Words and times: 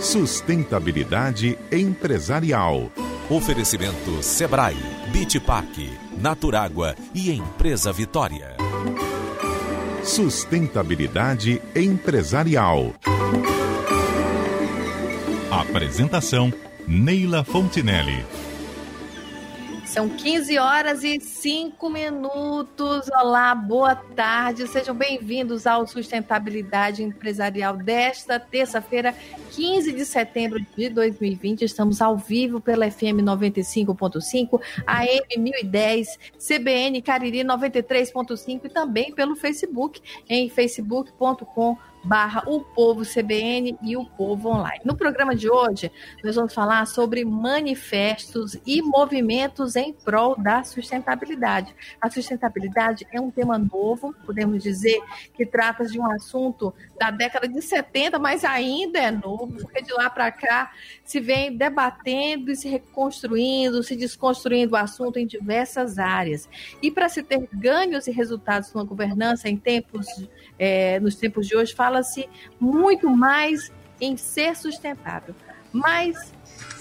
Sustentabilidade 0.00 1.58
empresarial. 1.70 2.90
Oferecimento 3.28 4.22
Sebrae, 4.22 4.74
Beach 5.12 5.38
Park, 5.40 5.76
Naturágua 6.18 6.96
e 7.14 7.30
Empresa 7.30 7.92
Vitória. 7.92 8.56
Sustentabilidade 10.02 11.60
empresarial. 11.76 12.94
Apresentação 15.50 16.50
Neila 16.88 17.44
Fontinelli. 17.44 18.24
São 19.90 20.08
15 20.08 20.56
horas 20.56 21.02
e 21.02 21.18
5 21.18 21.90
minutos. 21.90 23.10
Olá, 23.10 23.52
boa 23.56 23.96
tarde. 23.96 24.68
Sejam 24.68 24.94
bem-vindos 24.94 25.66
ao 25.66 25.84
Sustentabilidade 25.84 27.02
Empresarial 27.02 27.76
desta 27.76 28.38
terça-feira, 28.38 29.12
15 29.50 29.90
de 29.90 30.04
setembro 30.06 30.64
de 30.76 30.88
2020. 30.90 31.62
Estamos 31.62 32.00
ao 32.00 32.16
vivo 32.16 32.60
pela 32.60 32.88
FM 32.88 33.18
95.5, 33.24 34.60
AM 34.86 35.42
1010, 35.42 36.18
CBN 36.38 37.02
Cariri 37.02 37.40
93.5 37.40 38.66
e 38.66 38.68
também 38.68 39.12
pelo 39.12 39.34
Facebook 39.34 40.00
em 40.28 40.48
facebook.com 40.48 41.76
barra 42.02 42.42
o 42.46 42.60
Povo 42.60 43.02
CBN 43.02 43.78
e 43.82 43.96
o 43.96 44.04
Povo 44.04 44.48
Online. 44.48 44.80
No 44.84 44.96
programa 44.96 45.34
de 45.34 45.50
hoje, 45.50 45.90
nós 46.24 46.36
vamos 46.36 46.54
falar 46.54 46.86
sobre 46.86 47.24
manifestos 47.24 48.56
e 48.66 48.82
movimentos 48.82 49.76
em 49.76 49.92
prol 49.92 50.36
da 50.36 50.64
sustentabilidade. 50.64 51.74
A 52.00 52.10
sustentabilidade 52.10 53.06
é 53.12 53.20
um 53.20 53.30
tema 53.30 53.58
novo, 53.58 54.14
podemos 54.24 54.62
dizer 54.62 55.00
que 55.34 55.44
trata 55.44 55.84
de 55.86 55.98
um 55.98 56.10
assunto 56.10 56.72
da 56.98 57.10
década 57.10 57.48
de 57.48 57.60
70, 57.60 58.18
mas 58.18 58.44
ainda 58.44 58.98
é 58.98 59.10
novo, 59.10 59.48
porque 59.60 59.82
de 59.82 59.92
lá 59.92 60.08
para 60.08 60.30
cá 60.30 60.72
se 61.04 61.20
vem 61.20 61.56
debatendo 61.56 62.50
e 62.50 62.56
se 62.56 62.68
reconstruindo, 62.68 63.82
se 63.82 63.96
desconstruindo 63.96 64.74
o 64.74 64.76
assunto 64.76 65.18
em 65.18 65.26
diversas 65.26 65.98
áreas. 65.98 66.48
E 66.82 66.90
para 66.90 67.08
se 67.08 67.22
ter 67.22 67.48
ganhos 67.52 68.06
e 68.06 68.10
resultados 68.10 68.72
numa 68.72 68.84
governança 68.84 69.48
em 69.48 69.56
tempos, 69.56 70.06
é, 70.60 71.00
nos 71.00 71.14
tempos 71.14 71.48
de 71.48 71.56
hoje, 71.56 71.74
fala-se 71.74 72.28
muito 72.60 73.08
mais 73.08 73.72
em 73.98 74.14
ser 74.18 74.54
sustentável. 74.54 75.34
Mas 75.72 76.34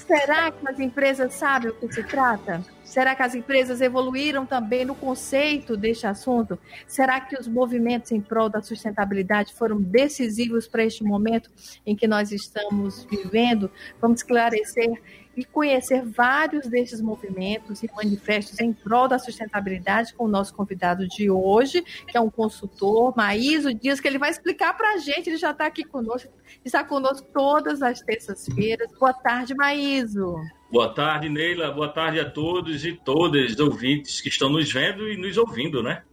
será 0.06 0.52
que 0.52 0.68
as 0.68 0.80
empresas 0.80 1.34
sabem 1.34 1.72
o 1.72 1.88
que 1.88 1.94
se 1.94 2.04
trata? 2.04 2.62
Será 2.84 3.16
que 3.16 3.22
as 3.22 3.36
empresas 3.36 3.80
evoluíram 3.80 4.46
também 4.46 4.84
no 4.84 4.96
conceito 4.96 5.78
deste 5.78 6.06
assunto? 6.08 6.60
Será 6.88 7.22
que 7.22 7.40
os 7.40 7.48
movimentos 7.48 8.12
em 8.12 8.20
prol 8.20 8.50
da 8.50 8.62
sustentabilidade 8.62 9.54
foram 9.54 9.80
decisivos 9.80 10.68
para 10.68 10.84
este 10.84 11.04
momento 11.04 11.50
em 11.86 11.96
que 11.96 12.08
nós 12.08 12.34
estamos 12.34 13.06
vivendo? 13.06 13.72
Vamos 14.02 14.22
esclarecer 14.22 14.92
e 15.40 15.45
conhecer 15.45 16.04
vários 16.04 16.68
desses 16.68 17.00
movimentos 17.00 17.82
e 17.82 17.90
manifestos 17.95 18.59
em 18.59 18.73
prol 18.73 19.08
da 19.08 19.18
sustentabilidade 19.18 20.14
com 20.14 20.26
o 20.26 20.28
nosso 20.28 20.54
convidado 20.54 21.08
de 21.08 21.32
hoje, 21.32 21.82
que 21.82 22.18
é 22.18 22.20
um 22.20 22.30
consultor, 22.30 23.14
Maíso 23.16 23.73
Dias, 23.73 24.02
que 24.02 24.08
ele 24.08 24.17
vai 24.17 24.30
explicar 24.30 24.76
para 24.76 24.95
a 24.95 24.98
gente, 24.98 25.30
ele 25.30 25.38
já 25.38 25.52
está 25.52 25.66
aqui 25.66 25.86
conosco, 25.86 26.30
está 26.66 26.84
conosco 26.84 27.26
todas 27.34 27.82
as 27.82 28.02
terças-feiras. 28.02 28.92
Boa 29.00 29.14
tarde, 29.14 29.56
Maíso. 29.56 30.36
Boa 30.70 30.94
tarde, 30.94 31.30
Neila. 31.30 31.72
Boa 31.72 31.88
tarde 31.88 32.20
a 32.20 32.30
todos 32.30 32.86
e 32.86 32.92
todas 32.92 33.58
ouvintes 33.60 34.20
que 34.20 34.28
estão 34.28 34.50
nos 34.50 34.70
vendo 34.72 35.08
e 35.08 35.16
nos 35.16 35.38
ouvindo, 35.38 35.82
né? 35.82 36.04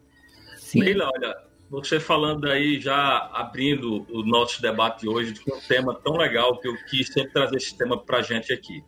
Sim. 0.56 0.80
Neila, 0.80 1.10
olha, 1.12 1.36
você 1.68 1.98
falando 1.98 2.48
aí, 2.48 2.80
já 2.80 3.28
abrindo 3.32 4.06
o 4.10 4.22
nosso 4.22 4.62
debate 4.62 5.08
hoje, 5.08 5.32
de 5.32 5.40
um 5.52 5.60
tema 5.66 5.94
tão 5.94 6.16
legal 6.16 6.58
que 6.58 6.68
eu 6.68 6.76
quis 6.88 7.08
sempre 7.08 7.32
trazer 7.32 7.56
esse 7.56 7.76
tema 7.76 7.98
para 7.98 8.18
a 8.18 8.22
gente 8.22 8.52
aqui. 8.52 8.82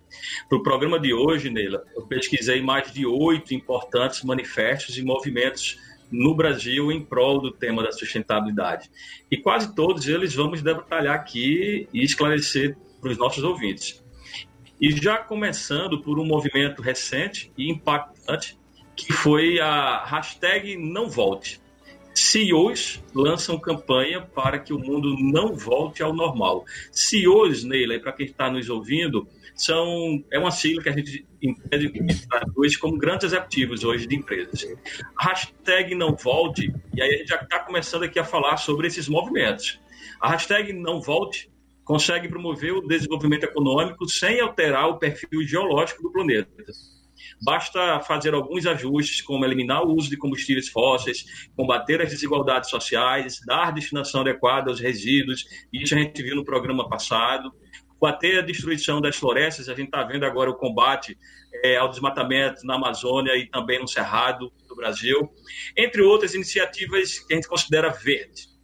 Para 0.48 0.58
o 0.58 0.62
programa 0.62 0.98
de 0.98 1.12
hoje, 1.12 1.50
Neila, 1.50 1.84
eu 1.96 2.06
pesquisei 2.06 2.62
mais 2.62 2.92
de 2.92 3.04
oito 3.04 3.52
importantes 3.52 4.22
manifestos 4.22 4.96
e 4.96 5.02
movimentos 5.02 5.78
no 6.10 6.34
Brasil 6.34 6.90
em 6.90 7.04
prol 7.04 7.40
do 7.40 7.50
tema 7.50 7.82
da 7.82 7.92
sustentabilidade. 7.92 8.90
E 9.30 9.36
quase 9.36 9.74
todos 9.74 10.06
eles 10.06 10.34
vamos 10.34 10.62
detalhar 10.62 11.14
aqui 11.14 11.88
e 11.92 12.02
esclarecer 12.02 12.76
para 13.00 13.10
os 13.10 13.18
nossos 13.18 13.42
ouvintes. 13.44 14.02
E 14.80 14.90
já 14.92 15.18
começando 15.18 16.00
por 16.00 16.18
um 16.18 16.24
movimento 16.24 16.80
recente 16.80 17.52
e 17.58 17.70
impactante, 17.70 18.56
que 18.94 19.12
foi 19.12 19.60
a 19.60 20.04
hashtag 20.04 20.76
Não 20.76 21.10
Volte. 21.10 21.60
CEOs 22.18 23.02
lançam 23.14 23.58
campanha 23.58 24.20
para 24.20 24.58
que 24.58 24.72
o 24.72 24.78
mundo 24.78 25.14
não 25.18 25.54
volte 25.54 26.02
ao 26.02 26.12
normal. 26.12 26.64
CEOs, 26.90 27.64
Neila, 27.64 27.98
para 28.00 28.12
quem 28.12 28.26
está 28.26 28.50
nos 28.50 28.68
ouvindo, 28.68 29.26
são, 29.54 30.22
é 30.30 30.38
uma 30.38 30.50
sigla 30.50 30.82
que 30.82 30.88
a 30.88 30.92
gente 30.92 31.26
entende 31.40 31.92
traduz 32.28 32.76
como 32.76 32.98
grandes 32.98 33.26
executivos 33.26 33.84
hoje 33.84 34.06
de 34.06 34.16
empresas. 34.16 34.66
A 35.16 35.28
hashtag 35.28 35.94
não 35.94 36.14
volte, 36.14 36.72
e 36.94 37.02
aí 37.02 37.14
a 37.14 37.18
gente 37.18 37.28
já 37.28 37.36
está 37.36 37.60
começando 37.60 38.02
aqui 38.02 38.18
a 38.18 38.24
falar 38.24 38.56
sobre 38.56 38.88
esses 38.88 39.08
movimentos. 39.08 39.80
A 40.20 40.30
hashtag 40.30 40.72
não 40.72 41.00
volte 41.00 41.50
consegue 41.84 42.28
promover 42.28 42.72
o 42.72 42.86
desenvolvimento 42.86 43.44
econômico 43.44 44.06
sem 44.06 44.40
alterar 44.40 44.88
o 44.88 44.98
perfil 44.98 45.42
geológico 45.42 46.02
do 46.02 46.12
planeta. 46.12 46.50
Basta 47.40 48.00
fazer 48.00 48.34
alguns 48.34 48.66
ajustes, 48.66 49.22
como 49.22 49.44
eliminar 49.44 49.84
o 49.84 49.94
uso 49.94 50.10
de 50.10 50.16
combustíveis 50.16 50.68
fósseis, 50.68 51.48
combater 51.56 52.02
as 52.02 52.10
desigualdades 52.10 52.68
sociais, 52.68 53.40
dar 53.46 53.72
destinação 53.72 54.22
adequada 54.22 54.70
aos 54.70 54.80
resíduos, 54.80 55.44
isso 55.72 55.94
a 55.94 55.98
gente 55.98 56.22
viu 56.22 56.34
no 56.34 56.44
programa 56.44 56.88
passado, 56.88 57.52
combater 57.98 58.38
a 58.38 58.42
destruição 58.42 59.00
das 59.00 59.16
florestas, 59.16 59.68
a 59.68 59.74
gente 59.74 59.86
está 59.86 60.02
vendo 60.04 60.24
agora 60.24 60.50
o 60.50 60.54
combate 60.54 61.18
é, 61.64 61.76
ao 61.76 61.88
desmatamento 61.88 62.64
na 62.64 62.74
Amazônia 62.74 63.36
e 63.36 63.46
também 63.46 63.80
no 63.80 63.88
Cerrado 63.88 64.52
do 64.68 64.76
Brasil, 64.76 65.28
entre 65.76 66.02
outras 66.02 66.34
iniciativas 66.34 67.18
que 67.18 67.34
a 67.34 67.36
gente 67.36 67.48
considera 67.48 67.90
verdes. 67.90 68.57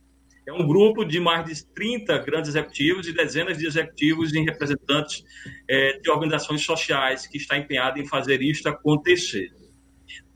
É 0.46 0.52
um 0.52 0.66
grupo 0.66 1.04
de 1.04 1.18
mais 1.18 1.46
de 1.46 1.66
30 1.74 2.18
grandes 2.18 2.50
executivos 2.50 3.08
e 3.08 3.12
dezenas 3.12 3.56
de 3.56 3.66
executivos 3.66 4.34
e 4.34 4.40
representantes 4.40 5.24
é, 5.68 5.98
de 5.98 6.10
organizações 6.10 6.62
sociais 6.62 7.26
que 7.26 7.38
está 7.38 7.56
empenhado 7.56 7.98
em 7.98 8.06
fazer 8.06 8.42
isto 8.42 8.68
acontecer. 8.68 9.50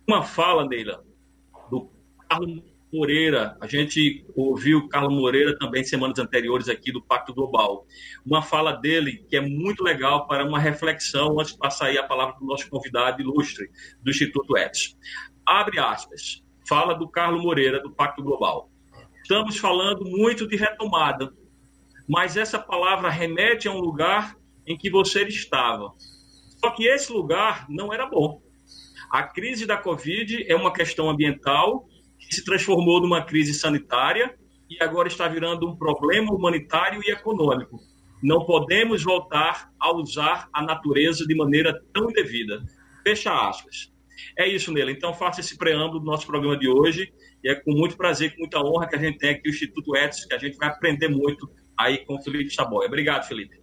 Uma 0.07 0.23
fala, 0.23 0.67
Neila, 0.67 1.05
do 1.71 1.91
Carlos 2.29 2.63
Moreira, 2.91 3.55
a 3.61 3.67
gente 3.67 4.25
ouviu 4.35 4.79
o 4.79 4.89
Carlos 4.89 5.13
Moreira 5.13 5.59
também 5.59 5.85
semanas 5.85 6.19
anteriores 6.19 6.71
aqui 6.71 6.91
do 6.91 7.03
Pacto 7.03 7.35
Global. 7.35 7.87
Uma 8.25 8.41
fala 8.41 8.73
dele 8.73 9.27
que 9.29 9.37
é 9.37 9.41
muito 9.43 9.85
legal 9.85 10.27
para 10.27 10.43
uma 10.43 10.59
reflexão 10.59 11.39
antes 11.39 11.53
de 11.53 11.59
passar 11.59 11.89
aí 11.89 11.99
a 11.99 12.03
palavra 12.03 12.35
para 12.35 12.45
o 12.45 12.47
nosso 12.47 12.69
convidado 12.71 13.21
ilustre 13.21 13.69
do 14.03 14.11
Instituto 14.11 14.57
ETS. 14.57 14.97
Abre 15.47 15.79
aspas. 15.79 16.43
Fala 16.67 16.95
do 16.95 17.07
Carlos 17.09 17.43
Moreira, 17.43 17.83
do 17.83 17.91
Pacto 17.91 18.23
Global. 18.23 18.71
Estamos 19.31 19.59
falando 19.59 20.07
muito 20.07 20.49
de 20.49 20.57
retomada, 20.57 21.31
mas 22.09 22.35
essa 22.35 22.59
palavra 22.59 23.11
remete 23.11 23.69
a 23.69 23.71
um 23.71 23.79
lugar 23.79 24.35
em 24.67 24.75
que 24.75 24.89
você 24.89 25.23
estava. 25.25 25.93
Só 26.59 26.71
que 26.71 26.87
esse 26.87 27.13
lugar 27.13 27.67
não 27.69 27.93
era 27.93 28.07
bom. 28.07 28.41
A 29.11 29.23
crise 29.23 29.67
da 29.67 29.77
Covid 29.77 30.51
é 30.51 30.57
uma 30.57 30.73
questão 30.73 31.11
ambiental 31.11 31.87
que 32.19 32.37
se 32.37 32.43
transformou 32.43 33.03
numa 33.03 33.23
crise 33.23 33.53
sanitária 33.53 34.35
e 34.67 34.83
agora 34.83 35.09
está 35.09 35.29
virando 35.29 35.69
um 35.69 35.77
problema 35.77 36.33
humanitário 36.33 37.03
e 37.05 37.11
econômico. 37.11 37.79
Não 38.23 38.47
podemos 38.47 39.03
voltar 39.03 39.71
a 39.79 39.95
usar 39.95 40.49
a 40.55 40.63
natureza 40.63 41.27
de 41.27 41.37
maneira 41.37 41.79
tão 41.93 42.09
indevida. 42.09 42.65
Fecha 43.05 43.31
aspas. 43.47 43.93
É 44.37 44.47
isso, 44.47 44.73
Nela. 44.73 44.91
Então, 44.91 45.13
faça 45.15 45.41
esse 45.41 45.57
preâmbulo 45.57 46.01
do 46.01 46.07
nosso 46.07 46.27
programa 46.27 46.59
de 46.59 46.69
hoje 46.69 47.13
e 47.43 47.51
é 47.51 47.55
com 47.55 47.73
muito 47.73 47.97
prazer, 47.97 48.33
com 48.33 48.41
muita 48.41 48.61
honra 48.61 48.89
que 48.89 48.97
a 48.97 48.99
gente 48.99 49.19
tem 49.19 49.31
aqui 49.31 49.49
o 49.49 49.51
Instituto 49.51 49.97
Edson, 49.97 50.29
que 50.29 50.35
a 50.35 50.39
gente 50.39 50.57
vai 50.57 50.69
aprender 50.69 51.09
muito 51.09 51.49
aí 51.79 52.05
com 52.05 52.17
o 52.17 52.23
Felipe 52.23 52.53
Saboia. 52.53 52.89
Obrigado, 52.89 53.27
Felipe. 53.27 53.59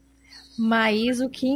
Maíso, 0.57 1.30
que 1.30 1.48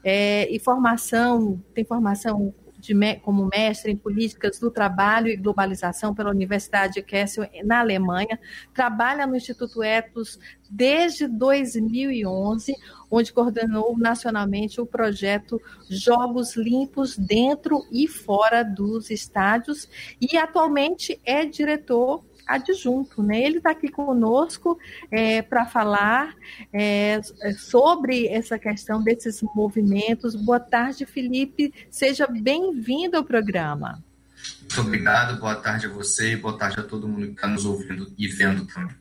é, 0.03 0.49
e 0.49 0.59
formação, 0.59 1.61
tem 1.73 1.83
formação 1.83 2.53
de, 2.77 2.93
como 3.21 3.47
mestre 3.47 3.91
em 3.91 3.97
políticas 3.97 4.59
do 4.59 4.69
trabalho 4.69 5.27
e 5.27 5.35
globalização 5.35 6.13
pela 6.13 6.29
Universidade 6.29 7.01
Kessel, 7.01 7.49
na 7.63 7.79
Alemanha. 7.79 8.39
Trabalha 8.73 9.25
no 9.25 9.35
Instituto 9.35 9.83
Etos 9.83 10.39
desde 10.69 11.27
2011, 11.27 12.75
onde 13.09 13.33
coordenou 13.33 13.97
nacionalmente 13.97 14.79
o 14.79 14.85
projeto 14.85 15.61
Jogos 15.89 16.55
Limpos 16.55 17.17
dentro 17.17 17.83
e 17.91 18.07
fora 18.07 18.63
dos 18.63 19.09
estádios 19.09 19.89
e 20.21 20.37
atualmente 20.37 21.19
é 21.25 21.45
diretor 21.45 22.23
adjunto, 22.47 23.21
né? 23.21 23.41
Ele 23.41 23.57
está 23.57 23.71
aqui 23.71 23.89
conosco 23.89 24.79
é, 25.11 25.41
para 25.41 25.65
falar 25.65 26.35
é, 26.71 27.21
sobre 27.57 28.27
essa 28.27 28.57
questão 28.57 29.03
desses 29.03 29.41
movimentos. 29.55 30.35
Boa 30.35 30.59
tarde, 30.59 31.05
Felipe. 31.05 31.73
Seja 31.91 32.27
bem-vindo 32.27 33.17
ao 33.17 33.23
programa. 33.23 34.03
Muito 34.61 34.81
obrigado, 34.81 35.39
boa 35.39 35.55
tarde 35.55 35.87
a 35.87 35.89
você 35.89 36.33
e 36.33 36.35
boa 36.35 36.57
tarde 36.57 36.79
a 36.79 36.83
todo 36.83 37.07
mundo 37.07 37.27
que 37.27 37.33
está 37.33 37.47
nos 37.47 37.65
ouvindo 37.65 38.13
e 38.17 38.27
vendo 38.27 38.65
também. 38.67 38.95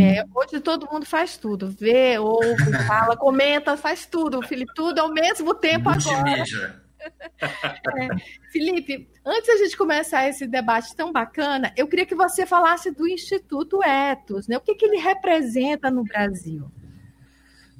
É, 0.00 0.24
hoje 0.34 0.60
todo 0.60 0.88
mundo 0.90 1.06
faz 1.06 1.36
tudo, 1.36 1.70
vê, 1.70 2.18
ouve, 2.18 2.72
fala, 2.86 3.16
comenta, 3.16 3.76
faz 3.76 4.06
tudo, 4.06 4.42
Felipe, 4.42 4.72
tudo 4.74 4.98
ao 4.98 5.12
mesmo 5.12 5.54
tempo 5.54 5.88
agora. 5.88 6.44
É, 7.40 8.08
Felipe, 8.52 9.08
antes 9.24 9.48
a 9.48 9.56
gente 9.56 9.76
começar 9.76 10.28
esse 10.28 10.46
debate 10.46 10.94
tão 10.96 11.12
bacana, 11.12 11.72
eu 11.76 11.86
queria 11.86 12.06
que 12.06 12.14
você 12.14 12.44
falasse 12.46 12.90
do 12.90 13.06
Instituto 13.06 13.82
Etos, 13.82 14.48
né? 14.48 14.56
O 14.56 14.60
que, 14.60 14.74
que 14.74 14.84
ele 14.84 14.98
representa 14.98 15.90
no 15.90 16.04
Brasil? 16.04 16.70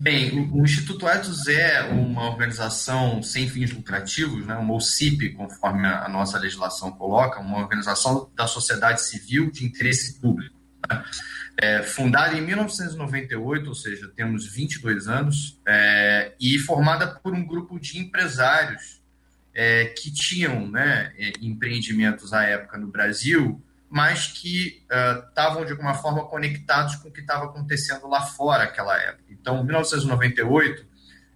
Bem, 0.01 0.49
o, 0.53 0.63
Instituto 0.63 1.09
Etos 1.09 1.49
é 1.49 1.83
uma 1.91 2.31
organização 2.31 3.21
sem 3.21 3.49
fins 3.49 3.73
lucrativos, 3.73 4.47
né, 4.47 4.55
uma 4.55 4.75
OCIP, 4.75 5.31
conforme 5.31 5.89
a, 5.89 6.05
a 6.05 6.09
nossa 6.09 6.39
legislação 6.39 6.93
coloca, 6.93 7.41
uma 7.41 7.59
organização 7.59 8.31
da 8.37 8.47
sociedade 8.47 9.03
civil 9.03 9.51
de 9.51 9.65
interesse 9.65 10.21
público. 10.21 10.57
Né? 10.89 11.05
É, 11.61 11.83
fundada 11.83 12.39
em 12.39 12.41
1998, 12.41 13.69
ou 13.69 13.75
seja, 13.75 14.07
temos 14.15 14.47
22 14.47 15.09
anos, 15.09 15.61
é, 15.67 16.33
e 16.41 16.61
formada 16.61 17.09
por 17.09 17.35
um 17.35 17.45
grupo 17.45 17.81
de 17.81 17.99
empresários 17.99 18.98
é, 19.61 19.87
que 19.87 20.13
tinham 20.13 20.69
né, 20.69 21.13
é, 21.19 21.33
empreendimentos 21.43 22.33
à 22.33 22.45
época 22.45 22.79
no 22.79 22.87
Brasil, 22.87 23.61
mas 23.91 24.29
que 24.29 24.85
estavam, 25.29 25.63
uh, 25.63 25.67
de 25.67 25.73
alguma 25.73 25.95
forma, 25.95 26.25
conectados 26.27 26.95
com 26.95 27.09
o 27.09 27.13
que 27.13 27.23
estava 27.23 27.47
acontecendo 27.47 28.07
lá 28.07 28.23
fora 28.23 28.67
naquela 28.67 28.97
época. 28.97 29.25
Então, 29.29 29.61
em 29.61 29.65
1998, 29.65 30.87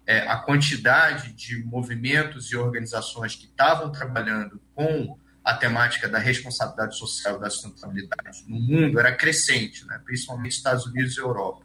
é, 0.06 0.20
a 0.20 0.36
quantidade 0.36 1.32
de 1.32 1.64
movimentos 1.64 2.52
e 2.52 2.56
organizações 2.56 3.34
que 3.34 3.46
estavam 3.46 3.90
trabalhando 3.90 4.62
com 4.72 5.18
a 5.44 5.54
temática 5.54 6.08
da 6.08 6.20
responsabilidade 6.20 6.96
social 6.96 7.40
da 7.40 7.50
sustentabilidade 7.50 8.44
no 8.46 8.60
mundo 8.60 9.00
era 9.00 9.16
crescente, 9.16 9.84
né? 9.84 10.00
principalmente 10.04 10.52
Estados 10.52 10.86
Unidos 10.86 11.16
e 11.16 11.20
Europa. 11.20 11.61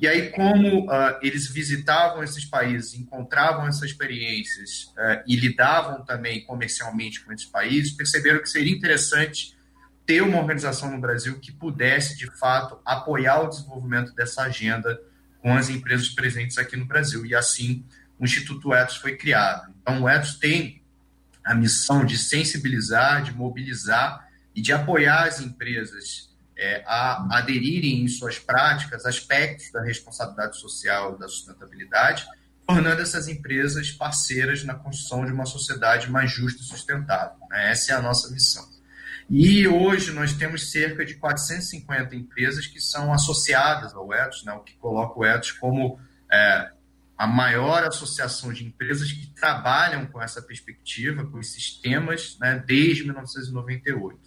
E 0.00 0.06
aí, 0.06 0.30
como 0.30 0.84
uh, 0.84 1.18
eles 1.22 1.48
visitavam 1.48 2.22
esses 2.22 2.44
países, 2.44 2.94
encontravam 2.94 3.66
essas 3.66 3.84
experiências 3.84 4.92
uh, 4.92 5.22
e 5.26 5.36
lidavam 5.36 6.04
também 6.04 6.44
comercialmente 6.44 7.24
com 7.24 7.32
esses 7.32 7.46
países, 7.46 7.92
perceberam 7.92 8.40
que 8.40 8.48
seria 8.48 8.74
interessante 8.74 9.56
ter 10.04 10.22
uma 10.22 10.38
organização 10.38 10.90
no 10.90 11.00
Brasil 11.00 11.40
que 11.40 11.50
pudesse, 11.50 12.16
de 12.16 12.26
fato, 12.38 12.78
apoiar 12.84 13.40
o 13.40 13.48
desenvolvimento 13.48 14.14
dessa 14.14 14.42
agenda 14.42 15.00
com 15.40 15.54
as 15.54 15.68
empresas 15.68 16.08
presentes 16.10 16.58
aqui 16.58 16.76
no 16.76 16.84
Brasil. 16.84 17.24
E 17.24 17.34
assim, 17.34 17.84
o 18.18 18.24
Instituto 18.24 18.74
Etos 18.74 18.96
foi 18.96 19.16
criado. 19.16 19.72
Então, 19.80 20.02
o 20.02 20.08
Etos 20.08 20.34
tem 20.34 20.82
a 21.44 21.54
missão 21.54 22.04
de 22.04 22.18
sensibilizar, 22.18 23.22
de 23.22 23.32
mobilizar 23.32 24.28
e 24.54 24.60
de 24.60 24.72
apoiar 24.72 25.24
as 25.24 25.40
empresas 25.40 26.35
é, 26.56 26.82
a 26.86 27.38
aderirem 27.38 28.02
em 28.02 28.08
suas 28.08 28.38
práticas 28.38 29.04
aspectos 29.04 29.70
da 29.70 29.82
responsabilidade 29.82 30.58
social 30.58 31.18
da 31.18 31.28
sustentabilidade, 31.28 32.26
tornando 32.66 33.02
essas 33.02 33.28
empresas 33.28 33.92
parceiras 33.92 34.64
na 34.64 34.74
construção 34.74 35.24
de 35.24 35.32
uma 35.32 35.46
sociedade 35.46 36.10
mais 36.10 36.30
justa 36.30 36.62
e 36.62 36.64
sustentável. 36.64 37.38
Né? 37.50 37.70
Essa 37.70 37.92
é 37.92 37.96
a 37.96 38.02
nossa 38.02 38.30
missão. 38.30 38.66
E 39.28 39.66
hoje 39.66 40.12
nós 40.12 40.32
temos 40.32 40.70
cerca 40.70 41.04
de 41.04 41.14
450 41.14 42.14
empresas 42.14 42.66
que 42.66 42.80
são 42.80 43.12
associadas 43.12 43.94
ao 43.94 44.12
ETOS, 44.12 44.44
né? 44.44 44.52
o 44.52 44.60
que 44.60 44.74
coloca 44.74 45.18
o 45.18 45.24
ETOS 45.24 45.52
como 45.52 45.98
é, 46.32 46.70
a 47.18 47.26
maior 47.26 47.84
associação 47.84 48.52
de 48.52 48.64
empresas 48.64 49.12
que 49.12 49.26
trabalham 49.34 50.06
com 50.06 50.22
essa 50.22 50.40
perspectiva, 50.40 51.26
com 51.26 51.38
esses 51.38 51.80
temas, 51.80 52.36
né? 52.40 52.62
desde 52.66 53.04
1998. 53.04 54.25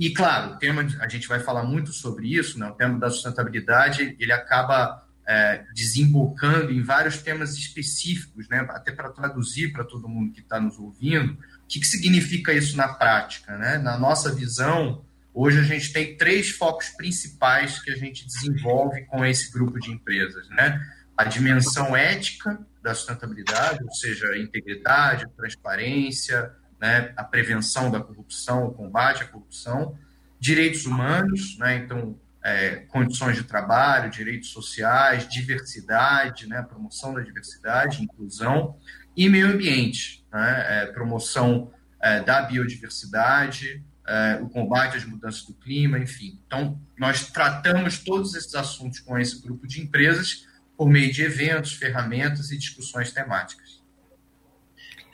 E, 0.00 0.08
claro, 0.08 0.54
o 0.54 0.56
tema, 0.56 0.86
a 0.98 1.08
gente 1.08 1.28
vai 1.28 1.40
falar 1.40 1.62
muito 1.62 1.92
sobre 1.92 2.34
isso, 2.34 2.58
né? 2.58 2.66
o 2.66 2.72
tema 2.72 2.98
da 2.98 3.10
sustentabilidade, 3.10 4.16
ele 4.18 4.32
acaba 4.32 5.06
é, 5.28 5.62
desembocando 5.74 6.72
em 6.72 6.80
vários 6.80 7.18
temas 7.18 7.52
específicos, 7.52 8.48
né? 8.48 8.66
até 8.70 8.92
para 8.92 9.10
traduzir 9.10 9.74
para 9.74 9.84
todo 9.84 10.08
mundo 10.08 10.32
que 10.32 10.40
está 10.40 10.58
nos 10.58 10.78
ouvindo, 10.78 11.34
o 11.34 11.66
que, 11.68 11.80
que 11.80 11.86
significa 11.86 12.50
isso 12.50 12.78
na 12.78 12.88
prática. 12.88 13.58
Né? 13.58 13.76
Na 13.76 13.98
nossa 13.98 14.34
visão, 14.34 15.04
hoje 15.34 15.58
a 15.58 15.64
gente 15.64 15.92
tem 15.92 16.16
três 16.16 16.48
focos 16.48 16.88
principais 16.88 17.78
que 17.78 17.90
a 17.90 17.96
gente 17.96 18.26
desenvolve 18.26 19.04
com 19.04 19.22
esse 19.22 19.52
grupo 19.52 19.78
de 19.78 19.90
empresas. 19.90 20.48
Né? 20.48 20.80
A 21.14 21.24
dimensão 21.24 21.94
ética 21.94 22.58
da 22.82 22.94
sustentabilidade, 22.94 23.84
ou 23.84 23.92
seja, 23.92 24.34
integridade, 24.38 25.26
transparência, 25.36 26.50
né, 26.80 27.12
a 27.16 27.22
prevenção 27.22 27.90
da 27.90 28.00
corrupção, 28.00 28.66
o 28.66 28.72
combate 28.72 29.22
à 29.22 29.26
corrupção, 29.26 29.98
direitos 30.38 30.86
humanos, 30.86 31.58
né, 31.58 31.76
então 31.76 32.18
é, 32.42 32.76
condições 32.88 33.36
de 33.36 33.44
trabalho, 33.44 34.10
direitos 34.10 34.48
sociais, 34.48 35.28
diversidade, 35.28 36.48
né, 36.48 36.62
promoção 36.62 37.12
da 37.12 37.20
diversidade, 37.20 38.02
inclusão 38.02 38.76
e 39.14 39.28
meio 39.28 39.48
ambiente, 39.48 40.24
né, 40.32 40.66
é, 40.68 40.86
promoção 40.86 41.70
é, 42.00 42.20
da 42.20 42.42
biodiversidade, 42.42 43.84
é, 44.06 44.40
o 44.42 44.48
combate 44.48 44.96
às 44.96 45.04
mudanças 45.04 45.44
do 45.44 45.52
clima, 45.54 45.98
enfim. 45.98 46.40
Então, 46.46 46.80
nós 46.98 47.30
tratamos 47.30 47.98
todos 47.98 48.34
esses 48.34 48.54
assuntos 48.54 49.00
com 49.00 49.18
esse 49.18 49.40
grupo 49.40 49.66
de 49.66 49.80
empresas 49.82 50.46
por 50.76 50.88
meio 50.88 51.12
de 51.12 51.22
eventos, 51.22 51.74
ferramentas 51.74 52.50
e 52.50 52.56
discussões 52.56 53.12
temáticas. 53.12 53.80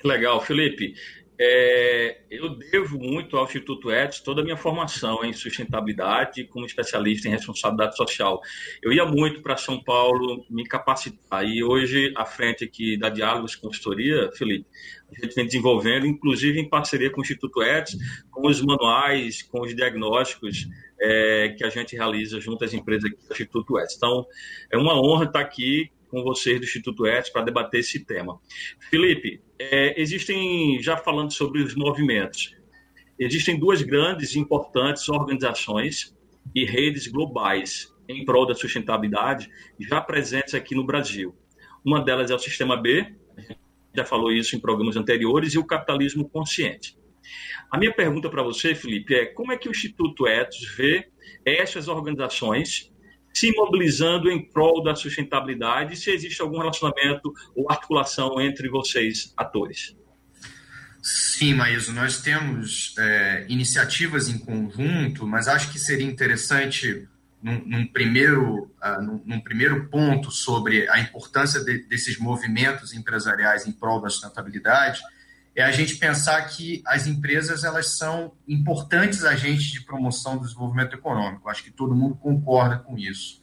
Legal, 0.05 0.41
Felipe. 0.41 0.95
É, 1.38 2.23
eu 2.31 2.56
devo 2.56 2.99
muito 2.99 3.37
ao 3.37 3.44
Instituto 3.44 3.91
Etos 3.91 4.21
toda 4.21 4.41
a 4.41 4.44
minha 4.44 4.56
formação 4.56 5.23
em 5.23 5.33
sustentabilidade 5.33 6.44
como 6.44 6.65
especialista 6.65 7.29
em 7.29 7.31
responsabilidade 7.31 7.97
social. 7.97 8.41
Eu 8.83 8.93
ia 8.93 9.05
muito 9.05 9.43
para 9.43 9.56
São 9.56 9.83
Paulo 9.83 10.44
me 10.49 10.65
capacitar 10.65 11.45
e 11.45 11.62
hoje, 11.62 12.12
à 12.16 12.25
frente 12.25 12.64
aqui 12.64 12.97
da 12.97 13.11
Diálogos 13.11 13.55
Consultoria, 13.55 14.31
Felipe, 14.33 14.66
a 15.11 15.25
gente 15.25 15.35
vem 15.35 15.47
desenvolvendo, 15.47 16.07
inclusive 16.07 16.59
em 16.59 16.69
parceria 16.69 17.11
com 17.11 17.21
o 17.21 17.23
Instituto 17.23 17.62
Etos, 17.62 17.97
com 18.31 18.49
os 18.49 18.61
manuais, 18.62 19.43
com 19.43 19.61
os 19.61 19.75
diagnósticos 19.75 20.66
é, 21.00 21.55
que 21.57 21.64
a 21.64 21.69
gente 21.69 21.95
realiza 21.95 22.40
junto 22.40 22.64
às 22.64 22.73
empresas 22.73 23.11
aqui 23.11 23.23
do 23.23 23.33
Instituto 23.33 23.78
Etos. 23.78 23.95
Então, 23.97 24.26
é 24.71 24.76
uma 24.78 24.99
honra 24.99 25.26
estar 25.26 25.40
aqui 25.40 25.90
com 26.16 26.23
vocês 26.23 26.58
do 26.58 26.64
Instituto 26.64 27.04
Etos 27.04 27.28
para 27.28 27.42
debater 27.42 27.80
esse 27.80 28.02
tema. 28.02 28.40
Felipe, 28.88 29.42
é, 29.58 30.00
existem, 30.00 30.80
já 30.80 30.96
falando 30.96 31.30
sobre 31.30 31.62
os 31.62 31.75
movimentos, 31.75 32.56
existem 33.18 33.58
duas 33.58 33.82
grandes 33.82 34.35
e 34.35 34.38
importantes 34.38 35.11
organizações 35.11 36.16
e 36.54 36.64
redes 36.64 37.06
globais 37.06 37.94
em 38.08 38.25
prol 38.25 38.46
da 38.46 38.54
sustentabilidade 38.54 39.50
já 39.78 40.00
presentes 40.00 40.54
aqui 40.54 40.75
no 40.75 40.87
Brasil. 40.87 41.37
Uma 41.85 42.02
delas 42.02 42.30
é 42.30 42.35
o 42.35 42.38
Sistema 42.38 42.78
B, 42.78 43.14
já 43.94 44.04
falou 44.06 44.32
isso 44.32 44.56
em 44.56 44.61
programas 44.61 44.96
anteriores, 44.96 45.52
e 45.52 45.58
o 45.58 45.66
capitalismo 45.66 46.26
consciente. 46.30 46.96
A 47.70 47.76
minha 47.76 47.92
pergunta 47.92 48.30
para 48.30 48.42
você, 48.42 48.75
Felipe, 48.75 49.14
é 49.14 49.26
como 49.26 49.52
é 49.52 49.58
que 49.58 49.68
o 49.68 49.70
Instituto 49.70 50.26
Etos 50.26 50.64
vê 50.76 51.11
essas 51.44 51.88
organizações 51.88 52.90
se 53.37 53.52
mobilizando 53.52 54.31
em 54.31 54.43
prol 54.43 54.83
da 54.83 54.95
sustentabilidade 54.95 55.95
se 55.95 56.11
existe 56.11 56.40
algum 56.40 56.57
relacionamento 56.57 57.35
ou 57.55 57.71
articulação 57.71 58.40
entre 58.40 58.66
vocês, 58.71 59.35
atores. 59.37 59.95
Sim, 61.02 61.52
Maíso, 61.52 61.93
nós 61.93 62.23
temos 62.23 62.95
é, 62.99 63.45
iniciativas 63.50 64.31
em 64.31 64.38
conjunto, 64.38 65.26
mas 65.26 65.49
acho 65.49 65.71
que 65.71 65.78
seria 65.78 66.07
interessante, 66.07 67.07
num, 67.43 67.62
num 67.66 67.87
primeiro, 67.87 68.71
uh, 68.83 69.02
num, 69.02 69.23
num, 69.26 69.40
primeiro 69.40 69.87
ponto 69.90 70.31
sobre 70.31 70.88
a 70.88 70.99
importância 70.99 71.62
de, 71.62 71.87
desses 71.87 72.19
movimentos 72.19 72.95
empresariais 72.95 73.66
em 73.66 73.73
prol 73.73 74.00
da 74.00 74.09
sustentabilidade, 74.09 75.02
é 75.57 75.63
a 75.63 75.73
gente 75.73 75.97
pensar 75.97 76.43
que 76.43 76.83
as 76.87 77.07
empresas 77.07 77.65
elas 77.65 77.97
são 77.97 78.35
importantes 78.47 79.25
agentes 79.25 79.65
de 79.65 79.81
promoção 79.81 80.37
do 80.37 80.45
desenvolvimento 80.45 80.95
econômico. 80.95 81.49
Acho 81.49 81.65
que 81.65 81.71
todo 81.71 81.95
mundo 81.95 82.15
concorda 82.15 82.77
com 82.77 82.99
isso. 82.99 83.41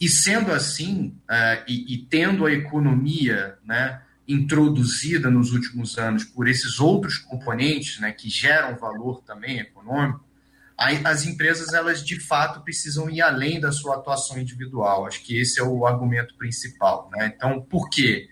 E 0.00 0.08
sendo 0.08 0.50
assim, 0.50 1.16
uh, 1.30 1.62
e, 1.68 1.94
e, 1.94 1.98
tendo 2.06 2.44
a 2.44 2.52
economia 2.52 3.56
né, 3.64 4.02
introduzida 4.26 5.30
nos 5.30 5.52
últimos 5.52 5.96
anos 5.96 6.24
por 6.24 6.48
esses 6.48 6.80
outros 6.80 7.18
componentes, 7.18 8.00
né, 8.00 8.10
que 8.10 8.28
geram 8.28 8.76
valor 8.76 9.22
também 9.22 9.60
econômico, 9.60 10.26
as 10.76 11.24
empresas 11.24 11.72
elas 11.72 12.04
de 12.04 12.18
fato 12.18 12.64
precisam 12.64 13.08
ir 13.08 13.22
além 13.22 13.60
da 13.60 13.70
sua 13.70 13.94
atuação 13.94 14.36
individual. 14.36 15.06
Acho 15.06 15.22
que 15.22 15.40
esse 15.40 15.60
é 15.60 15.62
o 15.62 15.86
argumento 15.86 16.34
principal. 16.34 17.08
Né? 17.12 17.32
Então, 17.36 17.62
por 17.62 17.88
quê? 17.88 18.28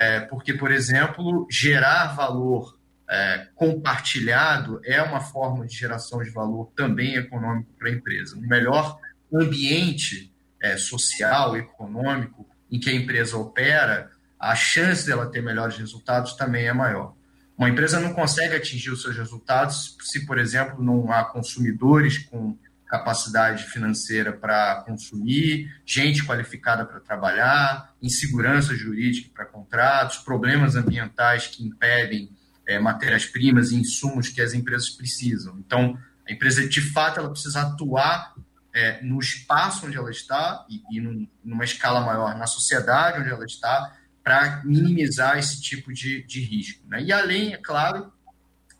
É 0.00 0.18
porque, 0.20 0.54
por 0.54 0.72
exemplo, 0.72 1.46
gerar 1.50 2.14
valor 2.14 2.80
é, 3.06 3.48
compartilhado 3.54 4.80
é 4.82 5.02
uma 5.02 5.20
forma 5.20 5.66
de 5.66 5.76
geração 5.76 6.22
de 6.22 6.30
valor 6.30 6.72
também 6.74 7.16
econômico 7.16 7.70
para 7.78 7.90
a 7.90 7.92
empresa. 7.92 8.34
Um 8.38 8.46
melhor 8.46 8.98
ambiente 9.30 10.32
é, 10.62 10.78
social, 10.78 11.54
econômico 11.54 12.48
em 12.70 12.80
que 12.80 12.88
a 12.88 12.94
empresa 12.94 13.36
opera, 13.36 14.10
a 14.38 14.56
chance 14.56 15.06
dela 15.06 15.30
ter 15.30 15.42
melhores 15.42 15.76
resultados 15.76 16.32
também 16.32 16.66
é 16.66 16.72
maior. 16.72 17.14
Uma 17.58 17.68
empresa 17.68 18.00
não 18.00 18.14
consegue 18.14 18.54
atingir 18.54 18.88
os 18.88 19.02
seus 19.02 19.14
resultados 19.14 19.98
se, 20.00 20.24
por 20.24 20.38
exemplo, 20.38 20.82
não 20.82 21.12
há 21.12 21.24
consumidores 21.24 22.16
com 22.16 22.56
capacidade 22.90 23.64
financeira 23.66 24.32
para 24.32 24.82
consumir, 24.84 25.72
gente 25.86 26.24
qualificada 26.24 26.84
para 26.84 26.98
trabalhar, 26.98 27.94
insegurança 28.02 28.74
jurídica 28.74 29.30
para 29.32 29.46
contratos, 29.46 30.18
problemas 30.18 30.74
ambientais 30.74 31.46
que 31.46 31.64
impedem 31.64 32.28
é, 32.66 32.80
matérias-primas 32.80 33.70
e 33.70 33.76
insumos 33.76 34.28
que 34.28 34.40
as 34.40 34.54
empresas 34.54 34.90
precisam. 34.90 35.56
Então, 35.60 35.96
a 36.28 36.32
empresa, 36.32 36.68
de 36.68 36.80
fato, 36.80 37.20
ela 37.20 37.30
precisa 37.30 37.62
atuar 37.62 38.34
é, 38.74 39.00
no 39.02 39.20
espaço 39.20 39.86
onde 39.86 39.96
ela 39.96 40.10
está 40.10 40.66
e, 40.68 40.82
e 40.90 41.00
num, 41.00 41.28
numa 41.44 41.64
escala 41.64 42.00
maior 42.00 42.36
na 42.36 42.48
sociedade 42.48 43.20
onde 43.20 43.30
ela 43.30 43.44
está, 43.44 43.96
para 44.22 44.62
minimizar 44.64 45.38
esse 45.38 45.62
tipo 45.62 45.92
de, 45.92 46.24
de 46.24 46.40
risco. 46.40 46.86
Né? 46.88 47.04
E 47.04 47.12
além, 47.12 47.54
é 47.54 47.56
claro, 47.56 48.12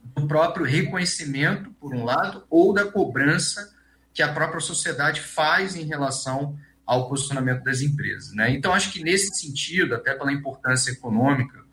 do 0.03 0.27
próprio 0.27 0.67
reconhecimento, 0.67 1.71
por 1.75 1.95
um 1.95 2.05
lado, 2.05 2.45
ou 2.51 2.75
da 2.75 2.85
cobrança 2.91 3.79
que 4.21 4.25
a 4.25 4.35
própria 4.35 4.61
sociedade 4.61 5.23
faz 5.23 5.75
em 5.75 5.85
relação 5.85 6.59
ao 6.85 7.09
posicionamento 7.09 7.65
das 7.65 7.81
empresas. 7.81 8.35
Né? 8.35 8.51
Então, 8.51 8.75
acho 8.75 8.93
que 8.93 9.03
nesse 9.03 9.35
sentido, 9.35 9.95
até 9.95 10.13
pela 10.13 10.31
importância 10.31 10.91
econômica 10.91 11.65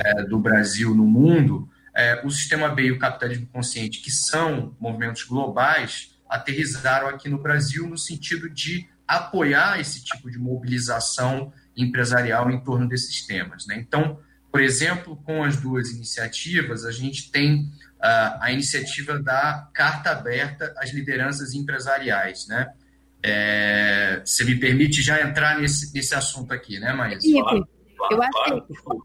é, 0.00 0.22
do 0.22 0.38
Brasil 0.38 0.94
no 0.94 1.06
mundo, 1.06 1.66
é, 1.96 2.20
o 2.22 2.30
sistema 2.30 2.68
B 2.68 2.82
e 2.82 2.92
o 2.92 2.98
capitalismo 2.98 3.46
consciente, 3.46 4.02
que 4.02 4.10
são 4.10 4.76
movimentos 4.78 5.22
globais, 5.22 6.14
aterrizaram 6.28 7.08
aqui 7.08 7.30
no 7.30 7.38
Brasil 7.38 7.88
no 7.88 7.96
sentido 7.96 8.50
de 8.50 8.86
apoiar 9.08 9.80
esse 9.80 10.04
tipo 10.04 10.30
de 10.30 10.38
mobilização 10.38 11.54
empresarial 11.74 12.50
em 12.50 12.60
torno 12.60 12.86
desses 12.86 13.26
temas. 13.26 13.66
Né? 13.66 13.76
Então, 13.78 14.18
por 14.52 14.60
exemplo, 14.60 15.16
com 15.24 15.42
as 15.42 15.56
duas 15.56 15.88
iniciativas, 15.88 16.84
a 16.84 16.92
gente 16.92 17.30
tem 17.30 17.72
a 18.06 18.52
iniciativa 18.52 19.18
da 19.18 19.68
Carta 19.72 20.10
Aberta 20.10 20.74
às 20.78 20.92
Lideranças 20.92 21.54
Empresariais. 21.54 22.46
Né? 22.46 22.72
É, 23.22 24.20
você 24.24 24.44
me 24.44 24.56
permite 24.56 25.02
já 25.02 25.20
entrar 25.22 25.58
nesse, 25.58 25.92
nesse 25.94 26.14
assunto 26.14 26.52
aqui, 26.52 26.78
né, 26.78 26.92
Maísa? 26.92 27.26
Claro, 27.30 27.66
eu 28.10 28.22
acho 28.22 28.66
que 28.66 29.04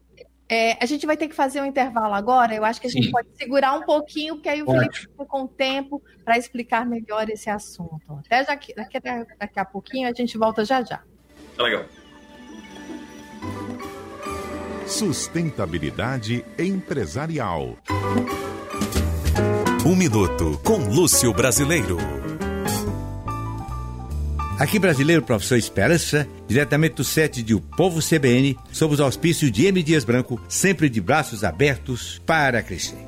é, 0.52 0.76
a 0.82 0.84
gente 0.84 1.06
vai 1.06 1.16
ter 1.16 1.28
que 1.28 1.34
fazer 1.34 1.60
um 1.60 1.64
intervalo 1.64 2.12
agora. 2.12 2.52
Eu 2.52 2.64
acho 2.64 2.80
que 2.80 2.88
a 2.88 2.90
gente 2.90 3.06
Sim. 3.06 3.12
pode 3.12 3.28
segurar 3.38 3.72
um 3.74 3.82
pouquinho, 3.82 4.34
porque 4.34 4.48
aí 4.48 4.60
o 4.60 4.66
Felipe 4.66 4.98
fica 4.98 5.24
com 5.24 5.46
tempo 5.46 6.02
para 6.24 6.36
explicar 6.36 6.84
melhor 6.84 7.30
esse 7.30 7.48
assunto. 7.48 8.20
Até 8.26 8.44
daqui, 8.44 8.74
daqui, 8.74 8.98
daqui 9.38 9.60
a 9.60 9.64
pouquinho 9.64 10.08
a 10.08 10.12
gente 10.12 10.36
volta 10.36 10.64
já 10.64 10.82
já. 10.82 11.00
Tá 11.56 11.62
legal. 11.62 11.84
Sustentabilidade 14.88 16.44
empresarial. 16.58 17.76
Um 19.84 19.96
minuto 19.96 20.60
com 20.62 20.76
Lúcio 20.76 21.32
Brasileiro. 21.32 21.96
Aqui 24.58 24.78
brasileiro, 24.78 25.22
professor 25.22 25.56
Esperança, 25.56 26.28
diretamente 26.46 26.96
do 26.96 27.04
set 27.04 27.42
de 27.42 27.54
O 27.54 27.60
Povo 27.62 28.00
CBN, 28.00 28.58
sob 28.70 28.92
os 28.92 29.00
auspícios 29.00 29.50
de 29.50 29.64
M. 29.64 29.82
Dias 29.82 30.04
Branco, 30.04 30.38
sempre 30.50 30.90
de 30.90 31.00
braços 31.00 31.42
abertos 31.42 32.20
para 32.26 32.62
crescer. 32.62 32.98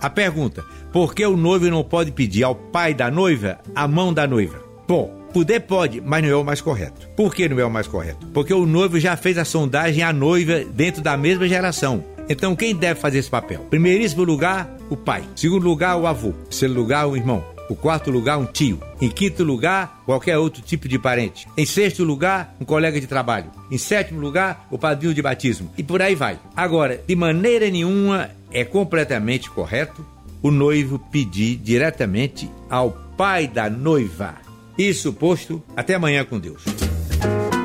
A 0.00 0.08
pergunta: 0.08 0.64
por 0.90 1.14
que 1.14 1.24
o 1.26 1.36
noivo 1.36 1.68
não 1.68 1.84
pode 1.84 2.12
pedir 2.12 2.44
ao 2.44 2.54
pai 2.54 2.94
da 2.94 3.10
noiva 3.10 3.58
a 3.74 3.86
mão 3.86 4.14
da 4.14 4.26
noiva? 4.26 4.58
Bom, 4.88 5.20
Poder 5.34 5.60
pode, 5.60 6.00
mas 6.00 6.22
não 6.22 6.30
é 6.30 6.34
o 6.34 6.44
mais 6.44 6.60
correto. 6.60 7.08
Por 7.14 7.32
que 7.32 7.48
não 7.48 7.60
é 7.60 7.64
o 7.64 7.70
mais 7.70 7.86
correto? 7.86 8.26
Porque 8.28 8.52
o 8.52 8.66
noivo 8.66 8.98
já 8.98 9.16
fez 9.16 9.38
a 9.38 9.44
sondagem 9.44 10.02
à 10.02 10.12
noiva 10.12 10.64
dentro 10.64 11.02
da 11.02 11.16
mesma 11.16 11.46
geração. 11.46 12.02
Então 12.28 12.56
quem 12.56 12.74
deve 12.74 12.98
fazer 12.98 13.18
esse 13.18 13.30
papel? 13.30 13.60
Primeiríssimo 13.70 14.24
lugar, 14.24 14.79
o 14.90 14.96
pai. 14.96 15.24
Segundo 15.34 15.64
lugar, 15.64 15.96
o 15.96 16.06
avô. 16.06 16.32
Terceiro 16.32 16.74
lugar, 16.74 17.06
o 17.06 17.16
irmão. 17.16 17.42
O 17.70 17.76
quarto 17.76 18.10
lugar, 18.10 18.36
um 18.36 18.44
tio. 18.44 18.80
Em 19.00 19.08
quinto 19.08 19.44
lugar, 19.44 20.02
qualquer 20.04 20.36
outro 20.36 20.60
tipo 20.60 20.88
de 20.88 20.98
parente. 20.98 21.46
Em 21.56 21.64
sexto 21.64 22.02
lugar, 22.02 22.56
um 22.60 22.64
colega 22.64 23.00
de 23.00 23.06
trabalho. 23.06 23.50
Em 23.70 23.78
sétimo 23.78 24.20
lugar, 24.20 24.66
o 24.70 24.76
padrinho 24.76 25.14
de 25.14 25.22
batismo. 25.22 25.70
E 25.78 25.82
por 25.82 26.02
aí 26.02 26.16
vai. 26.16 26.38
Agora, 26.56 27.00
de 27.06 27.14
maneira 27.14 27.70
nenhuma 27.70 28.28
é 28.50 28.64
completamente 28.64 29.48
correto 29.48 30.04
o 30.42 30.50
noivo 30.50 30.98
pedir 30.98 31.56
diretamente 31.56 32.50
ao 32.68 32.90
pai 33.16 33.46
da 33.46 33.70
noiva. 33.70 34.34
Isso 34.76 35.12
posto, 35.12 35.62
até 35.76 35.94
amanhã 35.94 36.24
com 36.24 36.38
Deus. 36.38 36.64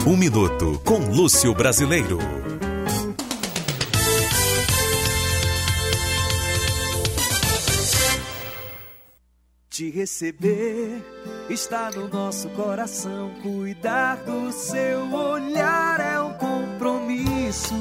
Um 0.06 0.16
minuto 0.16 0.80
com 0.86 1.00
Lúcio 1.00 1.54
Brasileiro. 1.54 2.45
Te 9.76 9.90
receber 9.90 11.04
está 11.50 11.92
no 11.92 12.08
nosso 12.08 12.48
coração. 12.52 13.34
Cuidar 13.44 14.16
do 14.24 14.50
seu 14.54 15.14
olhar 15.14 16.00
é 16.00 16.18
um 16.18 16.32
compromisso. 16.36 17.76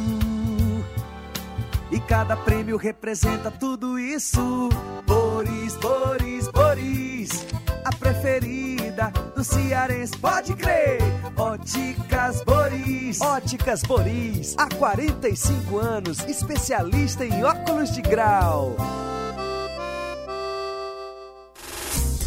E 1.93 2.01
cada 2.01 2.37
prêmio 2.37 2.77
representa 2.77 3.49
tudo 3.49 3.97
isso. 3.97 4.71
Boris, 5.07 5.77
Boris, 5.77 6.49
Boris, 6.49 7.47
a 7.85 7.93
preferida 7.95 9.13
do 9.37 9.45
cearense, 9.45 10.19
pode 10.19 10.53
crer. 10.55 10.99
Óticas 11.37 12.43
Boris. 12.43 13.21
Óticas 13.21 13.83
Boris, 13.85 14.57
há 14.59 14.67
45 14.67 15.79
anos, 15.79 16.19
especialista 16.25 17.25
em 17.25 17.45
óculos 17.45 17.93
de 17.93 18.03
grau. 18.03 18.75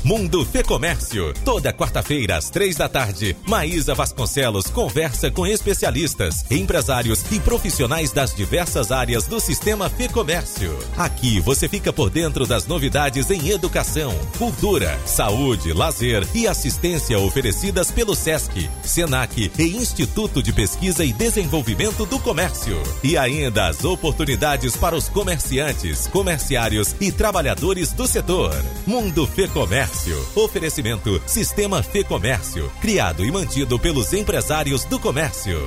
Mundo 0.07 0.45
Fê 0.45 0.63
Comércio. 0.63 1.33
Toda 1.43 1.73
quarta-feira, 1.73 2.37
às 2.37 2.49
três 2.49 2.77
da 2.77 2.87
tarde, 2.87 3.35
Maísa 3.45 3.93
Vasconcelos 3.93 4.67
conversa 4.67 5.29
com 5.29 5.45
especialistas, 5.45 6.45
empresários 6.49 7.25
e 7.29 7.41
profissionais 7.41 8.13
das 8.13 8.33
diversas 8.33 8.89
áreas 8.89 9.27
do 9.27 9.37
sistema 9.41 9.89
Fê 9.89 10.07
Comércio. 10.07 10.79
Aqui 10.95 11.41
você 11.41 11.67
fica 11.67 11.91
por 11.91 12.09
dentro 12.09 12.47
das 12.47 12.65
novidades 12.65 13.29
em 13.29 13.49
educação, 13.49 14.17
cultura, 14.37 14.97
saúde, 15.05 15.73
lazer 15.73 16.25
e 16.33 16.47
assistência 16.47 17.19
oferecidas 17.19 17.91
pelo 17.91 18.15
SESC, 18.15 18.69
SENAC 18.85 19.51
e 19.59 19.63
Instituto 19.75 20.41
de 20.41 20.53
Pesquisa 20.53 21.03
e 21.03 21.11
Desenvolvimento 21.11 22.05
do 22.05 22.17
Comércio. 22.17 22.81
E 23.03 23.17
ainda 23.17 23.67
as 23.67 23.83
oportunidades 23.83 24.77
para 24.77 24.95
os 24.95 25.09
comerciantes, 25.09 26.07
comerciários 26.07 26.95
e 27.01 27.11
trabalhadores 27.11 27.91
do 27.91 28.07
setor. 28.07 28.55
Mundo 28.85 29.27
Fê 29.27 29.49
Comércio 29.49 29.96
Comércio. 29.97 30.27
Oferecimento 30.35 31.21
Sistema 31.25 31.81
Fê 31.81 32.03
Comércio, 32.03 32.71
criado 32.79 33.25
e 33.25 33.31
mantido 33.31 33.79
pelos 33.79 34.13
empresários 34.13 34.83
do 34.83 34.99
comércio. 34.99 35.59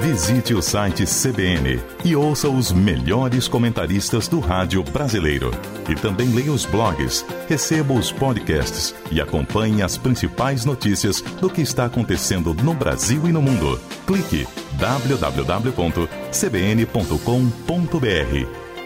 Visite 0.00 0.54
o 0.54 0.62
site 0.62 1.04
CBN 1.04 1.78
e 2.04 2.16
ouça 2.16 2.48
os 2.48 2.72
melhores 2.72 3.46
comentaristas 3.48 4.28
do 4.28 4.40
rádio 4.40 4.82
brasileiro. 4.82 5.50
E 5.88 5.94
também 5.94 6.28
leia 6.28 6.50
os 6.50 6.64
blogs, 6.64 7.26
receba 7.48 7.92
os 7.92 8.10
podcasts 8.10 8.94
e 9.10 9.20
acompanhe 9.20 9.82
as 9.82 9.98
principais 9.98 10.64
notícias 10.64 11.20
do 11.20 11.50
que 11.50 11.60
está 11.60 11.84
acontecendo 11.84 12.54
no 12.54 12.72
Brasil 12.72 13.28
e 13.28 13.32
no 13.32 13.42
mundo. 13.42 13.78
Clique 14.06 14.48
www.cbn.com.br 14.78 16.00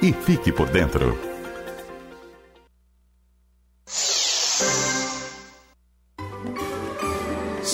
e 0.03 0.13
fique 0.13 0.51
por 0.51 0.69
dentro. 0.69 1.34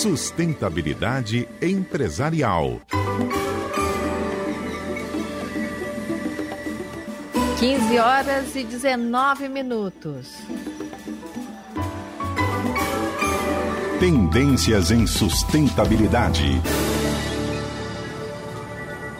Sustentabilidade 0.01 1.47
empresarial. 1.61 2.81
15 7.59 7.99
horas 7.99 8.55
e 8.55 8.63
19 8.63 9.47
minutos. 9.47 10.39
Tendências 13.99 14.89
em 14.89 15.05
sustentabilidade. 15.05 16.59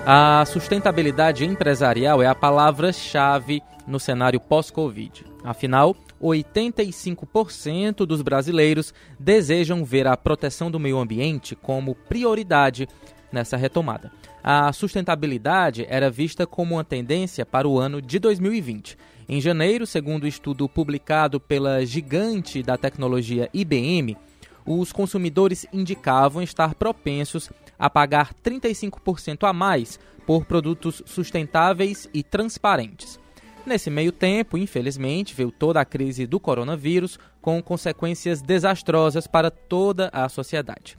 A 0.03 0.43
sustentabilidade 0.47 1.45
empresarial 1.45 2.23
é 2.23 2.25
a 2.25 2.33
palavra-chave 2.33 3.61
no 3.85 3.99
cenário 3.99 4.39
pós-Covid. 4.39 5.27
Afinal, 5.43 5.95
85% 6.21 8.05
dos 8.05 8.21
brasileiros 8.21 8.93
desejam 9.19 9.83
ver 9.83 10.07
a 10.07 10.15
proteção 10.15 10.69
do 10.69 10.79
meio 10.79 10.99
ambiente 10.99 11.55
como 11.55 11.95
prioridade 11.95 12.87
nessa 13.31 13.57
retomada. 13.57 14.11
A 14.43 14.71
sustentabilidade 14.73 15.85
era 15.89 16.09
vista 16.09 16.45
como 16.45 16.75
uma 16.75 16.83
tendência 16.83 17.45
para 17.45 17.67
o 17.67 17.79
ano 17.79 18.01
de 18.01 18.19
2020. 18.19 18.97
Em 19.29 19.39
janeiro, 19.39 19.87
segundo 19.87 20.23
o 20.23 20.27
estudo 20.27 20.67
publicado 20.67 21.39
pela 21.39 21.85
gigante 21.85 22.61
da 22.61 22.77
tecnologia 22.77 23.49
IBM, 23.53 24.17
os 24.65 24.91
consumidores 24.91 25.65
indicavam 25.71 26.41
estar 26.41 26.75
propensos 26.75 27.49
a 27.79 27.89
pagar 27.89 28.33
35% 28.43 29.47
a 29.47 29.53
mais 29.53 29.99
por 30.25 30.45
produtos 30.45 31.01
sustentáveis 31.05 32.09
e 32.13 32.23
transparentes. 32.23 33.20
Nesse 33.65 33.89
meio 33.89 34.11
tempo, 34.11 34.57
infelizmente, 34.57 35.35
veio 35.35 35.51
toda 35.51 35.79
a 35.79 35.85
crise 35.85 36.25
do 36.25 36.39
coronavírus 36.39 37.19
com 37.41 37.61
consequências 37.61 38.41
desastrosas 38.41 39.27
para 39.27 39.51
toda 39.51 40.09
a 40.11 40.27
sociedade. 40.27 40.97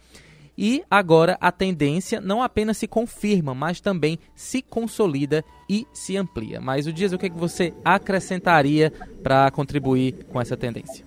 E 0.57 0.85
agora 0.91 1.37
a 1.41 1.51
tendência 1.51 2.21
não 2.21 2.43
apenas 2.43 2.77
se 2.77 2.87
confirma, 2.87 3.55
mas 3.55 3.81
também 3.81 4.19
se 4.35 4.63
consolida 4.63 5.43
e 5.69 5.87
se 5.93 6.17
amplia. 6.17 6.61
Mas 6.61 6.87
o 6.87 6.93
Dias, 6.93 7.13
o 7.13 7.19
que, 7.19 7.27
é 7.27 7.31
que 7.31 7.39
você 7.39 7.73
acrescentaria 7.85 8.93
para 9.23 9.51
contribuir 9.51 10.25
com 10.25 10.41
essa 10.41 10.57
tendência? 10.57 11.05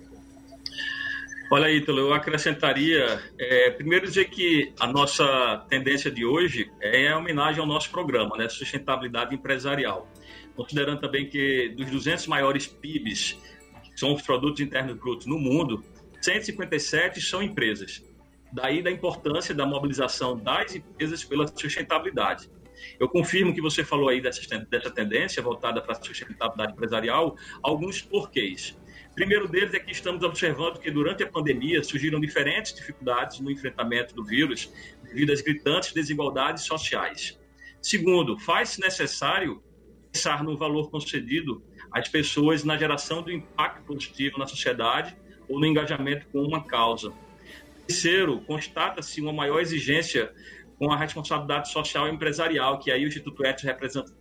Olha, 1.50 1.70
Ítalo, 1.70 2.00
eu 2.00 2.12
acrescentaria, 2.12 3.20
é, 3.38 3.70
primeiro 3.70 4.04
dizer 4.04 4.24
que 4.24 4.72
a 4.80 4.86
nossa 4.88 5.64
tendência 5.68 6.10
de 6.10 6.24
hoje 6.24 6.68
é 6.80 7.08
a 7.08 7.18
homenagem 7.18 7.60
ao 7.60 7.66
nosso 7.66 7.88
programa, 7.88 8.36
né, 8.36 8.48
Sustentabilidade 8.48 9.32
Empresarial. 9.32 10.08
Considerando 10.56 11.00
também 11.00 11.28
que 11.28 11.68
dos 11.76 11.90
200 11.90 12.26
maiores 12.26 12.66
PIBs, 12.66 13.38
que 13.84 14.00
são 14.00 14.14
os 14.14 14.22
produtos 14.22 14.60
internos 14.60 14.96
brutos 14.96 15.26
no 15.26 15.38
mundo, 15.38 15.84
157 16.20 17.20
são 17.20 17.42
empresas. 17.42 18.02
Daí 18.52 18.82
da 18.82 18.90
importância 18.90 19.54
da 19.54 19.66
mobilização 19.66 20.36
das 20.36 20.74
empresas 20.74 21.22
pela 21.24 21.46
sustentabilidade. 21.46 22.50
Eu 22.98 23.08
confirmo 23.08 23.54
que 23.54 23.60
você 23.60 23.84
falou 23.84 24.08
aí 24.08 24.20
dessa, 24.20 24.40
dessa 24.70 24.90
tendência 24.90 25.42
voltada 25.42 25.80
para 25.80 25.92
a 25.92 26.02
sustentabilidade 26.02 26.72
empresarial, 26.72 27.36
alguns 27.62 28.02
porquês 28.02 28.76
primeiro 29.16 29.48
deles 29.48 29.72
é 29.72 29.80
que 29.80 29.90
estamos 29.90 30.22
observando 30.22 30.78
que 30.78 30.90
durante 30.90 31.22
a 31.22 31.26
pandemia 31.26 31.82
surgiram 31.82 32.20
diferentes 32.20 32.74
dificuldades 32.74 33.40
no 33.40 33.50
enfrentamento 33.50 34.14
do 34.14 34.22
vírus 34.22 34.70
devido 35.02 35.32
às 35.32 35.40
gritantes 35.40 35.94
desigualdades 35.94 36.64
sociais. 36.64 37.40
Segundo, 37.80 38.38
faz-se 38.38 38.78
necessário 38.78 39.62
pensar 40.16 40.42
no 40.42 40.56
valor 40.56 40.90
concedido 40.90 41.62
às 41.92 42.08
pessoas 42.08 42.64
na 42.64 42.78
geração 42.78 43.22
do 43.22 43.30
impacto 43.30 43.84
positivo 43.84 44.38
na 44.38 44.46
sociedade 44.46 45.14
ou 45.46 45.60
no 45.60 45.66
engajamento 45.66 46.26
com 46.28 46.38
uma 46.40 46.64
causa. 46.64 47.12
Terceiro, 47.86 48.40
constata-se 48.40 49.20
uma 49.20 49.32
maior 49.32 49.60
exigência 49.60 50.32
com 50.78 50.90
a 50.90 50.96
responsabilidade 50.96 51.70
social 51.70 52.08
e 52.08 52.12
empresarial, 52.12 52.78
que 52.78 52.90
aí 52.90 53.04
o 53.04 53.08
Instituto 53.08 53.44
Etos 53.44 53.64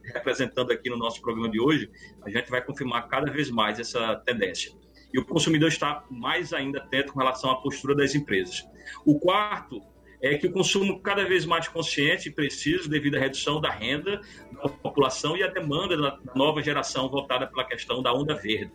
representando 0.03 0.71
aqui 0.71 0.89
no 0.89 0.97
nosso 0.97 1.21
programa 1.21 1.49
de 1.49 1.61
hoje, 1.61 1.89
a 2.23 2.29
gente 2.29 2.49
vai 2.49 2.61
confirmar 2.61 3.07
cada 3.07 3.31
vez 3.31 3.49
mais 3.49 3.79
essa 3.79 4.17
tendência 4.17 4.73
e 5.13 5.19
o 5.19 5.25
consumidor 5.25 5.69
está 5.69 6.03
mais 6.11 6.51
ainda 6.51 6.79
atento 6.79 7.13
com 7.13 7.19
relação 7.19 7.49
à 7.49 7.55
postura 7.61 7.95
das 7.95 8.13
empresas. 8.13 8.67
O 9.05 9.17
quarto 9.17 9.81
é 10.27 10.37
que 10.37 10.47
o 10.47 10.51
consumo 10.51 10.99
cada 11.01 11.23
vez 11.23 11.45
mais 11.45 11.67
consciente 11.67 12.29
e 12.29 12.31
preciso 12.31 12.89
devido 12.89 13.15
à 13.15 13.19
redução 13.19 13.61
da 13.61 13.69
renda 13.69 14.21
da 14.51 14.69
população 14.69 15.37
e 15.37 15.43
à 15.43 15.47
demanda 15.47 15.95
da 15.95 16.19
nova 16.35 16.63
geração 16.63 17.07
voltada 17.09 17.45
pela 17.45 17.63
questão 17.63 18.01
da 18.01 18.11
onda 18.11 18.33
verde. 18.33 18.71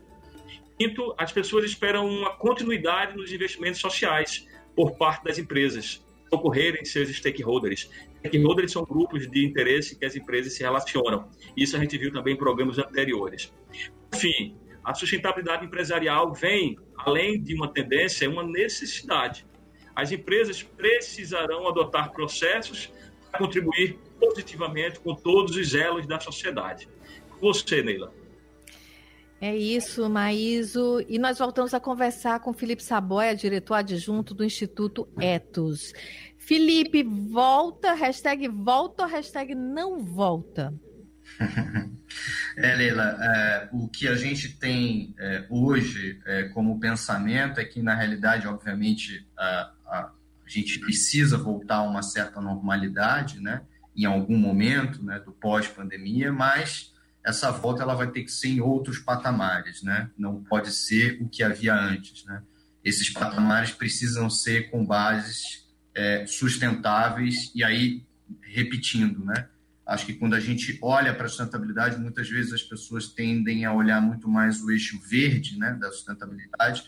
Quinto, 0.78 1.12
as 1.18 1.32
pessoas 1.32 1.64
esperam 1.64 2.08
uma 2.08 2.30
continuidade 2.36 3.16
nos 3.16 3.32
investimentos 3.32 3.80
sociais 3.80 4.46
por 4.76 4.92
parte 4.92 5.24
das 5.24 5.38
empresas, 5.38 6.06
ocorrerem 6.30 6.84
seus 6.84 7.08
stakeholders. 7.08 7.90
Stakeholders 8.20 8.70
são 8.70 8.84
grupos 8.84 9.28
de 9.28 9.44
interesse 9.44 9.98
que 9.98 10.04
as 10.04 10.14
empresas 10.14 10.54
se 10.54 10.62
relacionam. 10.62 11.28
Isso 11.56 11.76
a 11.76 11.80
gente 11.80 11.98
viu 11.98 12.12
também 12.12 12.34
em 12.34 12.38
programas 12.38 12.78
anteriores. 12.78 13.52
Enfim, 14.14 14.56
a 14.84 14.94
sustentabilidade 14.94 15.66
empresarial 15.66 16.32
vem, 16.32 16.78
além 16.96 17.42
de 17.42 17.54
uma 17.54 17.72
tendência, 17.72 18.24
é 18.24 18.28
uma 18.28 18.44
necessidade. 18.44 19.44
As 20.00 20.10
empresas 20.10 20.62
precisarão 20.62 21.68
adotar 21.68 22.10
processos 22.10 22.90
para 23.30 23.38
contribuir 23.38 23.98
positivamente 24.18 24.98
com 25.00 25.14
todos 25.14 25.54
os 25.56 25.74
elos 25.74 26.06
da 26.06 26.18
sociedade. 26.18 26.88
Você, 27.40 27.82
Neila. 27.82 28.12
É 29.40 29.54
isso, 29.54 30.08
Maíso. 30.08 31.04
E 31.08 31.18
nós 31.18 31.38
voltamos 31.38 31.74
a 31.74 31.80
conversar 31.80 32.40
com 32.40 32.52
Felipe 32.52 32.82
Saboia, 32.82 33.34
diretor 33.34 33.74
adjunto 33.74 34.34
do 34.34 34.44
Instituto 34.44 35.06
Etos. 35.18 35.92
Felipe, 36.38 37.02
volta, 37.02 37.92
hashtag 37.92 38.48
volta, 38.48 39.06
hashtag 39.06 39.54
não 39.54 39.98
volta. 39.98 40.74
É, 42.56 42.74
Leila, 42.74 43.16
é, 43.22 43.68
o 43.72 43.88
que 43.88 44.08
a 44.08 44.16
gente 44.16 44.58
tem 44.58 45.14
é, 45.18 45.46
hoje 45.48 46.20
é, 46.26 46.48
como 46.48 46.78
pensamento 46.80 47.60
é 47.60 47.64
que, 47.64 47.80
na 47.80 47.94
realidade, 47.94 48.46
obviamente, 48.48 49.26
a, 49.38 49.72
a, 49.90 49.98
a, 49.98 50.48
gente 50.48 50.78
precisa 50.80 51.36
voltar 51.36 51.76
a 51.76 51.82
uma 51.82 52.02
certa 52.02 52.40
normalidade, 52.40 53.40
né, 53.40 53.62
em 53.96 54.04
algum 54.04 54.36
momento 54.36 55.02
né, 55.02 55.18
do 55.20 55.32
pós-pandemia, 55.32 56.32
mas 56.32 56.92
essa 57.24 57.50
volta 57.50 57.82
ela 57.82 57.94
vai 57.94 58.10
ter 58.10 58.22
que 58.22 58.32
ser 58.32 58.48
em 58.48 58.60
outros 58.60 58.98
patamares, 58.98 59.82
né? 59.82 60.10
não 60.16 60.42
pode 60.42 60.72
ser 60.72 61.20
o 61.20 61.28
que 61.28 61.42
havia 61.42 61.74
antes. 61.74 62.24
Né? 62.24 62.42
Esses 62.82 63.10
patamares 63.10 63.72
precisam 63.72 64.30
ser 64.30 64.70
com 64.70 64.84
bases 64.84 65.68
é, 65.94 66.24
sustentáveis, 66.26 67.52
e 67.54 67.62
aí, 67.62 68.06
repetindo, 68.42 69.24
né? 69.24 69.48
Acho 69.86 70.06
que 70.06 70.14
quando 70.14 70.34
a 70.34 70.40
gente 70.40 70.78
olha 70.80 71.12
para 71.12 71.26
a 71.26 71.28
sustentabilidade, 71.28 71.98
muitas 71.98 72.28
vezes 72.28 72.52
as 72.52 72.62
pessoas 72.62 73.08
tendem 73.08 73.64
a 73.64 73.72
olhar 73.72 74.00
muito 74.00 74.28
mais 74.28 74.62
o 74.62 74.70
eixo 74.70 75.00
verde 75.00 75.58
né, 75.58 75.76
da 75.80 75.90
sustentabilidade, 75.90 76.84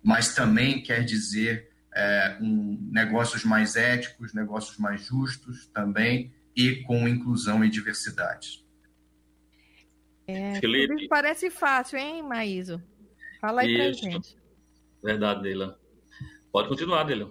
mas 0.00 0.36
também 0.36 0.80
quer 0.80 1.04
dizer 1.04 1.68
é, 1.94 2.36
um, 2.40 2.78
negócios 2.90 3.44
mais 3.44 3.76
éticos, 3.76 4.34
negócios 4.34 4.76
mais 4.78 5.04
justos 5.04 5.66
também 5.68 6.32
e 6.56 6.82
com 6.82 7.08
inclusão 7.08 7.64
e 7.64 7.70
diversidade. 7.70 8.64
É, 10.26 10.58
Felipe. 10.60 11.08
Parece 11.08 11.50
fácil, 11.50 11.98
hein, 11.98 12.22
Maíso? 12.22 12.82
Fala 13.40 13.62
aí 13.62 13.76
para 13.76 13.92
gente. 13.92 14.36
Verdade, 15.02 15.42
Leila. 15.42 15.78
Pode 16.50 16.68
continuar, 16.68 17.06
Leila. 17.06 17.30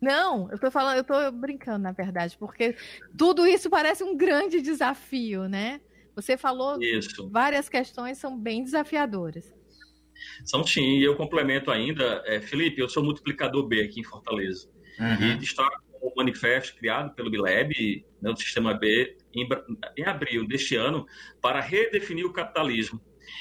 Não, 0.00 0.50
eu 0.50 0.58
tô 0.58 0.70
falando, 0.70 0.98
eu 0.98 1.04
tô 1.04 1.32
brincando, 1.32 1.78
na 1.78 1.92
verdade, 1.92 2.36
porque 2.36 2.76
tudo 3.16 3.46
isso 3.46 3.70
parece 3.70 4.04
um 4.04 4.14
grande 4.14 4.60
desafio, 4.60 5.48
né? 5.48 5.80
Você 6.14 6.36
falou 6.36 6.80
isso. 6.80 7.28
várias 7.30 7.68
questões 7.68 8.18
são 8.18 8.38
bem 8.38 8.62
desafiadoras. 8.62 9.52
São 10.44 10.66
sim, 10.66 10.98
e 10.98 11.04
eu 11.04 11.16
complemento 11.16 11.70
ainda, 11.70 12.22
é, 12.26 12.40
Felipe, 12.40 12.80
eu 12.80 12.88
sou 12.88 13.02
multiplicador 13.02 13.66
B 13.66 13.82
aqui 13.82 14.00
em 14.00 14.04
Fortaleza. 14.04 14.68
Uhum. 14.98 15.32
E 15.32 15.36
destaco 15.36 15.82
o 16.00 16.12
manifesto 16.16 16.76
criado 16.76 17.14
pelo 17.14 17.30
Bileb, 17.30 18.04
né, 18.20 18.32
do 18.32 18.38
Sistema 18.38 18.74
B, 18.74 19.16
em, 19.34 19.48
em 19.96 20.04
abril 20.04 20.46
deste 20.46 20.76
ano, 20.76 21.06
para 21.40 21.60
redefinir 21.60 22.26
o 22.26 22.32
capitalismo 22.32 23.00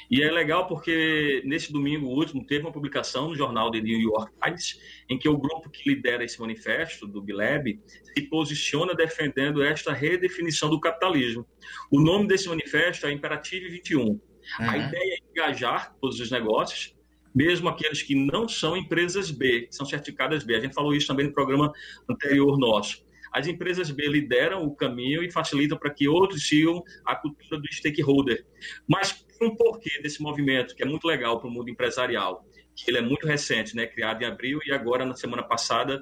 e 0.10 0.22
é 0.22 0.32
legal 0.32 0.68
porque 0.68 1.42
nesse 1.46 1.72
domingo 1.72 2.08
último 2.08 2.46
teve 2.46 2.64
uma 2.64 2.72
publicação 2.72 3.30
no 3.30 3.36
jornal 3.36 3.72
The 3.72 3.82
New 3.82 4.00
York 4.00 4.32
Times 4.42 4.80
em 5.10 5.18
que 5.18 5.28
o 5.30 5.38
grupo 5.38 5.70
que 5.70 5.90
lidera 5.90 6.24
esse 6.24 6.40
manifesto 6.40 7.08
do 7.08 7.22
Bileb 7.22 7.80
se 8.16 8.22
posiciona 8.24 8.94
defendendo 8.94 9.64
esta 9.64 9.94
redefinição 9.94 10.70
do 10.70 10.80
capitalismo. 10.80 11.46
O 11.92 12.00
nome 12.00 12.28
desse 12.28 12.48
manifesto 12.48 13.08
é 13.08 13.12
Imperative 13.12 13.70
21. 13.70 14.20
Uhum. 14.60 14.70
A 14.70 14.78
ideia 14.78 15.14
é 15.16 15.32
engajar 15.32 15.96
todos 16.00 16.20
os 16.20 16.32
negócios, 16.32 16.96
mesmo 17.34 17.68
aqueles 17.68 18.02
que 18.02 18.16
não 18.16 18.48
são 18.48 18.78
empresas 18.78 19.32
B, 19.32 19.62
que 19.62 19.76
são 19.76 19.86
certificadas 19.86 20.44
B. 20.44 20.56
A 20.56 20.60
gente 20.60 20.76
falou 20.76 20.94
isso 20.94 21.08
também 21.08 21.26
no 21.28 21.34
programa 21.34 21.72
anterior 22.10 22.58
nosso. 22.58 23.04
As 23.32 23.48
empresas 23.48 23.90
B 23.90 24.08
lideram 24.08 24.64
o 24.64 24.76
caminho 24.76 25.24
e 25.24 25.32
facilitam 25.32 25.78
para 25.78 25.90
que 25.90 26.08
outros 26.08 26.48
sigam 26.48 26.84
a 27.04 27.16
cultura 27.16 27.60
do 27.60 27.74
stakeholder. 27.74 28.46
Mas 28.88 29.26
um 29.42 29.56
porquê 29.56 30.00
desse 30.02 30.22
movimento, 30.22 30.76
que 30.76 30.84
é 30.84 30.86
muito 30.86 31.06
legal 31.06 31.40
para 31.40 31.50
o 31.50 31.52
mundo 31.52 31.70
empresarial, 31.70 32.46
que 32.76 32.90
ele 32.90 33.00
é 33.00 33.02
muito 33.02 33.28
recente, 33.28 33.76
né, 33.76 33.86
criado 33.88 34.22
em 34.22 34.26
abril 34.26 34.60
e 34.66 34.72
agora 34.72 35.06
na 35.06 35.16
semana 35.16 35.44
passada 35.44 36.00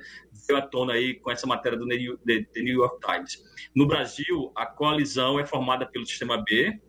veio 0.48 0.60
à 0.60 0.62
tona 0.62 0.94
aí 0.94 1.16
com 1.16 1.32
essa 1.32 1.48
matéria 1.48 1.78
do 1.78 1.86
New, 1.86 2.18
York 2.56 2.98
Times. 3.06 3.44
No 3.76 3.88
Brasil, 3.88 4.52
a 4.56 4.66
coalizão 4.66 5.40
é 5.40 5.46
formada 5.46 5.86
pelo 5.86 6.06
Sistema 6.06 6.42
B, 6.44 6.80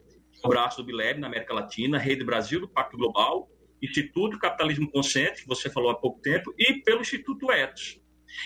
o 0.45 0.49
braço 0.49 0.79
do 0.79 0.85
Bileb 0.85 1.21
na 1.21 1.27
América 1.27 1.55
Latina, 1.55 1.99
Rede 1.99 2.25
Brasil 2.25 2.61
do 2.61 2.69
Pacto 2.69 2.97
Global, 2.97 3.49
Instituto 3.83 4.39
Capitalismo 4.39 4.91
Consciente, 4.91 5.43
que 5.43 5.49
você 5.49 5.69
falou 5.69 5.91
há 5.91 5.95
pouco 5.95 6.21
tempo, 6.21 6.55
e 6.59 6.75
pelo 6.83 7.01
Instituto 7.01 7.51
Etos. 7.51 8.01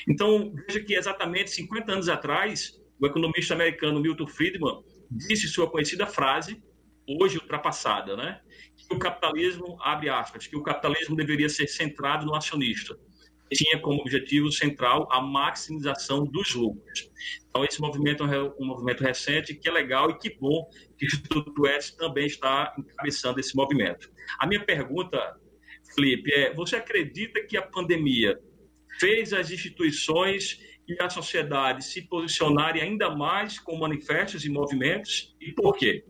Então, 0.09 0.53
veja 0.67 0.81
que 0.81 0.95
exatamente 0.95 1.51
50 1.51 1.93
anos 1.93 2.09
atrás, 2.09 2.81
o 3.01 3.07
economista 3.07 3.55
americano 3.55 4.01
Milton 4.01 4.27
Friedman 4.27 4.83
disse 5.11 5.47
sua 5.47 5.71
conhecida 5.71 6.07
frase, 6.07 6.61
hoje 7.09 7.39
ultrapassada, 7.39 8.17
né? 8.17 8.41
Que 8.77 8.95
o 8.95 8.99
capitalismo, 8.99 9.77
abre 9.81 10.09
aspas, 10.09 10.47
que 10.47 10.57
o 10.57 10.63
capitalismo 10.63 11.15
deveria 11.15 11.49
ser 11.49 11.69
centrado 11.69 12.27
no 12.27 12.35
acionista. 12.35 12.99
Tinha 13.53 13.81
como 13.81 14.01
objetivo 14.01 14.51
central 14.51 15.09
a 15.11 15.21
maximização 15.21 16.25
dos 16.25 16.55
lucros. 16.55 17.11
Então, 17.49 17.65
esse 17.65 17.81
movimento 17.81 18.25
é 18.25 18.43
um 18.61 18.67
movimento 18.67 19.03
recente 19.03 19.55
que 19.55 19.69
é 19.69 19.73
legal 19.73 20.11
e 20.11 20.19
que 20.19 20.37
bom 20.39 20.69
que 20.99 21.05
o 21.05 21.07
Instituto 21.07 21.67
S 21.67 21.97
também 21.97 22.27
está 22.27 22.75
encabeçando 22.79 23.41
esse 23.41 23.55
movimento. 23.55 24.11
A 24.39 24.47
minha 24.47 24.65
pergunta, 24.65 25.19
Felipe, 25.95 26.33
é: 26.33 26.53
você 26.53 26.77
acredita 26.77 27.41
que 27.47 27.57
a 27.57 27.63
pandemia 27.63 28.39
fez 28.99 29.33
as 29.33 29.51
instituições 29.51 30.59
e 30.89 31.01
a 31.03 31.11
sociedade 31.11 31.85
se 31.85 32.03
posicionarem 32.03 32.83
ainda 32.83 33.15
mais 33.15 33.59
com 33.59 33.77
manifestos 33.77 34.45
e 34.45 34.49
movimentos 34.49 35.35
e 35.41 35.53
por 35.53 35.77
quê? 35.77 36.05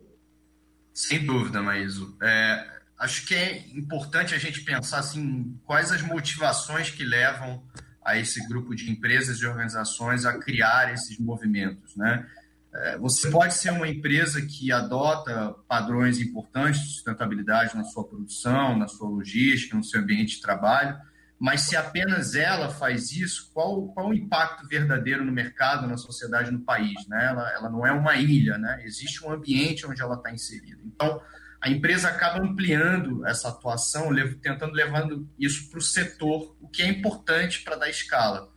Sem 0.93 1.25
dúvida, 1.25 1.63
Maíso. 1.63 2.17
É, 2.23 2.76
acho 2.99 3.27
que 3.27 3.35
é 3.35 3.59
importante 3.75 4.35
a 4.35 4.39
gente 4.39 4.63
pensar 4.63 4.99
assim, 4.99 5.59
quais 5.65 5.93
as 5.93 6.03
motivações 6.03 6.91
que 6.91 7.05
levam 7.05 7.63
a 8.05 8.17
esse 8.17 8.47
grupo 8.49 8.75
de 8.75 8.91
empresas 8.91 9.39
e 9.39 9.47
organizações 9.47 10.25
a 10.25 10.39
criar 10.39 10.93
esses 10.95 11.19
movimentos, 11.19 11.97
né? 11.97 12.27
É, 12.73 12.99
você 12.99 13.31
pode 13.31 13.55
ser 13.55 13.71
uma 13.71 13.89
empresa 13.89 14.43
que 14.43 14.71
adota 14.71 15.55
padrões 15.67 16.21
importantes 16.21 16.83
de 16.83 16.89
sustentabilidade 16.89 17.75
na 17.75 17.85
sua 17.85 18.07
produção, 18.07 18.79
na 18.79 18.87
sua 18.87 19.09
logística, 19.09 19.77
no 19.77 19.83
seu 19.83 20.01
ambiente 20.01 20.37
de 20.37 20.43
trabalho, 20.43 20.97
mas 21.39 21.63
se 21.63 21.77
apenas 21.77 22.35
ela 22.35 22.71
faz 22.71 23.13
isso, 23.13 23.51
qual, 23.53 23.89
qual 23.89 24.09
o 24.09 24.15
impacto 24.15 24.67
verdadeiro 24.69 25.25
no 25.25 25.33
mercado, 25.33 25.87
na 25.87 25.97
sociedade, 25.97 26.51
no 26.51 26.61
país? 26.61 27.07
Né? 27.09 27.27
Ela, 27.27 27.51
ela 27.53 27.71
não 27.71 27.87
é 27.87 27.93
uma 27.93 28.17
ilha, 28.17 28.59
né? 28.59 28.83
existe 28.85 29.25
um 29.25 29.33
ambiente 29.33 29.87
onde 29.87 30.01
ela 30.01 30.17
está 30.17 30.31
inserida. 30.31 30.81
Então, 30.85 31.21
a 31.67 31.69
empresa 31.69 32.09
acaba 32.09 32.39
ampliando 32.45 33.27
essa 33.27 33.49
atuação, 33.49 34.11
tentando 34.41 34.73
levando 34.73 35.29
isso 35.37 35.69
para 35.69 35.81
o 35.81 35.83
setor, 35.83 36.57
o 36.61 36.69
que 36.69 36.81
é 36.81 36.87
importante 36.87 37.65
para 37.65 37.75
dar 37.75 37.91
escala. 37.91 38.49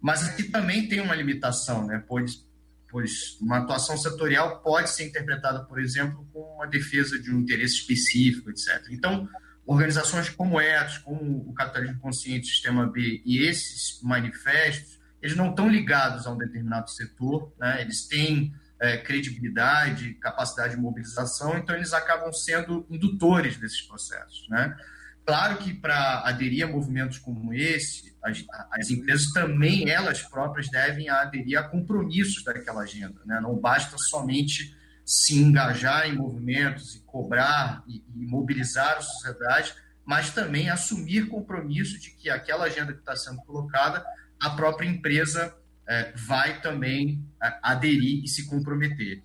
Mas 0.00 0.28
aqui 0.28 0.42
também 0.42 0.88
tem 0.88 1.00
uma 1.00 1.14
limitação, 1.14 1.86
né? 1.86 2.02
pois, 2.08 2.44
pois 2.90 3.38
uma 3.40 3.58
atuação 3.58 3.96
setorial 3.96 4.62
pode 4.62 4.90
ser 4.90 5.04
interpretada, 5.04 5.60
por 5.60 5.78
exemplo, 5.80 6.28
como 6.32 6.56
uma 6.56 6.66
defesa 6.66 7.16
de 7.20 7.32
um 7.32 7.38
interesse 7.38 7.76
específico, 7.76 8.50
etc. 8.50 8.84
Então, 8.90 9.28
organizações 9.64 10.28
como 10.28 10.60
ETOS, 10.60 10.98
como 10.98 11.48
o 11.48 11.54
Capitalismo 11.54 12.00
Consciente, 12.00 12.48
Sistema 12.48 12.84
B 12.84 13.22
e 13.24 13.46
esses 13.46 14.00
manifestos, 14.02 14.98
eles 15.22 15.36
não 15.36 15.50
estão 15.50 15.68
ligados 15.68 16.26
a 16.26 16.32
um 16.32 16.36
determinado 16.36 16.90
setor, 16.90 17.54
né? 17.60 17.80
eles 17.80 18.08
têm 18.08 18.52
é, 18.80 18.98
credibilidade, 18.98 20.14
capacidade 20.14 20.74
de 20.74 20.80
mobilização, 20.80 21.56
então 21.56 21.74
eles 21.74 21.92
acabam 21.92 22.32
sendo 22.32 22.86
indutores 22.90 23.56
desses 23.56 23.82
processos. 23.82 24.46
Né? 24.48 24.76
Claro 25.24 25.56
que 25.58 25.74
para 25.74 26.20
aderir 26.20 26.64
a 26.64 26.68
movimentos 26.68 27.18
como 27.18 27.52
esse, 27.52 28.16
as, 28.22 28.44
as, 28.72 28.90
empresas 28.90 29.32
também, 29.32 29.90
elas 29.90 30.22
próprias, 30.22 30.68
devem 30.68 31.08
aderir 31.08 31.58
a 31.58 31.64
compromissos 31.64 32.44
daquela 32.44 32.82
agenda. 32.82 33.20
Né? 33.24 33.40
Não 33.40 33.56
basta 33.56 33.96
somente 33.98 34.76
se 35.04 35.38
engajar 35.38 36.08
em 36.08 36.16
movimentos 36.16 36.96
e 36.96 37.00
cobrar 37.00 37.82
e, 37.86 38.04
e 38.14 38.26
mobilizar 38.26 38.98
a 38.98 39.00
sociedade, 39.00 39.74
mas 40.04 40.30
também 40.30 40.68
assumir 40.68 41.28
compromisso 41.28 41.98
de 41.98 42.10
que 42.10 42.28
aquela 42.28 42.64
agenda 42.66 42.92
que 42.92 43.00
está 43.00 43.16
sendo 43.16 43.40
colocada, 43.42 44.04
a 44.40 44.50
própria 44.50 44.88
empresa 44.88 45.56
é, 45.88 46.12
vai 46.14 46.60
também 46.60 47.24
é, 47.42 47.58
aderir 47.62 48.24
e 48.24 48.28
se 48.28 48.46
comprometer. 48.46 49.22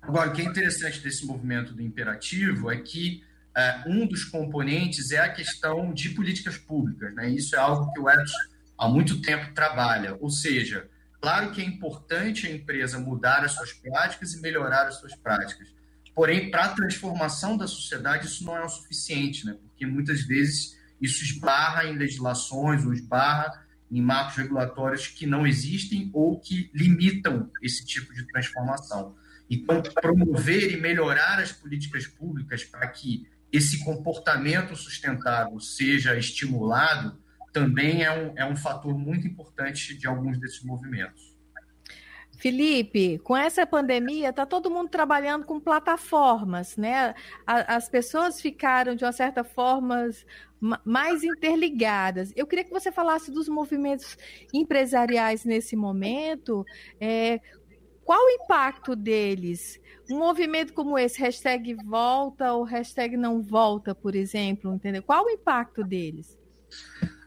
Agora, 0.00 0.30
o 0.30 0.32
que 0.32 0.42
é 0.42 0.44
interessante 0.44 1.00
desse 1.00 1.24
movimento 1.24 1.72
do 1.72 1.82
imperativo 1.82 2.70
é 2.70 2.76
que 2.78 3.22
é, 3.56 3.82
um 3.86 4.06
dos 4.06 4.24
componentes 4.24 5.10
é 5.12 5.18
a 5.18 5.32
questão 5.32 5.92
de 5.92 6.10
políticas 6.10 6.56
públicas. 6.58 7.14
Né? 7.14 7.30
Isso 7.30 7.54
é 7.54 7.58
algo 7.58 7.92
que 7.92 8.00
o 8.00 8.08
Etos 8.08 8.32
há 8.76 8.88
muito 8.88 9.20
tempo 9.20 9.54
trabalha, 9.54 10.16
ou 10.20 10.30
seja, 10.30 10.88
Claro 11.22 11.52
que 11.52 11.62
é 11.62 11.64
importante 11.64 12.48
a 12.48 12.50
empresa 12.50 12.98
mudar 12.98 13.44
as 13.44 13.52
suas 13.52 13.72
práticas 13.72 14.34
e 14.34 14.40
melhorar 14.40 14.88
as 14.88 14.96
suas 14.96 15.14
práticas. 15.14 15.68
Porém, 16.12 16.50
para 16.50 16.64
a 16.64 16.68
transformação 16.70 17.56
da 17.56 17.68
sociedade, 17.68 18.26
isso 18.26 18.44
não 18.44 18.56
é 18.56 18.64
o 18.64 18.68
suficiente, 18.68 19.46
né? 19.46 19.56
porque 19.62 19.86
muitas 19.86 20.22
vezes 20.22 20.76
isso 21.00 21.22
esbarra 21.22 21.84
em 21.84 21.96
legislações 21.96 22.84
ou 22.84 22.92
esbarra 22.92 23.61
em 23.92 24.00
marcos 24.00 24.36
regulatórios 24.36 25.06
que 25.06 25.26
não 25.26 25.46
existem 25.46 26.10
ou 26.14 26.40
que 26.40 26.70
limitam 26.74 27.50
esse 27.60 27.84
tipo 27.84 28.14
de 28.14 28.26
transformação. 28.26 29.14
Então, 29.50 29.82
promover 29.82 30.72
e 30.72 30.80
melhorar 30.80 31.38
as 31.38 31.52
políticas 31.52 32.06
públicas 32.06 32.64
para 32.64 32.88
que 32.88 33.26
esse 33.52 33.84
comportamento 33.84 34.74
sustentável 34.74 35.60
seja 35.60 36.16
estimulado 36.16 37.20
também 37.52 38.02
é 38.02 38.10
um, 38.10 38.32
é 38.34 38.46
um 38.46 38.56
fator 38.56 38.98
muito 38.98 39.26
importante 39.26 39.94
de 39.94 40.06
alguns 40.06 40.40
desses 40.40 40.62
movimentos. 40.62 41.31
Felipe, 42.42 43.20
com 43.20 43.36
essa 43.36 43.64
pandemia, 43.64 44.30
está 44.30 44.44
todo 44.44 44.68
mundo 44.68 44.88
trabalhando 44.88 45.46
com 45.46 45.60
plataformas, 45.60 46.76
né? 46.76 47.14
as 47.46 47.88
pessoas 47.88 48.40
ficaram, 48.40 48.96
de 48.96 49.04
uma 49.04 49.12
certa 49.12 49.44
forma, 49.44 50.10
mais 50.84 51.22
interligadas. 51.22 52.32
Eu 52.34 52.44
queria 52.44 52.64
que 52.64 52.72
você 52.72 52.90
falasse 52.90 53.30
dos 53.30 53.48
movimentos 53.48 54.18
empresariais 54.52 55.44
nesse 55.44 55.76
momento. 55.76 56.64
É, 57.00 57.40
qual 58.04 58.18
o 58.18 58.30
impacto 58.30 58.96
deles? 58.96 59.80
Um 60.10 60.18
movimento 60.18 60.72
como 60.72 60.98
esse, 60.98 61.20
hashtag 61.20 61.74
volta 61.74 62.54
ou 62.54 62.64
hashtag 62.64 63.16
não 63.16 63.40
volta, 63.40 63.94
por 63.94 64.16
exemplo, 64.16 64.74
entendeu? 64.74 65.04
Qual 65.04 65.26
o 65.26 65.30
impacto 65.30 65.84
deles? 65.84 66.36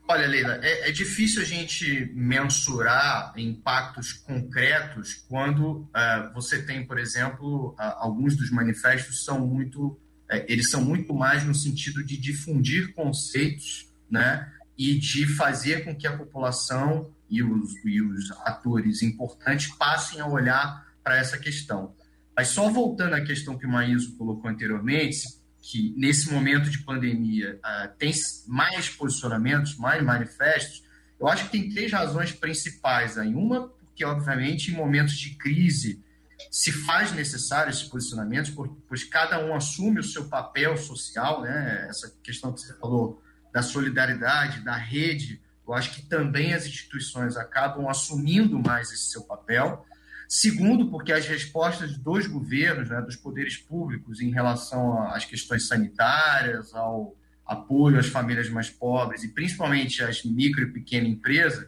Olha, 0.07 0.27
Leila, 0.27 0.59
é, 0.61 0.89
é, 0.89 0.91
difícil 0.91 1.41
a 1.41 1.45
gente 1.45 2.11
mensurar 2.13 3.33
impactos 3.35 4.13
concretos 4.13 5.15
quando 5.27 5.79
uh, 5.79 6.33
você 6.33 6.61
tem, 6.61 6.85
por 6.85 6.99
exemplo, 6.99 7.69
uh, 7.71 7.75
alguns 7.97 8.37
dos 8.37 8.51
manifestos 8.51 9.23
são 9.23 9.47
muito, 9.47 9.87
uh, 9.87 10.45
eles 10.47 10.69
são 10.69 10.83
muito 10.85 11.11
mais 11.11 11.43
no 11.43 11.55
sentido 11.55 12.03
de 12.03 12.17
difundir 12.17 12.93
conceitos, 12.93 13.91
né, 14.09 14.51
e 14.77 14.99
de 14.99 15.25
fazer 15.25 15.83
com 15.83 15.95
que 15.95 16.05
a 16.05 16.15
população 16.15 17.11
e 17.29 17.41
os, 17.41 17.73
e 17.83 18.01
os 18.01 18.31
atores 18.43 19.01
importantes 19.01 19.73
passem 19.75 20.19
a 20.19 20.27
olhar 20.27 20.85
para 21.03 21.17
essa 21.17 21.37
questão. 21.37 21.95
Mas 22.35 22.49
só 22.49 22.69
voltando 22.69 23.13
à 23.13 23.21
questão 23.21 23.57
que 23.57 23.65
o 23.65 23.69
Maíso 23.69 24.15
colocou 24.17 24.49
anteriormente, 24.49 25.17
que 25.67 25.95
nesse 25.97 26.31
momento 26.31 26.69
de 26.69 26.77
pandemia 26.83 27.59
uh, 27.59 27.97
tem 27.97 28.13
mais 28.45 28.87
posicionamentos, 28.87 29.75
mais 29.77 30.03
manifestos, 30.03 30.83
eu 31.19 31.27
acho 31.27 31.45
que 31.45 31.51
tem 31.51 31.69
três 31.69 31.91
razões 31.91 32.31
principais 32.31 33.17
aí. 33.17 33.33
Uma, 33.33 33.69
porque, 33.69 34.05
obviamente, 34.05 34.71
em 34.71 34.75
momentos 34.75 35.17
de 35.17 35.31
crise 35.31 36.03
se 36.51 36.71
faz 36.71 37.13
necessário 37.13 37.71
esses 37.71 37.83
posicionamentos, 37.83 38.53
pois 38.87 39.03
cada 39.05 39.43
um 39.43 39.55
assume 39.55 39.99
o 39.99 40.03
seu 40.03 40.25
papel 40.25 40.77
social, 40.77 41.41
né? 41.41 41.87
Essa 41.89 42.13
questão 42.21 42.53
que 42.53 42.61
você 42.61 42.73
falou 42.77 43.23
da 43.51 43.63
solidariedade, 43.63 44.59
da 44.59 44.75
rede, 44.75 45.41
eu 45.67 45.73
acho 45.73 45.95
que 45.95 46.03
também 46.03 46.53
as 46.53 46.67
instituições 46.67 47.37
acabam 47.37 47.87
assumindo 47.87 48.59
mais 48.59 48.91
esse 48.91 49.11
seu 49.11 49.23
papel. 49.23 49.83
Segundo, 50.27 50.89
porque 50.89 51.11
as 51.11 51.25
respostas 51.27 51.97
dos 51.97 52.27
governos, 52.27 52.89
né, 52.89 53.01
dos 53.01 53.15
poderes 53.15 53.57
públicos 53.57 54.21
em 54.21 54.31
relação 54.31 55.07
às 55.09 55.25
questões 55.25 55.67
sanitárias, 55.67 56.73
ao 56.73 57.15
apoio 57.45 57.99
às 57.99 58.07
famílias 58.07 58.49
mais 58.49 58.69
pobres 58.69 59.23
e 59.23 59.27
principalmente 59.27 60.03
às 60.03 60.23
micro 60.23 60.63
e 60.63 60.71
pequenas 60.71 61.09
empresas, 61.09 61.67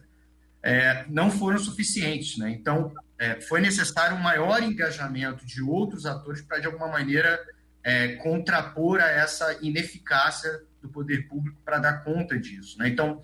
é, 0.62 1.04
não 1.08 1.30
foram 1.30 1.58
suficientes. 1.58 2.36
Né? 2.36 2.50
Então, 2.50 2.92
é, 3.18 3.40
foi 3.40 3.60
necessário 3.60 4.16
um 4.16 4.20
maior 4.20 4.62
engajamento 4.62 5.46
de 5.46 5.62
outros 5.62 6.04
atores 6.04 6.42
para, 6.42 6.58
de 6.58 6.66
alguma 6.66 6.88
maneira, 6.88 7.38
é, 7.82 8.16
contrapor 8.16 9.00
a 9.00 9.08
essa 9.08 9.58
ineficácia 9.62 10.50
do 10.82 10.88
poder 10.88 11.28
público 11.28 11.60
para 11.64 11.78
dar 11.78 12.04
conta 12.04 12.38
disso. 12.38 12.76
Né? 12.78 12.88
Então, 12.88 13.22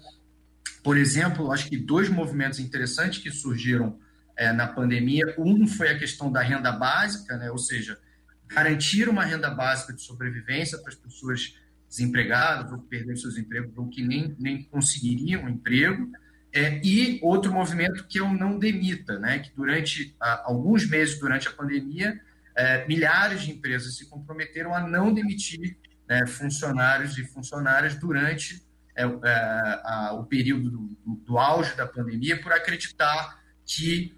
por 0.82 0.96
exemplo, 0.96 1.50
acho 1.50 1.68
que 1.68 1.76
dois 1.76 2.08
movimentos 2.08 2.58
interessantes 2.58 3.18
que 3.18 3.30
surgiram 3.30 3.98
é, 4.36 4.52
na 4.52 4.66
pandemia. 4.66 5.34
Um 5.38 5.66
foi 5.66 5.90
a 5.90 5.98
questão 5.98 6.30
da 6.30 6.42
renda 6.42 6.72
básica, 6.72 7.36
né? 7.36 7.50
ou 7.50 7.58
seja, 7.58 7.98
garantir 8.48 9.08
uma 9.08 9.24
renda 9.24 9.50
básica 9.50 9.92
de 9.92 10.02
sobrevivência 10.02 10.78
para 10.78 10.92
as 10.92 10.98
pessoas 10.98 11.56
desempregadas 11.88 12.72
ou 12.72 12.78
que 12.80 12.88
perderam 12.88 13.16
seus 13.16 13.38
empregos 13.38 13.76
ou 13.76 13.88
que 13.88 14.02
nem, 14.02 14.34
nem 14.38 14.62
conseguiriam 14.64 15.44
um 15.44 15.48
emprego. 15.48 16.10
É, 16.52 16.80
e 16.84 17.18
outro 17.22 17.52
movimento 17.52 18.06
que 18.06 18.20
o 18.20 18.32
Não 18.32 18.58
Demita, 18.58 19.18
né? 19.18 19.40
que 19.40 19.52
durante 19.54 20.14
alguns 20.20 20.88
meses 20.88 21.18
durante 21.18 21.48
a 21.48 21.52
pandemia, 21.52 22.20
é, 22.56 22.86
milhares 22.86 23.42
de 23.42 23.50
empresas 23.50 23.96
se 23.96 24.06
comprometeram 24.08 24.72
a 24.74 24.80
não 24.80 25.12
demitir 25.12 25.76
né, 26.08 26.26
funcionários 26.26 27.18
e 27.18 27.24
funcionárias 27.24 27.96
durante 27.96 28.62
é, 28.96 29.02
é, 29.02 29.08
a, 29.82 30.12
o 30.14 30.24
período 30.24 30.70
do, 30.70 31.16
do 31.16 31.38
auge 31.38 31.74
da 31.74 31.86
pandemia 31.86 32.40
por 32.40 32.52
acreditar 32.52 33.42
que 33.66 34.14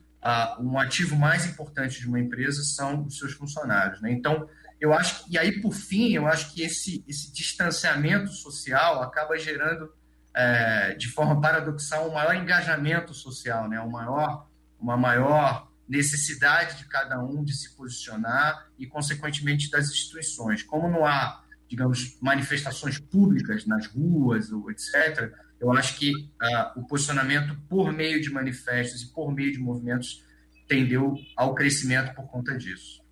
um 0.61 0.79
ativo 0.79 1.17
mais 1.17 1.47
importante 1.47 2.01
de 2.01 2.09
uma 2.09 2.19
empresa 2.19 2.63
são 2.63 3.05
os 3.05 3.19
seus 3.19 3.33
funcionários. 3.33 4.01
Né? 4.01 4.13
Então, 4.13 4.49
eu 4.81 4.93
acho 4.93 5.25
e 5.31 5.39
aí 5.39 5.61
por 5.61 5.73
fim, 5.73 6.13
eu 6.13 6.27
acho 6.27 6.53
que 6.53 6.63
esse, 6.63 7.05
esse 7.09 7.33
distanciamento 7.33 8.31
social 8.31 9.03
acaba 9.03 9.39
gerando 9.39 9.91
é, 10.37 10.95
de 10.95 11.09
forma 11.09 11.41
paradoxal 11.41 12.11
um 12.11 12.13
maior 12.13 12.35
engajamento 12.35 13.15
social, 13.15 13.69
né? 13.69 13.81
Um 13.81 13.91
maior, 13.91 14.47
uma 14.79 14.97
maior 14.97 15.73
necessidade 15.89 16.77
de 16.77 16.85
cada 16.87 17.19
um 17.19 17.43
de 17.43 17.55
se 17.55 17.75
posicionar 17.75 18.67
e 18.79 18.87
consequentemente 18.87 19.71
das 19.71 19.89
instituições. 19.89 20.63
Como 20.63 20.91
não 20.91 21.07
há, 21.07 21.43
digamos, 21.69 22.19
manifestações 22.21 22.99
públicas 22.99 23.65
nas 23.65 23.87
ruas 23.87 24.53
ou 24.53 24.71
etc. 24.71 25.33
Eu 25.61 25.73
acho 25.73 25.99
que 25.99 26.13
uh, 26.13 26.81
o 26.81 26.87
posicionamento 26.87 27.57
por 27.69 27.93
meio 27.93 28.21
de 28.21 28.31
manifestos 28.31 29.03
e 29.03 29.13
por 29.13 29.35
meio 29.35 29.53
de 29.53 29.59
movimentos 29.59 30.25
tendeu 30.69 31.15
ao 31.37 31.55
crescimento 31.55 32.15
por 32.15 32.27
conta 32.27 32.57
disso 32.57 33.07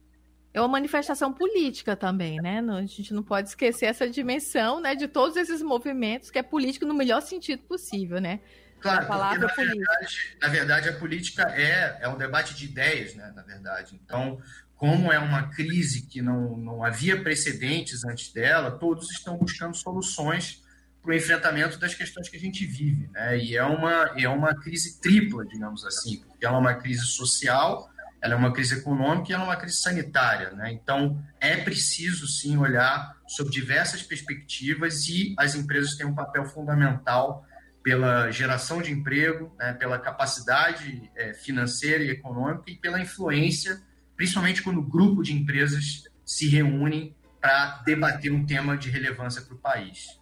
é 0.54 0.60
uma 0.60 0.68
manifestação 0.68 1.32
política 1.32 1.96
também, 1.96 2.40
né? 2.40 2.60
A 2.60 2.86
gente 2.86 3.12
não 3.12 3.24
pode 3.24 3.48
esquecer 3.48 3.86
essa 3.86 4.08
dimensão, 4.08 4.80
né, 4.80 4.94
de 4.94 5.08
todos 5.08 5.36
esses 5.36 5.60
movimentos 5.60 6.30
que 6.30 6.38
é 6.38 6.44
político 6.44 6.86
no 6.86 6.94
melhor 6.94 7.20
sentido 7.20 7.64
possível, 7.64 8.20
né? 8.20 8.38
Claro, 8.80 9.06
palavra 9.06 9.48
na 9.48 9.54
verdade, 9.54 10.36
na 10.40 10.48
verdade, 10.48 10.88
a 10.90 10.92
política 10.92 11.42
é, 11.42 11.98
é 12.02 12.08
um 12.08 12.16
debate 12.16 12.54
de 12.54 12.66
ideias, 12.66 13.16
né? 13.16 13.32
Na 13.34 13.42
verdade, 13.42 13.98
então, 14.00 14.38
como 14.76 15.12
é 15.12 15.18
uma 15.18 15.48
crise 15.50 16.06
que 16.06 16.22
não, 16.22 16.56
não 16.56 16.84
havia 16.84 17.20
precedentes 17.20 18.04
antes 18.04 18.32
dela, 18.32 18.78
todos 18.78 19.10
estão 19.10 19.36
buscando 19.36 19.74
soluções 19.74 20.62
para 21.04 21.12
o 21.12 21.14
enfrentamento 21.14 21.78
das 21.78 21.94
questões 21.94 22.30
que 22.30 22.36
a 22.36 22.40
gente 22.40 22.64
vive, 22.64 23.10
né? 23.12 23.38
E 23.38 23.56
é 23.56 23.62
uma 23.62 24.14
é 24.16 24.28
uma 24.28 24.54
crise 24.54 24.98
tripla, 25.00 25.44
digamos 25.44 25.84
assim, 25.84 26.22
porque 26.26 26.46
ela 26.46 26.56
é 26.56 26.60
uma 26.60 26.74
crise 26.74 27.04
social 27.04 27.92
ela 28.24 28.32
é 28.32 28.36
uma 28.38 28.54
crise 28.54 28.78
econômica 28.78 29.30
e 29.30 29.34
ela 29.34 29.42
é 29.42 29.46
uma 29.48 29.56
crise 29.56 29.76
sanitária. 29.76 30.50
Né? 30.52 30.72
Então, 30.72 31.22
é 31.38 31.58
preciso, 31.58 32.26
sim, 32.26 32.56
olhar 32.56 33.14
sob 33.28 33.50
diversas 33.50 34.02
perspectivas 34.02 35.06
e 35.08 35.34
as 35.38 35.54
empresas 35.54 35.94
têm 35.94 36.06
um 36.06 36.14
papel 36.14 36.46
fundamental 36.46 37.46
pela 37.82 38.30
geração 38.30 38.80
de 38.80 38.90
emprego, 38.90 39.54
né, 39.58 39.74
pela 39.74 39.98
capacidade 39.98 41.10
é, 41.14 41.34
financeira 41.34 42.02
e 42.02 42.08
econômica 42.08 42.70
e 42.70 42.76
pela 42.76 42.98
influência, 42.98 43.78
principalmente 44.16 44.62
quando 44.62 44.78
o 44.78 44.88
grupo 44.88 45.22
de 45.22 45.34
empresas 45.34 46.04
se 46.24 46.48
reúnem 46.48 47.14
para 47.42 47.82
debater 47.84 48.32
um 48.32 48.46
tema 48.46 48.74
de 48.74 48.88
relevância 48.88 49.42
para 49.42 49.54
o 49.54 49.58
país. 49.58 50.18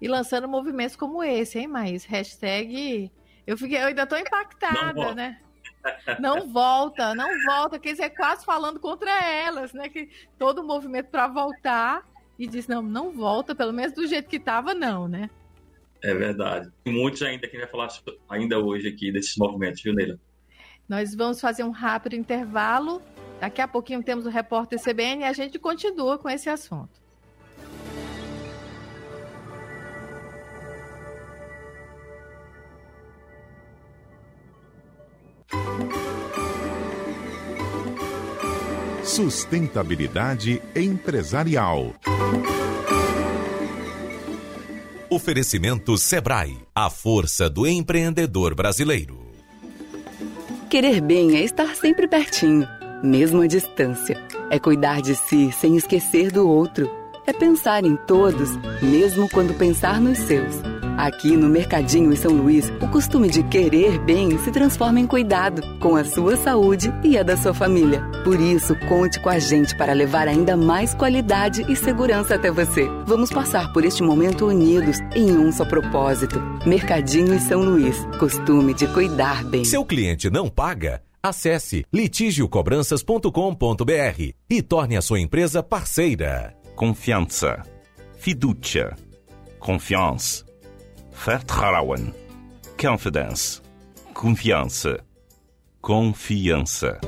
E 0.00 0.08
lançando 0.08 0.48
movimentos 0.48 0.96
como 0.96 1.22
esse, 1.22 1.58
hein, 1.58 1.68
Maís? 1.68 2.04
Hashtag. 2.04 3.10
Eu, 3.46 3.56
fiquei, 3.56 3.82
eu 3.82 3.88
ainda 3.88 4.04
estou 4.04 4.18
impactada, 4.18 5.14
né? 5.14 5.40
Não 6.18 6.48
volta, 6.48 7.14
não 7.14 7.28
volta, 7.46 7.78
quer 7.78 7.92
dizer, 7.92 8.10
quase 8.10 8.44
falando 8.44 8.78
contra 8.78 9.10
elas, 9.24 9.72
né? 9.72 9.88
Que 9.88 10.08
todo 10.38 10.60
o 10.60 10.66
movimento 10.66 11.08
para 11.10 11.26
voltar 11.26 12.06
e 12.38 12.46
diz 12.46 12.66
não, 12.66 12.82
não 12.82 13.10
volta, 13.10 13.54
pelo 13.54 13.72
menos 13.72 13.92
do 13.92 14.06
jeito 14.06 14.28
que 14.28 14.36
estava, 14.36 14.74
não, 14.74 15.08
né? 15.08 15.28
É 16.02 16.14
verdade. 16.14 16.70
Tem 16.82 16.92
muitos 16.92 17.20
ainda 17.22 17.46
que 17.46 17.58
vai 17.58 17.66
falar 17.66 17.88
ainda 18.28 18.58
hoje 18.58 18.88
aqui 18.88 19.12
desses 19.12 19.36
movimentos, 19.36 19.82
viu, 19.82 19.94
Neila? 19.94 20.18
Nós 20.88 21.14
vamos 21.14 21.40
fazer 21.40 21.62
um 21.62 21.70
rápido 21.70 22.16
intervalo. 22.16 23.02
Daqui 23.38 23.60
a 23.60 23.68
pouquinho 23.68 24.02
temos 24.02 24.26
o 24.26 24.30
repórter 24.30 24.80
CBN 24.82 25.22
e 25.22 25.24
a 25.24 25.32
gente 25.32 25.58
continua 25.58 26.18
com 26.18 26.28
esse 26.28 26.48
assunto. 26.48 26.99
Sustentabilidade 39.04 40.62
empresarial. 40.74 41.92
Oferecimento 45.10 45.98
Sebrae, 45.98 46.56
a 46.72 46.88
força 46.88 47.50
do 47.50 47.66
empreendedor 47.66 48.54
brasileiro. 48.54 49.18
Querer 50.70 51.00
bem 51.00 51.36
é 51.36 51.42
estar 51.42 51.74
sempre 51.74 52.06
pertinho, 52.06 52.68
mesmo 53.02 53.42
à 53.42 53.48
distância. 53.48 54.16
É 54.50 54.58
cuidar 54.60 55.02
de 55.02 55.16
si 55.16 55.50
sem 55.50 55.76
esquecer 55.76 56.30
do 56.30 56.48
outro. 56.48 56.88
É 57.26 57.32
pensar 57.32 57.84
em 57.84 57.96
todos, 57.96 58.50
mesmo 58.80 59.28
quando 59.28 59.52
pensar 59.54 60.00
nos 60.00 60.18
seus. 60.18 60.69
Aqui 61.00 61.34
no 61.34 61.48
Mercadinho 61.48 62.12
em 62.12 62.16
São 62.16 62.30
Luís, 62.30 62.70
o 62.78 62.86
costume 62.88 63.30
de 63.30 63.42
querer 63.44 63.98
bem 64.00 64.38
se 64.40 64.50
transforma 64.50 65.00
em 65.00 65.06
cuidado 65.06 65.62
com 65.78 65.96
a 65.96 66.04
sua 66.04 66.36
saúde 66.36 66.92
e 67.02 67.16
a 67.16 67.22
da 67.22 67.38
sua 67.38 67.54
família. 67.54 68.02
Por 68.22 68.38
isso, 68.38 68.76
conte 68.86 69.18
com 69.18 69.30
a 69.30 69.38
gente 69.38 69.74
para 69.78 69.94
levar 69.94 70.28
ainda 70.28 70.58
mais 70.58 70.92
qualidade 70.92 71.64
e 71.72 71.74
segurança 71.74 72.34
até 72.34 72.50
você. 72.50 72.86
Vamos 73.06 73.30
passar 73.30 73.72
por 73.72 73.82
este 73.82 74.02
momento 74.02 74.44
unidos 74.44 74.98
em 75.16 75.32
um 75.32 75.50
só 75.50 75.64
propósito. 75.64 76.38
Mercadinho 76.66 77.32
em 77.32 77.40
São 77.40 77.62
Luís, 77.62 77.96
costume 78.18 78.74
de 78.74 78.86
cuidar 78.88 79.42
bem. 79.42 79.64
Seu 79.64 79.86
cliente 79.86 80.28
não 80.28 80.50
paga? 80.50 81.02
Acesse 81.22 81.82
litigiocobranças.com.br 81.90 84.34
e 84.50 84.60
torne 84.60 84.98
a 84.98 85.02
sua 85.02 85.18
empresa 85.18 85.62
parceira. 85.62 86.54
Confiança. 86.76 87.62
Fiducia. 88.18 88.94
Confiança 89.58 90.49
Vertrauen. 91.22 92.14
Confidence. 92.80 93.60
Confiança. 94.14 95.04
Confiança. 95.78 96.98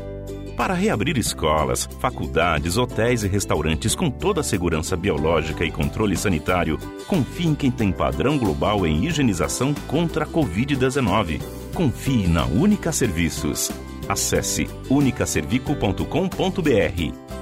Para 0.55 0.75
reabrir 0.75 1.17
escolas, 1.17 1.89
faculdades, 1.99 2.77
hotéis 2.77 3.25
e 3.25 3.29
restaurantes 3.29 3.95
com 3.95 4.11
toda 4.11 4.43
a 4.43 4.45
segurança 4.45 4.99
biológica 4.99 5.65
e 5.65 5.71
controle 5.71 6.15
sanitário, 6.15 6.77
confie 7.07 7.47
em 7.47 7.55
quem 7.55 7.71
tem 7.71 7.91
padrão 7.91 8.37
global 8.37 8.87
em 8.87 9.07
higienização 9.07 9.73
contra 9.89 10.25
a 10.25 10.29
Covid-19. 10.29 11.41
Confie 11.73 12.27
na 12.27 12.45
Única 12.45 12.93
Serviços. 12.93 13.71
Acesse 14.07 14.69
unicaservico.com.br. 14.91 17.42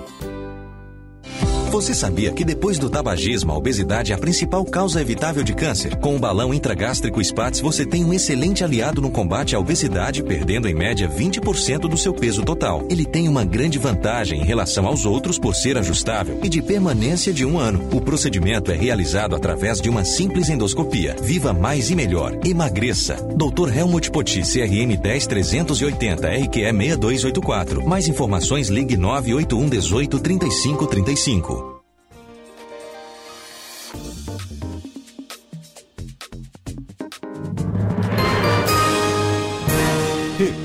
Você 1.71 1.95
sabia 1.95 2.33
que 2.33 2.45
depois 2.45 2.81
do 2.81 2.91
tabagismo, 2.91 3.53
a 3.53 3.57
obesidade 3.57 4.11
é 4.11 4.15
a 4.17 4.19
principal 4.19 4.65
causa 4.65 5.01
evitável 5.01 5.45
de 5.45 5.55
câncer? 5.55 5.95
Com 5.99 6.17
o 6.17 6.19
balão 6.19 6.53
intragástrico 6.53 7.23
SPATS, 7.23 7.61
você 7.61 7.87
tem 7.87 8.05
um 8.05 8.13
excelente 8.13 8.65
aliado 8.65 9.01
no 9.01 9.09
combate 9.09 9.55
à 9.55 9.61
obesidade, 9.61 10.21
perdendo 10.21 10.69
em 10.69 10.75
média 10.75 11.09
20% 11.09 11.83
do 11.83 11.97
seu 11.97 12.13
peso 12.13 12.43
total. 12.43 12.85
Ele 12.91 13.05
tem 13.05 13.29
uma 13.29 13.45
grande 13.45 13.79
vantagem 13.79 14.41
em 14.41 14.45
relação 14.45 14.85
aos 14.85 15.07
outros 15.07 15.39
por 15.39 15.55
ser 15.55 15.79
ajustável 15.79 16.41
e 16.43 16.49
de 16.49 16.61
permanência 16.61 17.33
de 17.33 17.47
um 17.47 17.57
ano. 17.57 17.89
O 17.93 18.01
procedimento 18.01 18.73
é 18.73 18.75
realizado 18.75 19.37
através 19.37 19.81
de 19.81 19.89
uma 19.89 20.05
simples 20.05 20.49
endoscopia. 20.49 21.15
Viva 21.23 21.53
mais 21.53 21.89
e 21.89 21.95
melhor. 21.95 22.37
Emagreça. 22.45 23.15
Dr. 23.15 23.73
Helmut 23.73 24.11
Poti, 24.11 24.41
CRM 24.41 24.97
10380, 25.01 26.29
RQE 26.31 26.73
6284. 26.73 27.87
Mais 27.87 28.09
informações 28.09 28.69
ligue 28.69 28.97
981 28.97 29.69
18 29.69 30.19
35 30.19 30.87
35. 30.89 31.60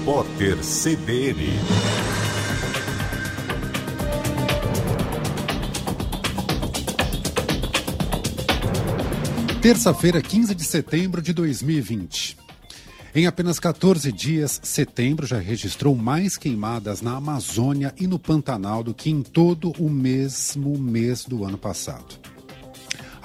Repórter 0.06 0.58
CBN. 0.58 1.50
Terça-feira, 9.64 10.22
15 10.22 10.54
de 10.54 10.64
setembro 10.64 11.24
de 11.24 11.34
2020. 11.34 12.38
Em 13.16 13.26
apenas 13.26 13.60
14 13.60 14.12
dias, 14.12 14.62
setembro 14.64 15.26
já 15.26 15.40
registrou 15.40 15.96
mais 15.96 16.38
queimadas 16.38 17.02
na 17.02 17.16
Amazônia 17.16 17.92
e 18.00 18.06
no 18.06 18.20
Pantanal 18.20 18.84
do 18.84 18.94
que 18.94 19.10
em 19.10 19.24
todo 19.24 19.72
o 19.80 19.90
mesmo 19.90 20.78
mês 20.78 21.26
do 21.26 21.44
ano 21.44 21.58
passado. 21.58 22.35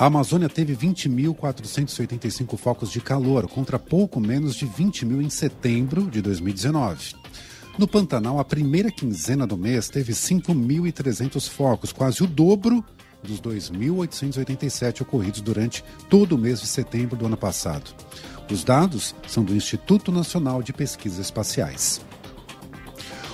A 0.01 0.07
Amazônia 0.07 0.49
teve 0.49 0.75
20.485 0.75 2.57
focos 2.57 2.91
de 2.91 3.03
calor, 3.03 3.47
contra 3.47 3.79
pouco 3.79 4.19
menos 4.19 4.57
de 4.57 4.65
20 4.65 5.05
mil 5.05 5.21
em 5.21 5.29
setembro 5.29 6.11
de 6.11 6.23
2019. 6.23 7.17
No 7.77 7.87
Pantanal, 7.87 8.39
a 8.39 8.45
primeira 8.45 8.91
quinzena 8.91 9.47
do 9.47 9.59
mês 9.59 9.91
teve 9.91 10.15
5.300 10.15 11.47
focos, 11.51 11.93
quase 11.93 12.23
o 12.23 12.27
dobro 12.27 12.83
dos 13.23 13.43
2.887 13.43 15.03
ocorridos 15.03 15.43
durante 15.43 15.85
todo 16.09 16.33
o 16.33 16.39
mês 16.39 16.63
de 16.63 16.67
setembro 16.67 17.15
do 17.15 17.27
ano 17.27 17.37
passado. 17.37 17.95
Os 18.51 18.65
dados 18.65 19.15
são 19.29 19.45
do 19.45 19.55
Instituto 19.55 20.11
Nacional 20.11 20.63
de 20.63 20.73
Pesquisas 20.73 21.19
Espaciais. 21.19 22.01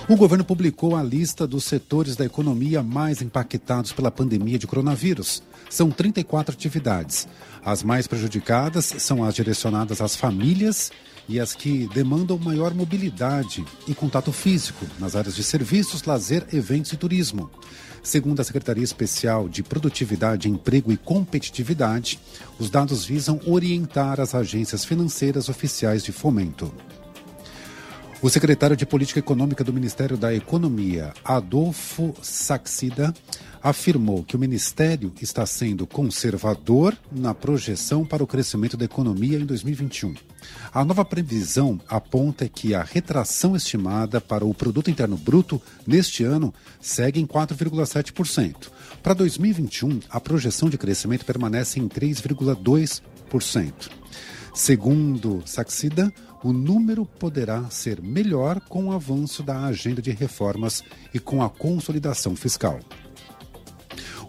O 0.09 0.15
governo 0.15 0.45
publicou 0.45 0.95
a 0.95 1.03
lista 1.03 1.45
dos 1.45 1.65
setores 1.65 2.15
da 2.15 2.23
economia 2.23 2.81
mais 2.81 3.21
impactados 3.21 3.91
pela 3.91 4.09
pandemia 4.09 4.57
de 4.57 4.65
coronavírus. 4.65 5.43
São 5.69 5.89
34 5.91 6.53
atividades. 6.53 7.27
As 7.63 7.83
mais 7.83 8.07
prejudicadas 8.07 8.85
são 8.97 9.23
as 9.23 9.35
direcionadas 9.35 10.01
às 10.01 10.15
famílias 10.15 10.91
e 11.27 11.39
as 11.39 11.53
que 11.53 11.87
demandam 11.93 12.37
maior 12.37 12.73
mobilidade 12.73 13.65
e 13.87 13.93
contato 13.93 14.31
físico 14.31 14.85
nas 14.97 15.15
áreas 15.15 15.35
de 15.35 15.43
serviços, 15.43 16.03
lazer, 16.03 16.47
eventos 16.53 16.93
e 16.93 16.97
turismo. 16.97 17.49
Segundo 18.01 18.39
a 18.39 18.43
Secretaria 18.43 18.83
Especial 18.83 19.49
de 19.49 19.61
Produtividade, 19.61 20.47
Emprego 20.47 20.93
e 20.93 20.97
Competitividade, 20.97 22.19
os 22.57 22.69
dados 22.69 23.03
visam 23.03 23.41
orientar 23.45 24.21
as 24.21 24.33
agências 24.33 24.85
financeiras 24.85 25.49
oficiais 25.49 26.03
de 26.03 26.13
fomento. 26.13 26.73
O 28.19 28.31
secretário 28.31 28.75
de 28.75 28.83
Política 28.83 29.19
Econômica 29.19 29.63
do 29.63 29.71
Ministério 29.71 30.17
da 30.17 30.33
Economia, 30.33 31.13
Adolfo 31.23 32.15
Saxida, 32.23 33.13
afirmou 33.61 34.23
que 34.23 34.35
o 34.35 34.39
Ministério 34.39 35.13
está 35.21 35.45
sendo 35.45 35.85
conservador 35.85 36.97
na 37.11 37.35
projeção 37.35 38.03
para 38.03 38.23
o 38.23 38.27
crescimento 38.27 38.75
da 38.75 38.85
economia 38.85 39.37
em 39.37 39.45
2021. 39.45 40.15
A 40.73 40.83
nova 40.83 41.05
previsão 41.05 41.79
aponta 41.87 42.49
que 42.49 42.73
a 42.73 42.81
retração 42.81 43.55
estimada 43.55 44.19
para 44.19 44.43
o 44.43 44.53
Produto 44.53 44.89
Interno 44.89 45.15
Bruto 45.15 45.61
neste 45.85 46.23
ano 46.23 46.51
segue 46.81 47.21
em 47.21 47.27
4,7%. 47.27 48.71
Para 49.03 49.13
2021, 49.13 49.99
a 50.09 50.19
projeção 50.19 50.71
de 50.71 50.77
crescimento 50.77 51.23
permanece 51.23 51.79
em 51.79 51.87
3,2%. 51.87 53.73
Segundo 54.57 55.43
Saxida, 55.45 56.11
o 56.43 56.53
número 56.53 57.05
poderá 57.05 57.69
ser 57.69 58.01
melhor 58.01 58.59
com 58.61 58.85
o 58.85 58.91
avanço 58.91 59.41
da 59.43 59.65
agenda 59.65 60.01
de 60.01 60.11
reformas 60.11 60.83
e 61.13 61.19
com 61.19 61.43
a 61.43 61.49
consolidação 61.49 62.35
fiscal. 62.35 62.79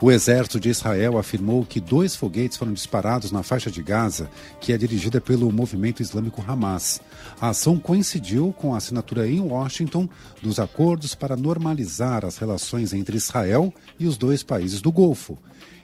O 0.00 0.12
exército 0.12 0.60
de 0.60 0.68
Israel 0.68 1.18
afirmou 1.18 1.66
que 1.66 1.80
dois 1.80 2.14
foguetes 2.14 2.56
foram 2.56 2.72
disparados 2.72 3.32
na 3.32 3.42
faixa 3.42 3.68
de 3.68 3.82
Gaza, 3.82 4.30
que 4.60 4.72
é 4.72 4.78
dirigida 4.78 5.20
pelo 5.20 5.50
movimento 5.50 6.00
islâmico 6.00 6.44
Hamas. 6.46 7.00
A 7.40 7.48
ação 7.48 7.80
coincidiu 7.80 8.54
com 8.56 8.72
a 8.72 8.76
assinatura 8.76 9.28
em 9.28 9.40
Washington 9.40 10.08
dos 10.40 10.60
acordos 10.60 11.16
para 11.16 11.36
normalizar 11.36 12.24
as 12.24 12.38
relações 12.38 12.92
entre 12.92 13.16
Israel 13.16 13.74
e 13.98 14.06
os 14.06 14.16
dois 14.16 14.44
países 14.44 14.80
do 14.80 14.92
Golfo, 14.92 15.36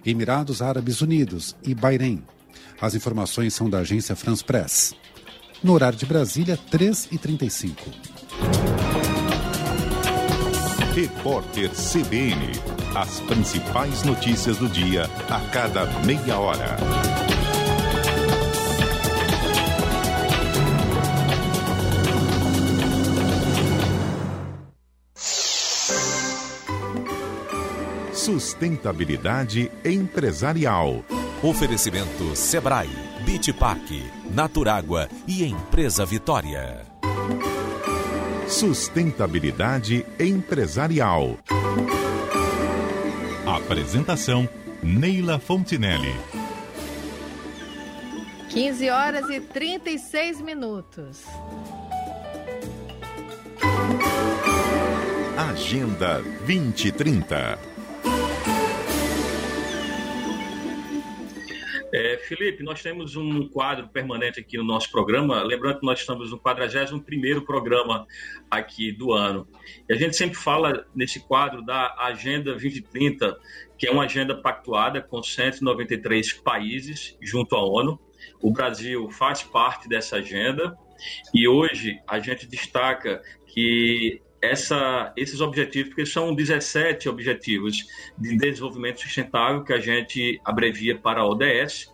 Emirados 0.07 0.63
Árabes 0.63 1.01
Unidos 1.01 1.57
e 1.65 1.75
Bahrein. 1.75 2.23
As 2.81 2.95
informações 2.95 3.53
são 3.53 3.69
da 3.69 3.79
agência 3.79 4.15
France 4.15 4.45
Press. 4.45 4.95
No 5.64 5.72
horário 5.72 5.98
de 5.98 6.05
Brasília, 6.05 6.59
3h35. 6.70 7.74
Repórter 10.94 11.70
CBN. 11.70 12.53
As 12.94 13.18
principais 13.20 14.03
notícias 14.03 14.59
do 14.59 14.68
dia 14.68 15.05
a 15.31 15.40
cada 15.48 15.87
meia 16.05 16.38
hora. 16.38 16.77
Sustentabilidade 28.12 29.72
empresarial. 29.83 31.03
Oferecimento 31.45 32.35
Sebrae, 32.35 32.89
Bitpac, 33.23 34.03
Naturágua 34.31 35.11
e 35.29 35.45
Empresa 35.45 36.07
Vitória. 36.07 36.87
Sustentabilidade 38.49 40.07
empresarial. 40.19 41.37
Apresentação 43.45 44.49
Neila 44.83 45.39
Fontinelli. 45.39 46.15
15 48.49 48.89
horas 48.89 49.29
e 49.29 49.39
36 49.39 50.41
minutos. 50.41 51.25
Agenda 55.37 56.23
2030. 56.47 57.74
É, 61.97 62.19
Felipe, 62.19 62.65
nós 62.65 62.83
temos 62.83 63.15
um 63.15 63.49
quadro 63.49 63.87
permanente 63.87 64.41
aqui 64.41 64.57
no 64.57 64.65
nosso 64.65 64.91
programa. 64.91 65.45
Lembrando 65.45 65.79
que 65.79 65.87
nós 65.87 66.01
estamos 66.01 66.33
no 66.33 66.41
41 66.41 66.99
programa 67.45 68.05
aqui 68.51 68.91
do 68.91 69.13
ano. 69.13 69.47
E 69.89 69.93
a 69.93 69.97
gente 69.97 70.17
sempre 70.17 70.37
fala 70.37 70.89
nesse 70.93 71.21
quadro 71.21 71.65
da 71.65 71.95
Agenda 71.97 72.51
2030, 72.51 73.39
que 73.79 73.87
é 73.87 73.93
uma 73.93 74.07
agenda 74.07 74.35
pactuada 74.35 75.01
com 75.01 75.23
193 75.23 76.33
países 76.33 77.17
junto 77.23 77.55
à 77.55 77.65
ONU. 77.65 78.01
O 78.43 78.51
Brasil 78.51 79.09
faz 79.09 79.45
parte 79.45 79.89
dessa 79.89 80.17
agenda 80.17 80.77
e 81.33 81.47
hoje 81.47 82.01
a 82.09 82.19
gente 82.19 82.45
destaca 82.45 83.23
que 83.47 84.21
essa, 84.51 85.13
esses 85.17 85.41
objetivos, 85.41 85.89
porque 85.89 86.07
são 86.07 86.35
17 86.35 87.09
objetivos 87.09 87.77
de 88.19 88.37
desenvolvimento 88.37 89.01
sustentável 89.01 89.65
que 89.65 89.73
a 89.73 89.81
gente 89.81 90.41
abrevia 90.45 90.97
para 90.97 91.25
ODS, 91.25 91.93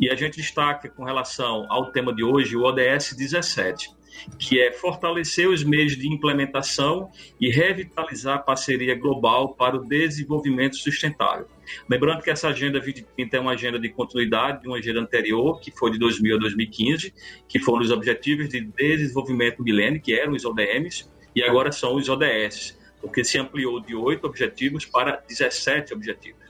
e 0.00 0.08
a 0.08 0.14
gente 0.14 0.38
destaca 0.38 0.88
com 0.88 1.04
relação 1.04 1.66
ao 1.68 1.92
tema 1.92 2.14
de 2.14 2.24
hoje 2.24 2.56
o 2.56 2.62
ODS 2.62 3.14
17, 3.14 3.90
que 4.38 4.60
é 4.60 4.72
fortalecer 4.72 5.48
os 5.48 5.62
meios 5.62 5.96
de 5.96 6.08
implementação 6.08 7.10
e 7.38 7.50
revitalizar 7.50 8.36
a 8.36 8.38
parceria 8.38 8.94
global 8.94 9.54
para 9.54 9.76
o 9.76 9.84
desenvolvimento 9.86 10.76
sustentável. 10.76 11.46
Lembrando 11.88 12.22
que 12.22 12.30
essa 12.30 12.48
agenda 12.48 12.80
2030 12.80 13.36
é 13.36 13.40
uma 13.40 13.52
agenda 13.52 13.78
de 13.78 13.90
continuidade 13.90 14.62
de 14.62 14.68
uma 14.68 14.78
agenda 14.78 15.00
anterior, 15.00 15.60
que 15.60 15.70
foi 15.70 15.90
de 15.90 15.98
2000 15.98 16.36
a 16.36 16.38
2015, 16.40 17.14
que 17.46 17.58
foram 17.58 17.82
os 17.82 17.90
Objetivos 17.90 18.48
de 18.48 18.60
Desenvolvimento 18.60 19.62
Milênio, 19.62 20.00
que 20.00 20.14
eram 20.14 20.32
os 20.32 20.44
ODMs, 20.44 21.08
e 21.34 21.42
agora 21.42 21.72
são 21.72 21.94
os 21.94 22.08
ODS, 22.08 22.78
porque 23.00 23.24
se 23.24 23.38
ampliou 23.38 23.80
de 23.80 23.94
oito 23.94 24.26
objetivos 24.26 24.84
para 24.84 25.22
17 25.28 25.94
objetivos. 25.94 26.40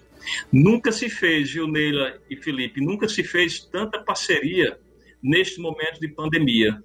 Nunca 0.53 0.93
se 0.93 1.09
fez, 1.09 1.51
viu, 1.51 1.66
Neila 1.66 2.21
e 2.29 2.37
Felipe, 2.37 2.81
nunca 2.81 3.09
se 3.09 3.23
fez 3.25 3.61
tanta 3.61 3.99
parceria 3.99 4.79
neste 5.23 5.61
momento 5.61 6.01
de 6.01 6.09
pandemia. 6.09 6.83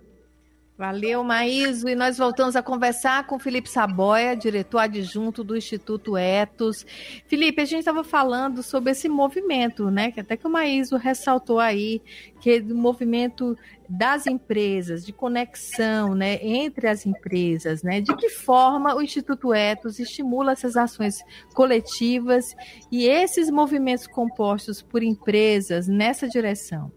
Valeu, 0.78 1.24
Maíso. 1.24 1.90
E 1.90 1.96
nós 1.96 2.20
voltamos 2.20 2.56
a 2.56 2.62
conversar 2.62 3.26
com 3.26 3.40
Felipe 3.40 3.68
Saboia, 3.68 4.36
diretor 4.36 4.78
adjunto 4.78 5.44
do 5.44 5.58
Instituto 5.58 6.16
Etos. 6.16 6.86
Felipe, 7.26 7.60
a 7.60 7.66
gente 7.66 7.80
estava 7.80 8.04
falando 8.04 8.62
sobre 8.62 8.92
esse 8.92 9.10
movimento, 9.10 9.90
né? 9.90 10.12
Que 10.12 10.20
até 10.20 10.38
que 10.38 10.46
o 10.46 10.50
Maíso 10.52 10.96
ressaltou 10.96 11.60
aí, 11.60 12.00
que 12.40 12.52
é 12.52 12.60
do 12.60 12.76
movimento 12.76 13.58
das 13.90 14.28
empresas, 14.28 15.04
de 15.04 15.12
conexão 15.12 16.14
né, 16.14 16.38
entre 16.46 16.88
as 16.88 17.08
empresas, 17.08 17.82
né? 17.82 18.00
De 18.00 18.16
que 18.16 18.30
forma 18.30 18.94
o 18.94 19.02
Instituto 19.02 19.52
Etos 19.56 19.98
estimula 19.98 20.52
essas 20.52 20.78
ações 20.78 21.24
coletivas 21.56 22.56
e 22.92 23.08
esses 23.08 23.50
movimentos 23.50 24.06
compostos 24.06 24.84
por 24.84 25.02
empresas 25.02 25.88
nessa 25.88 26.28
direção? 26.28 26.92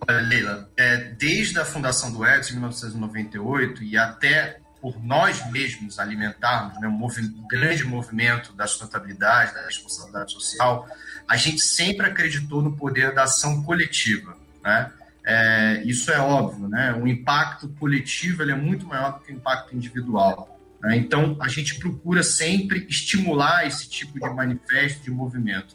Olha, 0.00 0.20
Leila, 0.20 0.70
é, 0.76 0.96
desde 0.96 1.58
a 1.58 1.64
fundação 1.64 2.12
do 2.12 2.24
ETS, 2.26 2.50
em 2.50 2.54
1998, 2.54 3.82
e 3.82 3.96
até 3.96 4.60
por 4.84 5.02
nós 5.02 5.50
mesmos 5.50 5.98
alimentarmos, 5.98 6.78
né, 6.78 6.86
um, 6.86 7.02
um 7.02 7.48
grande 7.48 7.84
movimento 7.84 8.52
da 8.52 8.66
sustentabilidade, 8.66 9.54
da 9.54 9.64
responsabilidade 9.64 10.32
social, 10.32 10.86
a 11.26 11.38
gente 11.38 11.62
sempre 11.62 12.06
acreditou 12.06 12.60
no 12.60 12.76
poder 12.76 13.14
da 13.14 13.22
ação 13.22 13.62
coletiva. 13.62 14.36
Né? 14.62 14.92
É, 15.24 15.82
isso 15.86 16.12
é 16.12 16.18
óbvio, 16.18 16.68
né? 16.68 16.92
o 16.92 17.08
impacto 17.08 17.66
coletivo 17.80 18.42
ele 18.42 18.52
é 18.52 18.56
muito 18.56 18.86
maior 18.86 19.14
do 19.14 19.20
que 19.20 19.32
o 19.32 19.34
impacto 19.34 19.74
individual. 19.74 20.60
Né? 20.82 20.98
Então, 20.98 21.38
a 21.40 21.48
gente 21.48 21.78
procura 21.78 22.22
sempre 22.22 22.86
estimular 22.86 23.66
esse 23.66 23.88
tipo 23.88 24.20
de 24.20 24.34
manifesto, 24.34 25.02
de 25.02 25.10
movimento. 25.10 25.74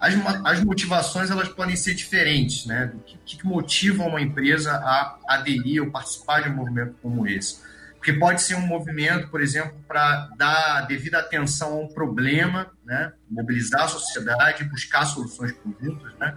As, 0.00 0.14
as 0.44 0.64
motivações 0.64 1.30
elas 1.30 1.48
podem 1.50 1.76
ser 1.76 1.94
diferentes, 1.94 2.64
né? 2.64 2.86
Do 2.86 3.00
que, 3.00 3.36
que 3.36 3.46
motiva 3.46 4.02
uma 4.04 4.20
empresa 4.20 4.72
a 4.72 5.18
aderir 5.28 5.82
ou 5.82 5.90
participar 5.90 6.40
de 6.40 6.48
um 6.48 6.54
movimento 6.54 6.94
como 7.02 7.26
esse. 7.28 7.60
Porque 8.00 8.14
pode 8.14 8.40
ser 8.40 8.54
um 8.54 8.66
movimento, 8.66 9.28
por 9.28 9.42
exemplo, 9.42 9.78
para 9.86 10.30
dar 10.38 10.86
devida 10.86 11.18
atenção 11.18 11.74
a 11.74 11.80
um 11.82 11.88
problema, 11.88 12.70
né? 12.82 13.12
mobilizar 13.30 13.82
a 13.82 13.88
sociedade, 13.88 14.64
buscar 14.64 15.04
soluções 15.04 15.52
conjuntas. 15.52 16.10
Né? 16.18 16.34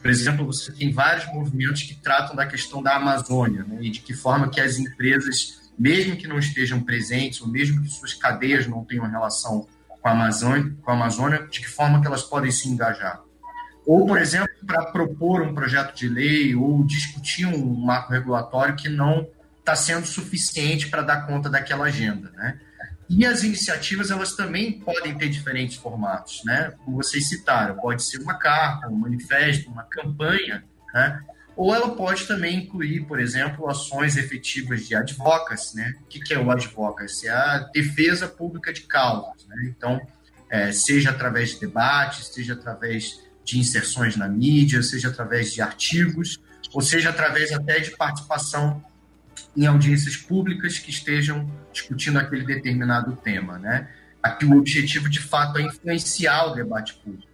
Por 0.00 0.10
exemplo, 0.10 0.46
você 0.46 0.72
tem 0.72 0.90
vários 0.90 1.26
movimentos 1.26 1.82
que 1.82 1.94
tratam 1.94 2.34
da 2.34 2.46
questão 2.46 2.82
da 2.82 2.96
Amazônia 2.96 3.62
né? 3.62 3.76
e 3.82 3.90
de 3.90 4.00
que 4.00 4.14
forma 4.14 4.48
que 4.48 4.58
as 4.58 4.78
empresas, 4.78 5.70
mesmo 5.78 6.16
que 6.16 6.26
não 6.26 6.38
estejam 6.38 6.82
presentes, 6.82 7.42
ou 7.42 7.48
mesmo 7.48 7.82
que 7.82 7.88
suas 7.90 8.14
cadeias 8.14 8.66
não 8.66 8.82
tenham 8.82 9.04
relação 9.04 9.68
com 10.02 10.08
a 10.08 10.12
Amazônia, 10.12 10.76
com 10.82 10.90
a 10.90 10.94
Amazônia 10.94 11.46
de 11.48 11.60
que 11.60 11.68
forma 11.68 12.00
que 12.00 12.06
elas 12.06 12.22
podem 12.22 12.50
se 12.50 12.68
engajar. 12.68 13.22
Ou, 13.86 14.06
por 14.06 14.18
exemplo, 14.18 14.50
para 14.66 14.86
propor 14.86 15.42
um 15.42 15.54
projeto 15.54 15.94
de 15.94 16.08
lei 16.08 16.54
ou 16.54 16.84
discutir 16.84 17.46
um 17.46 17.74
marco 17.84 18.12
regulatório 18.12 18.76
que 18.76 18.88
não 18.88 19.26
está 19.58 19.74
sendo 19.74 20.06
suficiente 20.06 20.88
para 20.88 21.02
dar 21.02 21.26
conta 21.26 21.48
daquela 21.48 21.86
agenda, 21.86 22.30
né? 22.32 22.60
E 23.08 23.26
as 23.26 23.42
iniciativas, 23.42 24.10
elas 24.10 24.34
também 24.34 24.80
podem 24.80 25.16
ter 25.18 25.28
diferentes 25.28 25.76
formatos, 25.76 26.42
né? 26.44 26.72
Como 26.84 26.96
vocês 26.96 27.28
citaram, 27.28 27.76
pode 27.76 28.02
ser 28.02 28.18
uma 28.18 28.34
carta, 28.34 28.88
um 28.88 28.96
manifesto, 28.96 29.70
uma 29.70 29.82
campanha, 29.84 30.64
né? 30.94 31.20
Ou 31.56 31.74
ela 31.74 31.94
pode 31.94 32.26
também 32.26 32.58
incluir, 32.64 33.04
por 33.04 33.20
exemplo, 33.20 33.68
ações 33.68 34.16
efetivas 34.16 34.86
de 34.86 34.94
advocacy, 34.94 35.76
né? 35.76 35.94
O 36.00 36.04
que 36.06 36.32
é 36.32 36.38
o 36.38 36.50
advocacy? 36.50 37.28
É 37.28 37.30
a 37.30 37.58
defesa 37.72 38.26
pública 38.26 38.72
de 38.72 38.82
causas, 38.82 39.46
né? 39.46 39.56
Então, 39.66 40.00
é, 40.50 40.72
seja 40.72 41.10
através 41.10 41.50
de 41.50 41.60
debates, 41.60 42.28
seja 42.28 42.54
através 42.54 43.20
de 43.44 43.58
inserções 43.58 44.16
na 44.16 44.28
mídia, 44.28 44.82
seja 44.82 45.08
através 45.08 45.52
de 45.52 45.60
artigos, 45.60 46.38
ou 46.72 46.80
seja 46.80 47.10
através 47.10 47.52
até 47.52 47.80
de 47.80 47.90
participação 47.96 48.82
em 49.56 49.66
audiências 49.66 50.16
públicas 50.16 50.78
que 50.78 50.90
estejam 50.90 51.50
discutindo 51.72 52.18
aquele 52.18 52.44
determinado 52.44 53.16
tema, 53.16 53.58
né? 53.58 53.88
Aqui 54.22 54.44
o 54.44 54.56
objetivo, 54.56 55.08
de 55.08 55.20
fato, 55.20 55.58
é 55.58 55.62
influenciar 55.62 56.46
o 56.46 56.54
debate 56.54 56.94
público. 56.94 57.31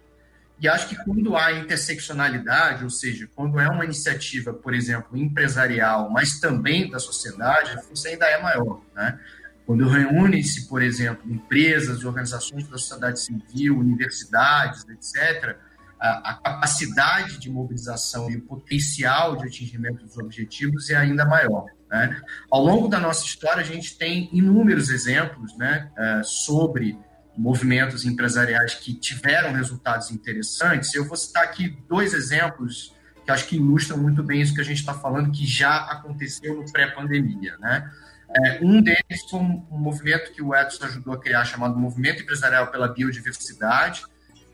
E 0.61 0.67
acho 0.67 0.89
que 0.89 0.95
quando 1.03 1.37
há 1.37 1.53
interseccionalidade, 1.53 2.83
ou 2.83 2.89
seja, 2.89 3.29
quando 3.33 3.59
é 3.59 3.69
uma 3.69 3.85
iniciativa, 3.85 4.53
por 4.53 4.73
exemplo, 4.73 5.17
empresarial, 5.17 6.09
mas 6.09 6.39
também 6.39 6.89
da 6.89 6.99
sociedade, 6.99 7.71
a 7.71 7.77
força 7.77 8.09
ainda 8.09 8.25
é 8.25 8.41
maior, 8.41 8.81
né? 8.93 9.17
Quando 9.65 9.87
reúnem-se, 9.87 10.67
por 10.67 10.81
exemplo, 10.81 11.31
empresas, 11.31 12.03
organizações 12.03 12.67
da 12.67 12.77
sociedade 12.77 13.21
civil, 13.21 13.77
universidades, 13.77 14.83
etc., 14.89 15.55
a, 15.99 16.31
a, 16.31 16.33
capacidade 16.35 17.37
de 17.37 17.49
mobilização 17.49 18.31
e 18.31 18.37
o 18.37 18.41
potencial 18.41 19.35
de 19.35 19.45
atingimento 19.45 20.05
dos 20.05 20.17
objetivos 20.17 20.89
é 20.89 20.95
ainda 20.95 21.25
maior. 21.25 21.65
Né? 21.89 22.19
Ao 22.49 22.63
longo 22.63 22.87
da 22.87 22.99
nossa 22.99 23.25
história, 23.25 23.61
a 23.61 23.65
gente 23.65 23.97
tem 23.97 24.29
inúmeros 24.31 24.89
exemplos 24.89 25.55
né, 25.57 25.91
é, 25.97 26.21
sobre 26.23 26.97
movimentos 27.37 28.05
empresariais 28.05 28.75
que 28.75 28.93
tiveram 28.93 29.53
resultados 29.53 30.11
interessantes. 30.11 30.93
Eu 30.93 31.05
vou 31.05 31.15
citar 31.15 31.43
aqui 31.43 31.77
dois 31.87 32.13
exemplos 32.13 32.93
que 33.23 33.31
acho 33.31 33.47
que 33.47 33.55
ilustram 33.57 33.97
muito 33.97 34.23
bem 34.23 34.41
isso 34.41 34.53
que 34.53 34.61
a 34.61 34.63
gente 34.63 34.79
está 34.79 34.93
falando, 34.93 35.31
que 35.31 35.45
já 35.45 35.77
aconteceu 35.85 36.55
no 36.55 36.71
pré-pandemia. 36.71 37.57
Né? 37.59 37.89
É, 38.35 38.59
um 38.61 38.81
deles 38.81 39.23
foi 39.29 39.39
um, 39.39 39.65
movimento 39.69 40.31
que 40.31 40.41
o 40.41 40.55
Edson 40.55 40.85
ajudou 40.85 41.13
a 41.13 41.19
criar, 41.19 41.45
chamado 41.45 41.77
Movimento 41.77 42.23
Empresarial 42.23 42.67
pela 42.67 42.87
Biodiversidade, 42.87 44.03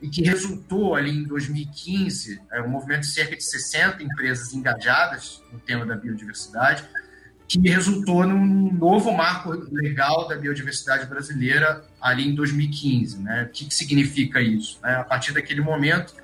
e 0.02 0.10
que 0.10 0.22
resultou 0.22 0.94
ali 0.94 1.10
em 1.10 1.24
2015, 1.24 2.42
é, 2.52 2.62
um 2.62 2.70
movimento 2.70 3.02
de 3.02 3.08
cerca 3.08 3.36
de 3.36 3.44
60 3.44 4.04
empresas 4.04 4.54
engajadas 4.54 5.42
no 5.52 5.60
tema 5.60 5.86
da 5.86 5.96
biodiversidade, 5.96 6.84
que 7.48 7.60
resultou 7.70 8.26
num 8.26 8.74
novo 8.74 9.12
marco 9.12 9.52
legal 9.72 10.28
da 10.28 10.36
biodiversidade 10.36 11.06
brasileira 11.06 11.84
ali 12.02 12.28
em 12.28 12.36
2015. 12.36 13.20
Né? 13.22 13.44
O 13.44 13.50
que, 13.50 13.66
que 13.66 13.74
significa 13.74 14.42
isso? 14.42 14.80
Né? 14.82 14.96
A 14.96 15.04
partir 15.04 15.32
daquele 15.34 15.62
momento, 15.62 16.16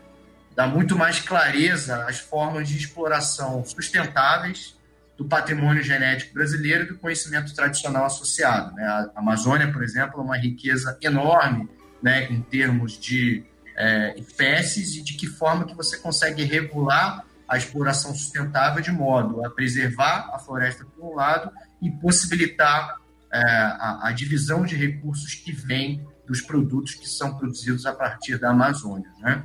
dá 0.55 0.65
muito 0.65 0.95
mais 0.95 1.19
clareza 1.19 2.05
às 2.05 2.19
formas 2.19 2.67
de 2.67 2.77
exploração 2.77 3.63
sustentáveis 3.63 4.75
do 5.15 5.25
patrimônio 5.25 5.83
genético 5.83 6.33
brasileiro 6.33 6.83
e 6.83 6.87
do 6.87 6.97
conhecimento 6.97 7.53
tradicional 7.53 8.05
associado. 8.05 8.73
Né? 8.73 8.83
A 8.83 9.11
Amazônia, 9.15 9.71
por 9.71 9.83
exemplo, 9.83 10.19
é 10.19 10.23
uma 10.23 10.37
riqueza 10.37 10.97
enorme 11.01 11.69
né, 12.01 12.25
em 12.31 12.41
termos 12.41 12.99
de 12.99 13.43
é, 13.77 14.15
espécies 14.17 14.95
e 14.95 15.03
de 15.03 15.13
que 15.13 15.27
forma 15.27 15.65
que 15.65 15.75
você 15.75 15.97
consegue 15.97 16.43
regular 16.43 17.23
a 17.51 17.57
exploração 17.57 18.15
sustentável 18.15 18.81
de 18.81 18.93
modo 18.93 19.45
a 19.45 19.49
preservar 19.49 20.31
a 20.33 20.39
floresta 20.39 20.85
por 20.85 21.11
um 21.11 21.15
lado 21.15 21.51
e 21.81 21.91
possibilitar 21.91 22.95
é, 23.29 23.39
a, 23.41 24.07
a, 24.07 24.11
divisão 24.13 24.63
de 24.63 24.77
recursos 24.77 25.35
que 25.35 25.51
vem 25.51 26.07
dos 26.25 26.39
produtos 26.39 26.95
que 26.95 27.09
são 27.09 27.37
produzidos 27.37 27.85
a 27.85 27.93
partir 27.93 28.37
da 28.37 28.51
Amazônia. 28.51 29.11
Né? 29.19 29.43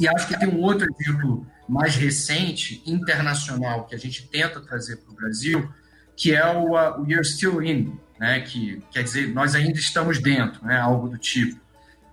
E 0.00 0.08
acho 0.08 0.26
que 0.26 0.36
tem 0.36 0.48
um 0.48 0.60
outro 0.60 0.88
exemplo 0.92 1.46
mais 1.68 1.94
recente, 1.94 2.82
internacional, 2.84 3.86
que 3.86 3.94
a 3.94 3.98
gente 3.98 4.26
tenta 4.26 4.60
trazer 4.60 4.96
para 4.96 5.12
o 5.12 5.14
Brasil, 5.14 5.72
que 6.16 6.34
é 6.34 6.44
o 6.44 6.72
uh, 6.72 7.08
You're 7.08 7.24
Still 7.24 7.62
In, 7.62 7.96
né? 8.18 8.40
que 8.40 8.82
quer 8.90 9.04
dizer, 9.04 9.32
nós 9.32 9.54
ainda 9.54 9.78
estamos 9.78 10.20
dentro, 10.20 10.66
né? 10.66 10.80
algo 10.80 11.08
do 11.08 11.16
tipo, 11.16 11.60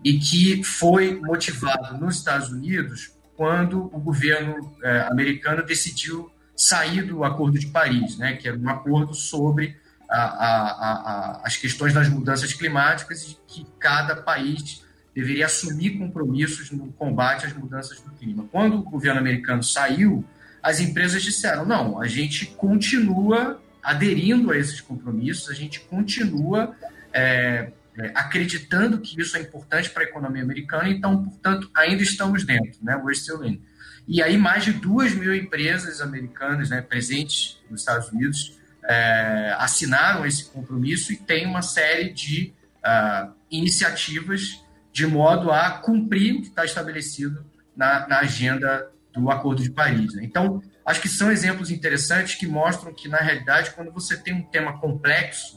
e 0.04 0.20
que 0.20 0.64
foi 0.64 1.20
motivado 1.20 1.98
nos 1.98 2.18
Estados 2.18 2.50
Unidos 2.50 3.17
quando 3.38 3.86
o 3.96 4.00
governo 4.00 4.76
é, 4.84 5.02
americano 5.02 5.64
decidiu 5.64 6.30
sair 6.56 7.04
do 7.04 7.24
Acordo 7.24 7.60
de 7.60 7.68
Paris, 7.68 8.18
né, 8.18 8.34
que 8.34 8.48
era 8.48 8.58
um 8.58 8.68
acordo 8.68 9.14
sobre 9.14 9.78
a, 10.10 10.22
a, 10.22 10.72
a, 10.72 11.42
as 11.46 11.56
questões 11.56 11.94
das 11.94 12.10
mudanças 12.10 12.52
climáticas 12.52 13.24
e 13.24 13.38
que 13.48 13.68
cada 13.80 14.16
país 14.16 14.84
deveria 15.14 15.46
assumir 15.46 15.98
compromissos 15.98 16.72
no 16.72 16.92
combate 16.94 17.46
às 17.46 17.54
mudanças 17.54 18.00
do 18.02 18.12
clima. 18.12 18.48
Quando 18.52 18.78
o 18.78 18.84
governo 18.84 19.20
americano 19.20 19.62
saiu, 19.64 20.26
as 20.62 20.80
empresas 20.80 21.22
disseram: 21.22 21.66
não, 21.66 22.02
a 22.02 22.08
gente 22.08 22.48
continua 22.48 23.62
aderindo 23.84 24.52
a 24.52 24.58
esses 24.58 24.82
compromissos, 24.82 25.50
a 25.50 25.54
gente 25.54 25.80
continua 25.82 26.76
é, 27.14 27.72
é, 27.98 28.12
acreditando 28.14 29.00
que 29.00 29.20
isso 29.20 29.36
é 29.36 29.42
importante 29.42 29.90
para 29.90 30.04
a 30.04 30.06
economia 30.06 30.44
americana, 30.44 30.90
então, 30.90 31.24
portanto, 31.24 31.70
ainda 31.76 32.04
estamos 32.04 32.44
dentro, 32.46 32.84
né? 32.84 32.96
We're 32.96 33.18
still 33.18 33.44
in. 33.44 33.62
E 34.08 34.22
aí, 34.22 34.38
mais 34.38 34.64
de 34.64 34.74
duas 34.74 35.14
mil 35.14 35.36
empresas 35.36 36.00
americanas 36.00 36.70
né, 36.70 36.82
presentes 36.82 37.60
nos 37.70 37.82
Estados 37.82 38.10
Unidos 38.10 38.58
é, 38.88 39.54
assinaram 39.58 40.26
esse 40.26 40.46
compromisso 40.46 41.12
e 41.12 41.18
tem 41.18 41.46
uma 41.46 41.62
série 41.62 42.14
de 42.14 42.54
uh, 42.78 43.34
iniciativas 43.52 44.64
de 44.94 45.06
modo 45.06 45.52
a 45.52 45.72
cumprir 45.72 46.36
o 46.36 46.42
que 46.42 46.48
está 46.48 46.64
estabelecido 46.64 47.46
na, 47.76 48.08
na, 48.08 48.20
agenda 48.20 48.90
do 49.14 49.30
Acordo 49.30 49.62
de 49.62 49.70
Paris. 49.70 50.14
Né? 50.16 50.24
Então, 50.24 50.64
acho 50.86 51.02
que 51.02 51.10
são 51.10 51.32
exemplos 51.32 51.70
interessantes 51.70 52.36
que 52.36 52.48
mostram 52.48 52.94
que, 52.94 53.10
na 53.10 53.18
realidade, 53.18 53.72
quando 53.72 53.92
você 53.92 54.16
tem 54.16 54.34
um 54.34 54.42
tema 54.42 54.80
complexo, 54.80 55.57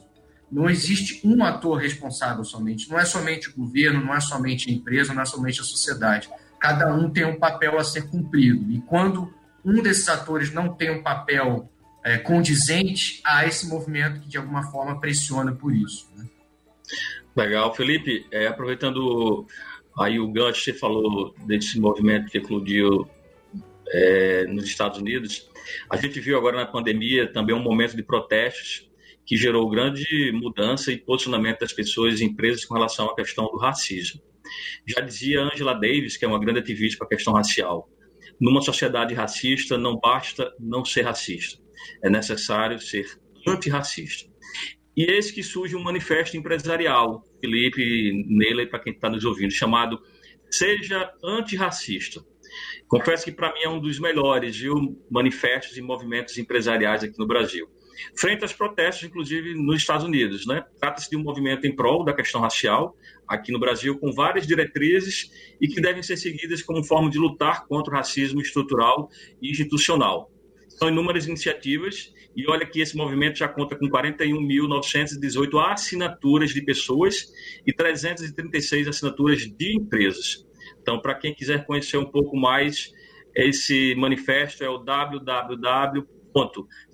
não 0.51 0.69
existe 0.69 1.21
um 1.25 1.45
ator 1.45 1.79
responsável 1.79 2.45
somente. 2.45 2.91
Não 2.91 2.99
é 2.99 3.05
somente 3.05 3.49
o 3.51 3.55
governo, 3.55 4.05
não 4.05 4.15
é 4.15 4.21
somente 4.21 4.69
a 4.69 4.73
empresa, 4.73 5.15
não 5.15 5.23
é 5.23 5.25
somente 5.25 5.61
a 5.61 5.65
sociedade. 5.65 6.29
Cada 6.59 6.93
um 6.93 7.09
tem 7.09 7.25
um 7.25 7.39
papel 7.39 7.79
a 7.79 7.85
ser 7.85 8.09
cumprido. 8.09 8.71
E 8.71 8.81
quando 8.83 9.33
um 9.65 9.83
desses 9.83 10.09
atores 10.09 10.53
não 10.53 10.75
tem 10.75 10.91
um 10.91 11.03
papel 11.03 11.71
é, 12.05 12.19
condizente, 12.19 13.21
há 13.25 13.47
esse 13.47 13.69
movimento 13.69 14.21
que 14.21 14.29
de 14.29 14.39
alguma 14.39 14.65
forma 14.65 14.99
pressiona 14.99 15.53
por 15.53 15.75
isso. 15.75 16.09
Né? 16.17 16.27
Legal, 17.37 17.75
Felipe. 17.75 18.27
É, 18.33 18.49
aproveitando 18.49 19.47
aí 19.99 20.19
o 20.19 20.29
gancho, 20.33 20.65
você 20.65 20.73
falou 20.73 21.35
desse 21.47 21.79
movimento 21.79 22.31
que 22.31 22.39
eclodiu 22.39 23.09
é, 23.89 24.47
nos 24.47 24.65
Estados 24.65 24.99
Unidos. 24.99 25.49
A 25.89 25.97
gente 25.97 26.19
viu 26.21 26.37
agora 26.37 26.57
na 26.57 26.67
pandemia 26.67 27.33
também 27.33 27.55
um 27.55 27.63
momento 27.63 27.95
de 27.95 28.03
protestos 28.03 28.90
que 29.31 29.37
gerou 29.37 29.71
grande 29.71 30.33
mudança 30.33 30.91
e 30.91 30.99
posicionamento 30.99 31.61
das 31.61 31.73
pessoas 31.73 32.21
e 32.21 32.25
empresas 32.25 32.65
com 32.65 32.75
relação 32.75 33.07
à 33.07 33.15
questão 33.15 33.45
do 33.45 33.59
racismo. 33.59 34.21
Já 34.85 35.01
dizia 35.03 35.41
Angela 35.41 35.73
Davis, 35.73 36.17
que 36.17 36.25
é 36.25 36.29
uma 36.29 36.41
grande 36.41 36.59
ativista 36.59 36.99
para 36.99 37.07
a 37.07 37.17
questão 37.17 37.33
racial, 37.33 37.89
numa 38.41 38.61
sociedade 38.61 39.15
racista 39.15 39.79
não 39.79 40.01
basta 40.01 40.53
não 40.59 40.85
ser 40.85 41.03
racista, 41.03 41.63
é 42.03 42.11
necessário 42.11 42.81
ser 42.81 43.07
antirracista. 43.47 44.29
E 44.97 45.05
eis 45.05 45.31
que 45.31 45.45
surge 45.45 45.77
um 45.77 45.83
manifesto 45.85 46.37
empresarial, 46.37 47.25
Felipe, 47.41 48.25
Neila 48.27 48.63
e 48.63 48.67
para 48.67 48.81
quem 48.81 48.93
está 48.93 49.09
nos 49.09 49.25
ouvindo, 49.25 49.53
chamado 49.53 50.03
Seja 50.51 51.09
Antirracista. 51.23 52.21
Confesso 52.89 53.27
que 53.27 53.31
para 53.31 53.53
mim 53.55 53.61
é 53.63 53.69
um 53.69 53.81
dos 53.81 54.01
melhores 54.01 54.57
viu, 54.57 55.01
manifestos 55.09 55.77
e 55.77 55.81
movimentos 55.81 56.37
empresariais 56.37 57.05
aqui 57.05 57.17
no 57.17 57.29
Brasil. 57.29 57.71
Frente 58.17 58.43
aos 58.43 58.53
protestos, 58.53 59.09
inclusive 59.09 59.55
nos 59.55 59.77
Estados 59.77 60.05
Unidos. 60.05 60.47
Né? 60.47 60.65
Trata-se 60.81 61.11
de 61.11 61.17
um 61.17 61.23
movimento 61.23 61.67
em 61.67 61.75
prol 61.75 62.05
da 62.05 62.13
questão 62.13 62.41
racial, 62.41 62.97
aqui 63.27 63.53
no 63.53 63.59
Brasil, 63.59 63.99
com 63.99 64.13
várias 64.13 64.47
diretrizes 64.47 65.31
e 65.61 65.69
que 65.69 65.81
devem 65.81 66.03
ser 66.03 66.17
seguidas 66.17 66.63
como 66.63 66.85
forma 66.85 67.11
de 67.11 67.19
lutar 67.19 67.67
contra 67.67 67.93
o 67.93 67.97
racismo 67.97 68.41
estrutural 68.41 69.09
e 69.41 69.51
institucional. 69.51 70.31
São 70.69 70.89
inúmeras 70.89 71.27
iniciativas 71.27 72.13
e 72.35 72.49
olha 72.49 72.65
que 72.65 72.81
esse 72.81 72.97
movimento 72.97 73.39
já 73.39 73.49
conta 73.49 73.77
com 73.77 73.87
41.918 73.89 75.73
assinaturas 75.73 76.51
de 76.51 76.63
pessoas 76.63 77.33
e 77.67 77.73
336 77.73 78.89
assinaturas 78.89 79.41
de 79.41 79.77
empresas. 79.77 80.47
Então, 80.81 81.01
para 81.01 81.15
quem 81.15 81.35
quiser 81.35 81.67
conhecer 81.67 81.99
um 81.99 82.07
pouco 82.07 82.37
mais, 82.37 82.93
esse 83.35 83.95
manifesto 83.97 84.65
é 84.65 84.69
o 84.69 84.79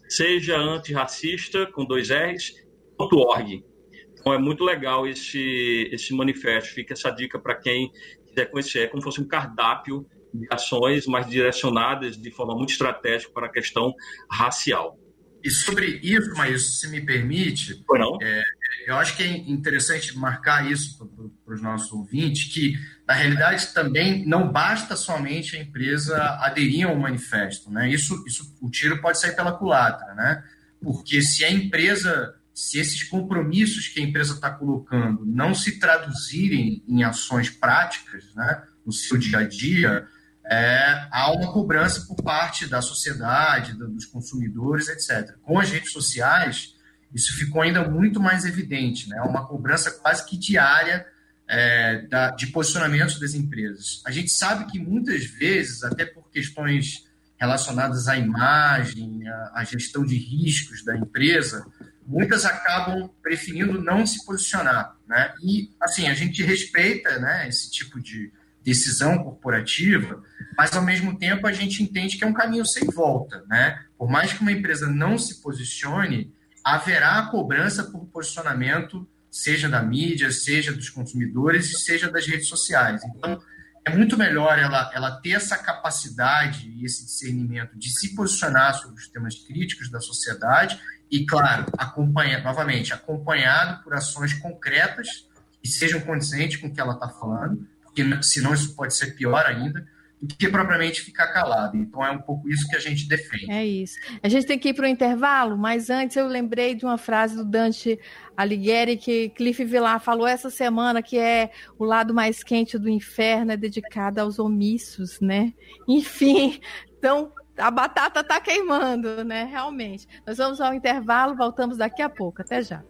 www.sejaantirracista, 0.09 1.67
com 1.67 1.85
dois 1.85 2.11
R's, 2.11 2.55
.org. 2.99 3.65
Então, 4.13 4.33
é 4.33 4.39
muito 4.39 4.65
legal 4.65 5.07
esse, 5.07 5.89
esse 5.93 6.15
manifesto. 6.15 6.75
Fica 6.75 6.95
essa 6.95 7.11
dica 7.11 7.39
para 7.39 7.55
quem 7.55 7.91
quiser 8.27 8.51
conhecer. 8.51 8.81
É 8.81 8.87
como 8.87 9.01
se 9.01 9.05
fosse 9.05 9.21
um 9.21 9.29
cardápio 9.29 10.07
de 10.33 10.47
ações 10.51 11.07
mais 11.07 11.29
direcionadas 11.29 12.17
de 12.17 12.31
forma 12.31 12.55
muito 12.55 12.71
estratégica 12.71 13.33
para 13.33 13.47
a 13.47 13.51
questão 13.51 13.95
racial. 14.31 14.99
E 15.45 15.51
sobre 15.51 16.01
isso, 16.03 16.33
mas 16.37 16.81
se 16.81 16.91
me 16.91 17.01
permite, 17.05 17.81
é, 18.21 18.43
eu 18.87 18.97
acho 18.97 19.17
que 19.17 19.23
é 19.23 19.37
interessante 19.37 20.17
marcar 20.17 20.71
isso 20.71 20.99
para 21.45 21.55
os 21.55 21.63
nossos 21.63 21.91
ouvintes, 21.93 22.53
que 22.53 22.79
na 23.07 23.15
realidade 23.15 23.69
também 23.69 24.27
não 24.27 24.51
basta 24.51 24.97
somente 24.97 25.57
a 25.57 25.61
empresa 25.61 26.17
aderir 26.41 26.87
ao 26.87 26.97
manifesto, 26.97 27.71
né? 27.71 27.89
Isso, 27.89 28.23
isso, 28.27 28.57
o 28.61 28.71
tiro 28.71 29.01
pode 29.01 29.21
sair 29.21 29.35
pela 29.35 29.57
culatra, 29.57 30.15
né? 30.15 30.45
Porque 30.81 31.23
se 31.23 31.45
a 31.45 31.51
empresa, 31.51 32.35
se 32.55 32.79
esses 32.79 33.03
compromissos 33.03 33.89
que 33.89 34.01
a 34.01 34.03
empresa 34.03 34.35
está 34.35 34.51
colocando 34.51 35.25
não 35.25 35.55
se 35.55 35.79
traduzirem 35.79 36.85
em 36.87 37.03
ações 37.03 37.51
práticas, 37.51 38.25
né, 38.35 38.63
no 38.85 38.93
seu 38.93 39.17
dia 39.19 39.39
a 39.39 39.43
dia, 39.43 40.07
é, 40.49 41.09
há 41.11 41.33
uma 41.33 41.53
cobrança 41.53 42.07
por 42.07 42.23
parte 42.23 42.67
da 42.67 42.81
sociedade, 42.81 43.75
dos 43.75 44.05
consumidores, 44.05 44.89
etc. 44.89 45.37
Com 45.43 45.59
as 45.59 45.71
redes 45.71 45.91
sociais, 45.91 46.76
isso 47.17 47.35
ficou 47.39 47.63
ainda 47.63 47.89
muito 47.89 48.21
mais 48.21 48.45
evidente, 48.45 49.09
né? 49.09 49.23
uma 49.23 49.47
cobrança 49.47 49.91
quase 49.91 50.27
que 50.27 50.37
diária 50.37 51.07
é, 51.49 52.03
da, 52.03 52.31
de 52.31 52.49
posicionamentos 52.49 53.19
das 53.19 53.33
empresas. 53.33 54.03
A 54.05 54.11
gente 54.11 54.31
sabe 54.31 54.71
que 54.71 54.79
muitas 54.79 55.25
vezes, 55.25 55.83
até 55.83 56.05
por 56.05 56.31
questões 56.31 57.07
relacionadas 57.39 58.07
à 58.07 58.19
imagem, 58.19 59.27
à, 59.27 59.53
à 59.55 59.65
gestão 59.65 60.05
de 60.05 60.15
riscos 60.19 60.85
da 60.85 60.95
empresa, 60.95 61.67
muitas 62.07 62.45
acabam 62.45 63.09
preferindo 63.23 63.83
não 63.83 64.07
se 64.07 64.23
posicionar. 64.27 64.95
Né? 65.09 65.33
E, 65.43 65.71
assim, 65.81 66.09
a 66.09 66.15
gente 66.15 66.43
respeita 66.43 67.19
né, 67.19 67.49
esse 67.49 67.71
tipo 67.71 67.99
de 67.99 68.31
decisão 68.63 69.17
corporativa, 69.25 70.23
mas 70.59 70.77
ao 70.77 70.83
mesmo 70.83 71.19
tempo 71.19 71.47
a 71.47 71.53
gente 71.53 71.83
entende 71.83 72.19
que 72.19 72.25
é 72.25 72.27
um 72.27 72.35
caminho 72.35 72.67
sem 72.67 72.85
volta, 72.87 73.45
né? 73.49 73.81
Por 73.97 74.11
mais 74.11 74.33
que 74.33 74.41
uma 74.41 74.51
empresa 74.51 74.89
não 74.89 75.17
se 75.17 75.41
posicione, 75.41 76.35
haverá 76.67 77.23
cobrança 77.27 77.85
por 77.85 78.07
posicionamento, 78.07 79.09
seja 79.31 79.69
da 79.69 79.81
mídia, 79.81 80.33
seja 80.33 80.73
dos 80.73 80.91
consumidores 80.91 81.71
e 81.71 81.79
seja 81.79 82.11
das 82.11 82.27
redes 82.27 82.49
sociais. 82.49 83.05
Então, 83.05 83.41
é 83.85 83.91
muito 83.97 84.19
melhor 84.19 84.59
ela, 84.59 84.91
ela 84.93 85.13
ter 85.21 85.35
essa 85.35 85.57
capacidade 85.57 86.69
e 86.69 86.85
esse 86.85 87.05
discernimento 87.05 87.79
de 87.79 87.89
se 87.89 88.17
posicionar 88.17 88.75
sobre 88.75 89.01
os 89.01 89.07
temas 89.07 89.37
críticos 89.37 89.89
da 89.89 90.01
sociedade 90.01 90.77
e, 91.09 91.25
claro, 91.25 91.67
acompanha, 91.79 92.43
novamente, 92.43 92.93
acompanhado 92.93 93.85
por 93.85 93.95
ações 93.95 94.35
concretas 94.35 95.29
que 95.63 95.69
sejam 95.69 96.01
condizentes 96.01 96.57
com 96.57 96.67
o 96.67 96.75
que 96.75 96.81
ela 96.81 96.95
está 96.95 97.09
falando, 97.09 97.65
porque 97.85 98.03
senão 98.25 98.53
isso 98.53 98.75
pode 98.75 98.93
ser 98.93 99.15
pior 99.15 99.47
ainda, 99.47 99.87
do 100.21 100.35
que 100.35 100.49
propriamente 100.49 101.03
ficar 101.03 101.29
calado. 101.29 101.77
Então 101.77 102.05
é 102.05 102.11
um 102.11 102.21
pouco 102.21 102.49
isso 102.49 102.67
que 102.69 102.77
a 102.77 102.81
gente 102.81 103.07
defende. 103.07 103.51
É 103.51 103.65
isso. 103.65 103.99
A 104.23 104.29
gente 104.29 104.47
tem 104.47 104.59
que 104.59 104.71
ir 104.71 104.75
para 104.75 104.87
o 104.87 104.89
intervalo, 104.89 105.57
mas 105.57 105.91
antes 105.91 106.17
eu 106.17 106.27
lembrei 106.27 106.75
de 106.75 106.85
uma 106.85 106.99
frase 106.99 107.37
do 107.37 107.45
Dante 107.45 107.99
Alighieri 108.37 108.97
que 108.97 109.29
Cliff 109.31 109.65
Villar 109.65 110.01
falou 110.01 110.27
essa 110.27 110.51
semana, 110.51 111.03
que 111.03 111.19
é 111.19 111.51
o 111.79 111.85
lado 111.85 112.15
mais 112.15 112.43
quente 112.43 112.79
do 112.79 112.89
inferno 112.89 113.53
é 113.53 113.57
dedicado 113.57 114.21
aos 114.21 114.39
omissos, 114.39 115.21
né? 115.21 115.53
Enfim, 115.87 116.61
então 116.99 117.33
a 117.57 117.71
batata 117.71 118.21
está 118.21 118.41
queimando, 118.41 119.25
né? 119.25 119.45
Realmente. 119.45 120.07
Nós 120.27 120.39
vamos 120.39 120.61
ao 120.61 120.75
intervalo, 120.75 121.37
voltamos 121.37 121.77
daqui 121.77 122.03
a 122.03 122.09
pouco. 122.09 122.43
Até 122.43 122.63
já. 122.63 122.83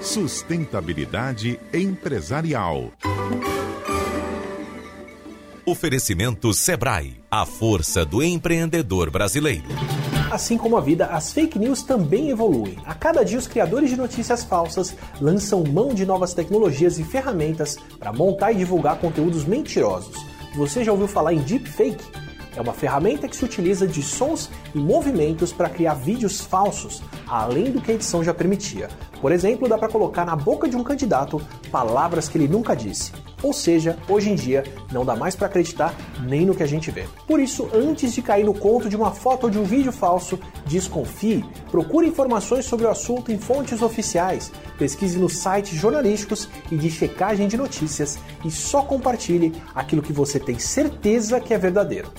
Sustentabilidade 0.00 1.60
empresarial. 1.72 2.92
Oferecimento 5.70 6.52
Sebrae, 6.52 7.22
a 7.30 7.46
força 7.46 8.04
do 8.04 8.20
empreendedor 8.20 9.08
brasileiro. 9.08 9.68
Assim 10.28 10.58
como 10.58 10.76
a 10.76 10.80
vida, 10.80 11.06
as 11.06 11.32
fake 11.32 11.60
news 11.60 11.84
também 11.84 12.28
evoluem. 12.28 12.76
A 12.84 12.92
cada 12.92 13.24
dia, 13.24 13.38
os 13.38 13.46
criadores 13.46 13.88
de 13.88 13.96
notícias 13.96 14.42
falsas 14.42 14.96
lançam 15.20 15.62
mão 15.62 15.94
de 15.94 16.04
novas 16.04 16.34
tecnologias 16.34 16.98
e 16.98 17.04
ferramentas 17.04 17.78
para 18.00 18.12
montar 18.12 18.50
e 18.50 18.56
divulgar 18.56 18.98
conteúdos 18.98 19.44
mentirosos. 19.44 20.16
Você 20.56 20.82
já 20.82 20.90
ouviu 20.90 21.06
falar 21.06 21.34
em 21.34 21.38
deepfake? 21.38 22.02
É 22.56 22.60
uma 22.60 22.72
ferramenta 22.72 23.28
que 23.28 23.36
se 23.36 23.44
utiliza 23.44 23.86
de 23.86 24.02
sons 24.02 24.50
e 24.74 24.78
movimentos 24.78 25.52
para 25.52 25.68
criar 25.68 25.94
vídeos 25.94 26.40
falsos, 26.40 27.00
além 27.28 27.70
do 27.70 27.80
que 27.80 27.92
a 27.92 27.94
edição 27.94 28.24
já 28.24 28.34
permitia. 28.34 28.88
Por 29.20 29.32
exemplo, 29.32 29.68
dá 29.68 29.76
para 29.76 29.88
colocar 29.88 30.24
na 30.24 30.34
boca 30.34 30.68
de 30.68 30.76
um 30.76 30.82
candidato 30.82 31.40
palavras 31.70 32.28
que 32.28 32.38
ele 32.38 32.48
nunca 32.48 32.74
disse. 32.74 33.12
Ou 33.42 33.52
seja, 33.52 33.98
hoje 34.08 34.30
em 34.30 34.34
dia 34.34 34.64
não 34.92 35.04
dá 35.04 35.16
mais 35.16 35.34
para 35.34 35.46
acreditar 35.46 35.94
nem 36.22 36.44
no 36.44 36.54
que 36.54 36.62
a 36.62 36.66
gente 36.66 36.90
vê. 36.90 37.04
Por 37.26 37.40
isso, 37.40 37.68
antes 37.74 38.12
de 38.12 38.22
cair 38.22 38.44
no 38.44 38.54
conto 38.54 38.88
de 38.88 38.96
uma 38.96 39.10
foto 39.10 39.44
ou 39.44 39.50
de 39.50 39.58
um 39.58 39.64
vídeo 39.64 39.92
falso, 39.92 40.38
desconfie, 40.66 41.44
procure 41.70 42.06
informações 42.06 42.64
sobre 42.64 42.86
o 42.86 42.90
assunto 42.90 43.32
em 43.32 43.38
fontes 43.38 43.82
oficiais, 43.82 44.52
pesquise 44.78 45.18
nos 45.18 45.36
sites 45.36 45.78
jornalísticos 45.78 46.48
e 46.70 46.76
de 46.76 46.90
checagem 46.90 47.48
de 47.48 47.56
notícias 47.56 48.18
e 48.44 48.50
só 48.50 48.82
compartilhe 48.82 49.54
aquilo 49.74 50.02
que 50.02 50.12
você 50.12 50.38
tem 50.38 50.58
certeza 50.58 51.40
que 51.40 51.54
é 51.54 51.58
verdadeiro. 51.58 52.10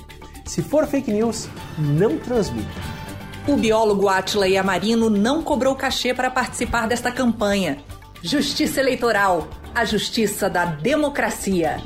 Se 0.46 0.62
for 0.62 0.86
fake 0.86 1.12
news, 1.12 1.48
não 1.78 2.18
transmita. 2.18 3.01
O 3.48 3.58
biólogo 3.58 4.08
Atila 4.08 4.48
Yamarino 4.48 5.10
não 5.10 5.42
cobrou 5.42 5.76
cachê 5.76 6.14
para 6.14 6.30
participar 6.30 6.88
desta 6.88 7.12
campanha. 7.12 7.80
Justiça 8.22 8.80
Eleitoral, 8.80 9.50
a 9.74 9.84
justiça 9.84 10.48
da 10.48 10.64
democracia. 10.66 11.78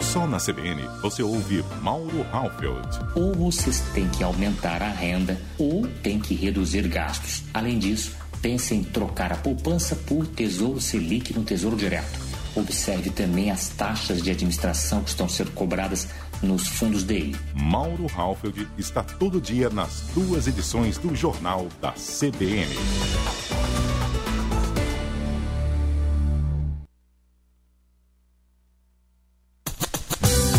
Só 0.00 0.26
na 0.26 0.38
CBN 0.38 0.82
você 1.02 1.22
ouve 1.22 1.62
Mauro 1.82 2.26
Halfeld. 2.32 2.98
Ou 3.14 3.34
vocês 3.34 3.80
têm 3.92 4.08
que 4.08 4.24
aumentar 4.24 4.82
a 4.82 4.88
renda 4.88 5.38
ou 5.58 5.86
têm 6.02 6.18
que 6.18 6.34
reduzir 6.34 6.88
gastos. 6.88 7.42
Além 7.52 7.78
disso, 7.78 8.16
pense 8.40 8.74
em 8.74 8.82
trocar 8.82 9.32
a 9.32 9.36
poupança 9.36 9.94
por 9.94 10.26
Tesouro 10.26 10.80
Selic 10.80 11.34
no 11.34 11.44
Tesouro 11.44 11.76
Direto. 11.76 12.18
Observe 12.56 13.10
também 13.10 13.50
as 13.50 13.68
taxas 13.68 14.22
de 14.22 14.30
administração 14.30 15.02
que 15.02 15.10
estão 15.10 15.28
sendo 15.28 15.50
cobradas 15.50 16.08
nos 16.42 16.66
fundos 16.66 17.04
dele. 17.04 17.36
Mauro 17.54 18.06
Halfeld 18.14 18.68
está 18.76 19.02
todo 19.02 19.40
dia 19.40 19.70
nas 19.70 20.02
duas 20.14 20.46
edições 20.46 20.98
do 20.98 21.14
Jornal 21.14 21.68
da 21.80 21.92
CBN. 21.92 22.76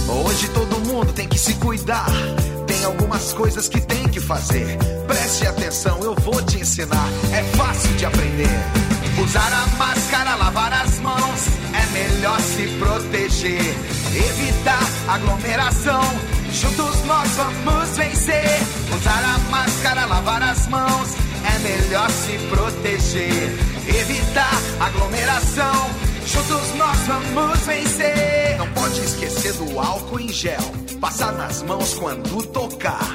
Hoje 0.10 0.50
todo 0.50 0.80
mundo 0.88 1.14
tem 1.14 1.28
que 1.28 1.38
se 1.38 1.54
cuidar. 1.56 2.08
Tem 2.68 2.84
algumas 2.86 3.34
coisas 3.34 3.68
que 3.68 3.82
tem 3.82 4.08
que 4.10 4.20
fazer. 4.20 4.78
Preste 5.08 5.46
atenção, 5.48 6.00
eu 6.04 6.16
vou 6.16 6.42
te 6.44 6.60
ensinar. 6.60 7.08
É 7.32 7.44
fácil 7.56 7.96
de 7.96 8.06
aprender. 8.06 8.50
Usar 9.24 9.54
a 9.54 9.68
máscara, 9.78 10.36
lavar 10.36 10.74
as 10.74 11.00
mãos. 11.00 11.48
É 11.74 11.86
melhor 11.94 12.40
se 12.42 12.68
proteger. 12.80 13.62
Evitar 14.16 14.93
aglomeração. 15.08 16.02
Juntos 16.52 17.04
nós 17.06 17.30
vamos 17.32 17.98
vencer. 17.98 18.60
Usar 18.96 19.24
a 19.24 19.38
máscara, 19.50 20.06
lavar 20.06 20.44
as 20.44 20.68
mãos. 20.68 21.10
É 21.56 21.60
melhor 21.60 22.10
se 22.10 22.38
proteger. 22.50 23.52
Evitar 23.88 24.62
aglomeração. 24.80 25.90
Juntos 26.26 26.76
nós 26.76 26.98
vamos 27.08 27.60
vencer. 27.62 28.58
Não 28.58 28.70
pode 28.72 29.00
esquecer 29.02 29.54
do 29.54 29.80
álcool 29.80 30.20
em 30.20 30.30
gel. 30.30 30.74
Passar 31.00 31.34
nas 31.34 31.62
mãos 31.64 31.96
quando 31.96 32.44
tocar 32.48 33.14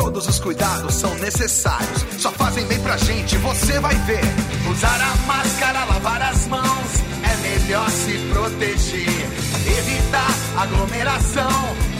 Todos 0.00 0.26
os 0.26 0.38
cuidados 0.38 0.94
são 0.94 1.14
necessários, 1.16 2.06
só 2.18 2.30
fazem 2.30 2.64
bem 2.64 2.80
pra 2.80 2.96
gente, 2.96 3.36
você 3.36 3.78
vai 3.80 3.94
ver. 3.94 4.22
Usar 4.70 4.98
a 4.98 5.26
máscara, 5.26 5.84
lavar 5.84 6.09
aglomeração, 10.60 11.50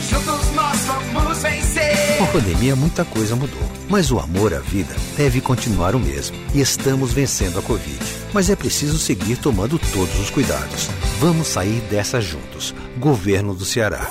juntos 0.07 0.51
nós 0.53 0.79
vamos 0.85 1.37
vencer. 1.39 2.17
Com 2.17 2.23
a 2.25 2.27
pandemia, 2.27 2.75
muita 2.75 3.03
coisa 3.03 3.35
mudou. 3.35 3.59
Mas 3.89 4.11
o 4.11 4.19
amor 4.19 4.53
à 4.53 4.59
vida 4.59 4.95
deve 5.17 5.41
continuar 5.41 5.95
o 5.95 5.99
mesmo. 5.99 6.37
E 6.53 6.61
estamos 6.61 7.11
vencendo 7.11 7.57
a 7.57 7.61
Covid. 7.63 7.99
Mas 8.31 8.49
é 8.49 8.55
preciso 8.55 8.99
seguir 8.99 9.37
tomando 9.37 9.79
todos 9.79 10.19
os 10.19 10.29
cuidados. 10.29 10.89
Vamos 11.19 11.47
sair 11.47 11.81
dessa 11.89 12.21
juntos. 12.21 12.75
Governo 12.99 13.55
do 13.55 13.65
Ceará. 13.65 14.07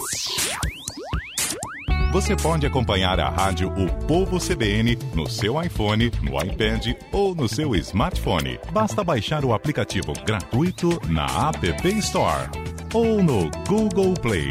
Você 2.12 2.34
pode 2.34 2.66
acompanhar 2.66 3.20
a 3.20 3.30
rádio 3.30 3.68
O 3.68 3.88
Povo 4.06 4.40
CBN 4.40 4.98
no 5.14 5.30
seu 5.30 5.62
iPhone, 5.62 6.10
no 6.22 6.42
iPad 6.42 6.88
ou 7.12 7.36
no 7.36 7.48
seu 7.48 7.76
smartphone. 7.76 8.58
Basta 8.72 9.04
baixar 9.04 9.44
o 9.44 9.54
aplicativo 9.54 10.12
gratuito 10.26 11.00
na 11.08 11.26
App 11.50 11.88
Store 12.00 12.59
ou 12.92 13.22
no 13.22 13.48
Google 13.68 14.14
Play. 14.20 14.50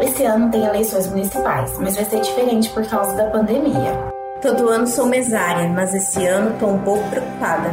Esse 0.00 0.24
ano 0.24 0.50
tem 0.50 0.64
eleições 0.64 1.06
municipais, 1.08 1.78
mas 1.78 1.96
vai 1.96 2.04
ser 2.04 2.20
diferente 2.20 2.70
por 2.70 2.86
causa 2.86 3.14
da 3.14 3.24
pandemia. 3.26 3.92
Todo 4.40 4.70
ano 4.70 4.86
sou 4.86 5.06
mesária, 5.06 5.68
mas 5.68 5.94
esse 5.94 6.24
ano 6.26 6.54
estou 6.54 6.70
um 6.70 6.78
pouco 6.78 7.06
preocupada. 7.10 7.70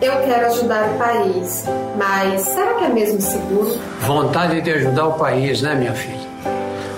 Eu 0.00 0.12
quero 0.24 0.46
ajudar 0.46 0.88
o 0.88 0.98
país, 0.98 1.64
mas 1.96 2.42
será 2.42 2.74
que 2.74 2.84
é 2.84 2.88
mesmo 2.88 3.20
seguro? 3.20 3.78
Vontade 4.00 4.60
de 4.60 4.70
ajudar 4.70 5.08
o 5.08 5.14
país, 5.14 5.62
né, 5.62 5.74
minha 5.74 5.94
filha? 5.94 6.28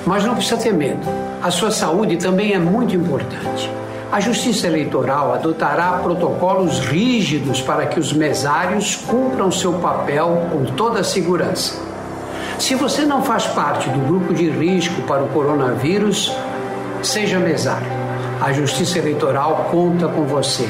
Mas 0.07 0.25
não 0.25 0.35
precisa 0.35 0.59
ter 0.59 0.75
medo. 0.75 1.01
A 1.43 1.51
sua 1.51 1.71
saúde 1.71 2.19
também 2.19 2.53
é 2.53 2.59
muito 2.59 2.95
importante. 2.95 3.71
A 4.15 4.21
Justiça 4.21 4.69
Eleitoral 4.69 5.35
adotará 5.35 5.99
protocolos 6.01 6.79
rígidos 6.79 7.61
para 7.61 7.85
que 7.87 7.99
os 7.99 8.13
mesários 8.13 8.95
cumpram 8.95 9.51
seu 9.51 9.73
papel 9.73 10.51
com 10.53 10.67
toda 10.77 11.01
a 11.01 11.05
segurança. 11.05 11.83
Se 12.57 12.77
você 12.77 13.05
não 13.05 13.25
faz 13.25 13.45
parte 13.49 13.91
do 13.91 13.99
grupo 14.07 14.33
de 14.33 14.49
risco 14.49 15.03
para 15.03 15.25
o 15.25 15.29
coronavírus, 15.31 16.33
seja 17.03 17.41
mesário. 17.41 17.89
A 18.41 18.53
Justiça 18.53 19.01
Eleitoral 19.01 19.67
conta 19.73 20.07
com 20.07 20.23
você. 20.27 20.69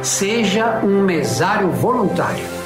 Seja 0.00 0.78
um 0.84 1.02
mesário 1.02 1.70
voluntário. 1.72 2.59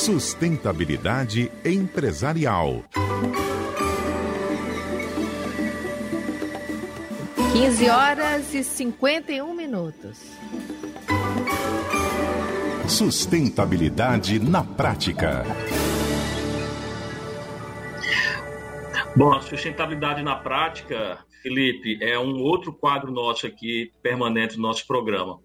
Sustentabilidade 0.00 1.52
empresarial. 1.62 2.82
15 7.52 7.90
horas 7.90 8.54
e 8.54 8.64
51 8.64 9.54
minutos. 9.54 10.16
Sustentabilidade 12.88 14.38
na 14.38 14.64
prática. 14.64 15.44
Bom, 19.16 19.32
a 19.32 19.42
sustentabilidade 19.42 20.22
na 20.22 20.36
prática, 20.36 21.18
Felipe, 21.42 21.98
é 22.00 22.16
um 22.18 22.40
outro 22.40 22.72
quadro 22.72 23.10
nosso 23.10 23.44
aqui, 23.44 23.92
permanente 24.00 24.56
no 24.56 24.62
nosso 24.62 24.86
programa. 24.86 25.40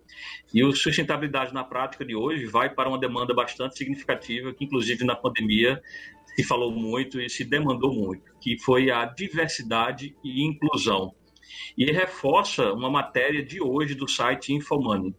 E 0.54 0.64
o 0.64 0.72
sustentabilidade 0.72 1.52
na 1.52 1.64
prática 1.64 2.06
de 2.06 2.16
hoje 2.16 2.46
vai 2.46 2.70
para 2.70 2.88
uma 2.88 3.00
demanda 3.00 3.34
bastante 3.34 3.76
significativa, 3.76 4.54
que 4.54 4.66
inclusive 4.66 5.04
na 5.04 5.16
pandemia 5.16 5.82
se 6.36 6.44
falou 6.44 6.72
muito 6.72 7.20
e 7.20 7.28
se 7.28 7.44
demandou 7.44 7.92
muito, 7.92 8.32
que 8.40 8.58
foi 8.60 8.92
a 8.92 9.04
diversidade 9.06 10.16
e 10.24 10.46
inclusão. 10.46 11.16
E 11.76 11.92
reforça 11.92 12.72
uma 12.72 12.90
matéria 12.90 13.44
de 13.44 13.62
hoje 13.62 13.96
do 13.96 14.08
site 14.08 14.54
Infomoney, 14.54 15.16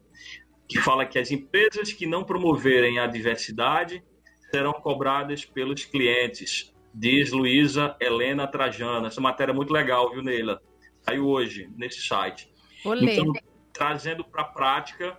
que 0.68 0.78
fala 0.78 1.04
que 1.04 1.18
as 1.18 1.32
empresas 1.32 1.92
que 1.92 2.06
não 2.06 2.22
promoverem 2.22 3.00
a 3.00 3.08
diversidade 3.08 4.02
serão 4.50 4.72
cobradas 4.72 5.44
pelos 5.44 5.84
clientes, 5.84 6.72
diz 6.96 7.30
Luísa 7.30 7.94
Helena 8.00 8.46
Trajana. 8.46 9.08
Essa 9.08 9.20
matéria 9.20 9.52
é 9.52 9.54
muito 9.54 9.72
legal, 9.72 10.10
viu, 10.10 10.22
Neila? 10.22 10.62
Saiu 11.02 11.26
hoje 11.26 11.68
nesse 11.76 12.00
site. 12.00 12.50
Então, 12.84 13.32
trazendo 13.72 14.24
para 14.24 14.42
a 14.42 14.46
prática 14.46 15.18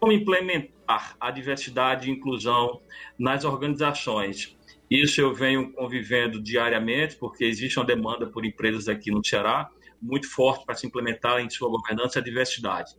como 0.00 0.12
implementar 0.12 1.16
a 1.20 1.30
diversidade 1.30 2.08
e 2.08 2.12
inclusão 2.12 2.80
nas 3.18 3.44
organizações. 3.44 4.56
Isso 4.90 5.20
eu 5.20 5.34
venho 5.34 5.70
convivendo 5.72 6.40
diariamente, 6.42 7.16
porque 7.16 7.44
existe 7.44 7.78
uma 7.78 7.84
demanda 7.84 8.26
por 8.26 8.46
empresas 8.46 8.88
aqui 8.88 9.10
no 9.10 9.24
Ceará 9.24 9.68
muito 10.00 10.30
forte 10.30 10.64
para 10.64 10.76
se 10.76 10.86
implementar 10.86 11.40
em 11.40 11.50
sua 11.50 11.68
governança 11.68 12.20
a 12.20 12.22
diversidade. 12.22 12.92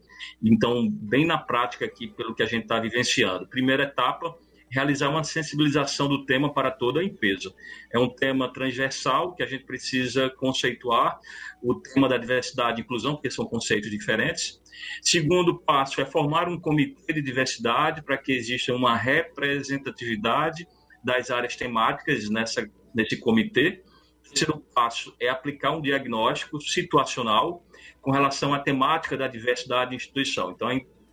Então, 0.43 0.87
bem 0.89 1.25
na 1.25 1.37
prática 1.37 1.85
aqui, 1.85 2.07
pelo 2.07 2.35
que 2.35 2.43
a 2.43 2.45
gente 2.45 2.63
está 2.63 2.79
vivenciando. 2.79 3.47
Primeira 3.47 3.83
etapa, 3.83 4.35
realizar 4.69 5.09
uma 5.09 5.23
sensibilização 5.23 6.07
do 6.07 6.25
tema 6.25 6.53
para 6.53 6.71
toda 6.71 6.99
a 6.99 7.03
empresa. 7.03 7.53
É 7.91 7.99
um 7.99 8.09
tema 8.09 8.51
transversal 8.51 9.33
que 9.33 9.43
a 9.43 9.45
gente 9.45 9.65
precisa 9.65 10.29
conceituar, 10.29 11.19
o 11.61 11.75
tema 11.75 12.07
da 12.07 12.17
diversidade 12.17 12.79
e 12.79 12.83
inclusão, 12.83 13.15
porque 13.15 13.31
são 13.31 13.45
conceitos 13.45 13.89
diferentes. 13.89 14.61
Segundo 15.01 15.57
passo 15.59 15.99
é 16.01 16.05
formar 16.05 16.47
um 16.47 16.59
comitê 16.59 17.13
de 17.13 17.21
diversidade 17.21 18.01
para 18.03 18.17
que 18.17 18.31
exista 18.31 18.73
uma 18.73 18.95
representatividade 18.95 20.67
das 21.03 21.31
áreas 21.31 21.55
temáticas 21.55 22.29
nessa, 22.29 22.69
nesse 22.93 23.17
comitê. 23.17 23.83
Terceiro 24.23 24.59
passo 24.73 25.15
é 25.19 25.27
aplicar 25.27 25.71
um 25.71 25.81
diagnóstico 25.81 26.61
situacional 26.61 27.65
com 28.01 28.11
relação 28.11 28.53
à 28.53 28.59
temática 28.59 29.17
da 29.17 29.27
diversidade 29.27 29.93
em 29.93 29.97
instituição. 29.97 30.51
Então, 30.51 30.69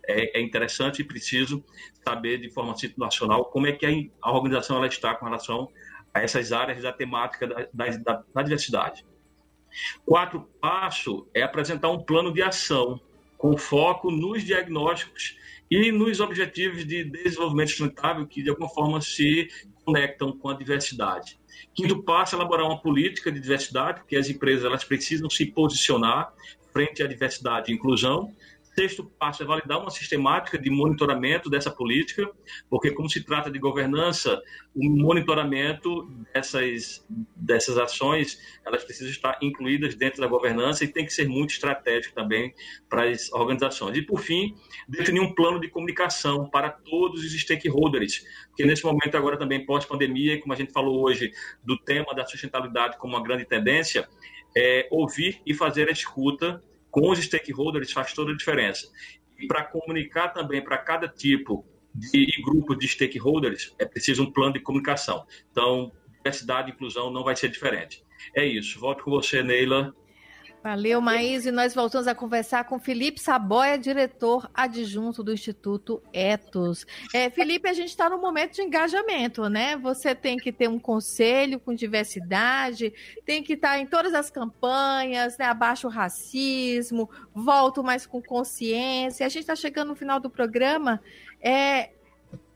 é, 0.07 0.39
é 0.39 0.41
interessante 0.41 1.01
e 1.01 1.05
preciso 1.05 1.63
saber 2.03 2.39
de 2.39 2.49
forma 2.49 2.75
situacional 2.75 3.45
como 3.45 3.67
é 3.67 3.71
que 3.71 4.11
a, 4.21 4.31
organização 4.31 4.77
ela 4.77 4.87
está 4.87 5.13
com 5.13 5.25
relação 5.25 5.69
a 6.13 6.21
essas 6.21 6.51
áreas 6.51 6.81
da 6.81 6.93
temática 6.93 7.45
da, 7.45 7.67
da, 7.73 8.23
da 8.33 8.41
diversidade. 8.41 9.05
Quarto 10.05 10.41
passo 10.61 11.27
é 11.33 11.43
apresentar 11.43 11.89
um 11.89 12.01
plano 12.01 12.33
de 12.33 12.41
ação 12.41 12.99
com 13.37 13.57
foco 13.57 14.09
nos 14.09 14.43
diagnósticos 14.43 15.37
e 15.69 15.91
nos 15.91 16.19
objetivos 16.19 16.85
de 16.85 17.03
desenvolvimento 17.03 17.69
sustentável 17.69 18.25
que 18.25 18.41
de 18.41 18.49
alguma 18.49 18.69
forma 18.69 19.01
se 19.01 19.49
conectam 19.83 20.31
com 20.31 20.49
a 20.49 20.53
diversidade. 20.53 21.39
Quinto 21.73 22.01
passo, 22.03 22.35
elaborar 22.35 22.65
uma 22.65 22.81
política 22.81 23.31
de 23.31 23.39
diversidade, 23.39 23.99
porque 23.99 24.15
as 24.15 24.29
empresas 24.29 24.65
elas 24.65 24.83
precisam 24.83 25.29
se 25.29 25.45
posicionar 25.45 26.33
frente 26.73 27.01
à 27.01 27.07
diversidade 27.07 27.71
e 27.71 27.75
inclusão. 27.75 28.33
Sexto 28.79 29.03
passo 29.17 29.41
é 29.41 29.45
validar 29.45 29.81
uma 29.81 29.89
sistemática 29.89 30.55
de 30.55 30.69
monitoramento 30.69 31.49
dessa 31.49 31.71
política, 31.71 32.29
porque 32.69 32.91
como 32.91 33.09
se 33.09 33.23
trata 33.23 33.49
de 33.49 33.57
governança, 33.57 34.39
o 34.75 34.87
monitoramento 34.87 36.07
dessas, 36.31 37.03
dessas 37.35 37.75
ações, 37.79 38.37
elas 38.63 38.83
precisam 38.83 39.09
estar 39.09 39.39
incluídas 39.41 39.95
dentro 39.95 40.21
da 40.21 40.27
governança 40.27 40.83
e 40.83 40.87
tem 40.87 41.03
que 41.03 41.11
ser 41.11 41.27
muito 41.27 41.49
estratégico 41.53 42.13
também 42.13 42.53
para 42.87 43.09
as 43.09 43.31
organizações. 43.31 43.97
E 43.97 44.03
por 44.03 44.21
fim, 44.21 44.53
definir 44.87 45.21
um 45.21 45.33
plano 45.33 45.59
de 45.59 45.69
comunicação 45.69 46.47
para 46.47 46.69
todos 46.69 47.23
os 47.23 47.31
stakeholders, 47.31 48.23
porque 48.49 48.63
nesse 48.63 48.85
momento 48.85 49.17
agora 49.17 49.39
também 49.39 49.65
pós-pandemia, 49.65 50.39
como 50.39 50.53
a 50.53 50.55
gente 50.55 50.71
falou 50.71 51.03
hoje 51.03 51.31
do 51.63 51.79
tema 51.79 52.13
da 52.13 52.27
sustentabilidade 52.27 52.99
como 52.99 53.15
uma 53.15 53.23
grande 53.23 53.43
tendência, 53.43 54.07
é 54.55 54.87
ouvir 54.91 55.41
e 55.47 55.53
fazer 55.55 55.89
a 55.89 55.91
escuta 55.91 56.61
com 56.89 57.09
os 57.09 57.19
stakeholders 57.19 57.91
faz 57.91 58.13
toda 58.13 58.31
a 58.31 58.35
diferença. 58.35 58.87
E 59.39 59.47
para 59.47 59.63
comunicar 59.63 60.29
também 60.29 60.63
para 60.63 60.77
cada 60.77 61.07
tipo 61.07 61.65
de 61.93 62.25
grupo 62.43 62.75
de 62.75 62.87
stakeholders, 62.87 63.73
é 63.79 63.85
preciso 63.85 64.23
um 64.23 64.31
plano 64.31 64.53
de 64.53 64.59
comunicação. 64.59 65.25
Então, 65.51 65.91
diversidade 66.17 66.69
e 66.69 66.73
inclusão 66.73 67.11
não 67.11 67.23
vai 67.23 67.35
ser 67.35 67.49
diferente. 67.49 68.03
É 68.35 68.45
isso. 68.45 68.79
Volto 68.79 69.03
com 69.03 69.11
você, 69.11 69.41
Neila, 69.41 69.93
Valeu, 70.63 70.99
Maís. 70.99 71.45
E 71.45 71.51
nós 71.51 71.73
voltamos 71.73 72.07
a 72.07 72.15
conversar 72.15 72.65
com 72.65 72.79
Felipe 72.79 73.21
Saboia, 73.21 73.77
diretor 73.77 74.49
adjunto 74.53 75.23
do 75.23 75.31
Instituto 75.31 76.01
Etos. 76.11 76.85
É, 77.13 77.29
Felipe, 77.29 77.69
a 77.69 77.73
gente 77.73 77.89
está 77.89 78.09
no 78.09 78.17
momento 78.17 78.55
de 78.55 78.63
engajamento, 78.63 79.47
né? 79.47 79.77
Você 79.77 80.15
tem 80.15 80.35
que 80.35 80.51
ter 80.51 80.67
um 80.67 80.79
conselho 80.79 81.59
com 81.59 81.73
diversidade, 81.73 82.93
tem 83.25 83.43
que 83.43 83.53
estar 83.53 83.73
tá 83.73 83.79
em 83.79 83.85
todas 83.85 84.13
as 84.13 84.29
campanhas, 84.29 85.37
né? 85.37 85.45
Abaixo 85.45 85.87
o 85.87 85.91
racismo, 85.91 87.09
volto 87.33 87.83
mais 87.83 88.05
com 88.05 88.21
consciência. 88.21 89.25
A 89.25 89.29
gente 89.29 89.41
está 89.41 89.55
chegando 89.55 89.89
no 89.89 89.95
final 89.95 90.19
do 90.19 90.29
programa. 90.29 90.99
É, 91.39 91.91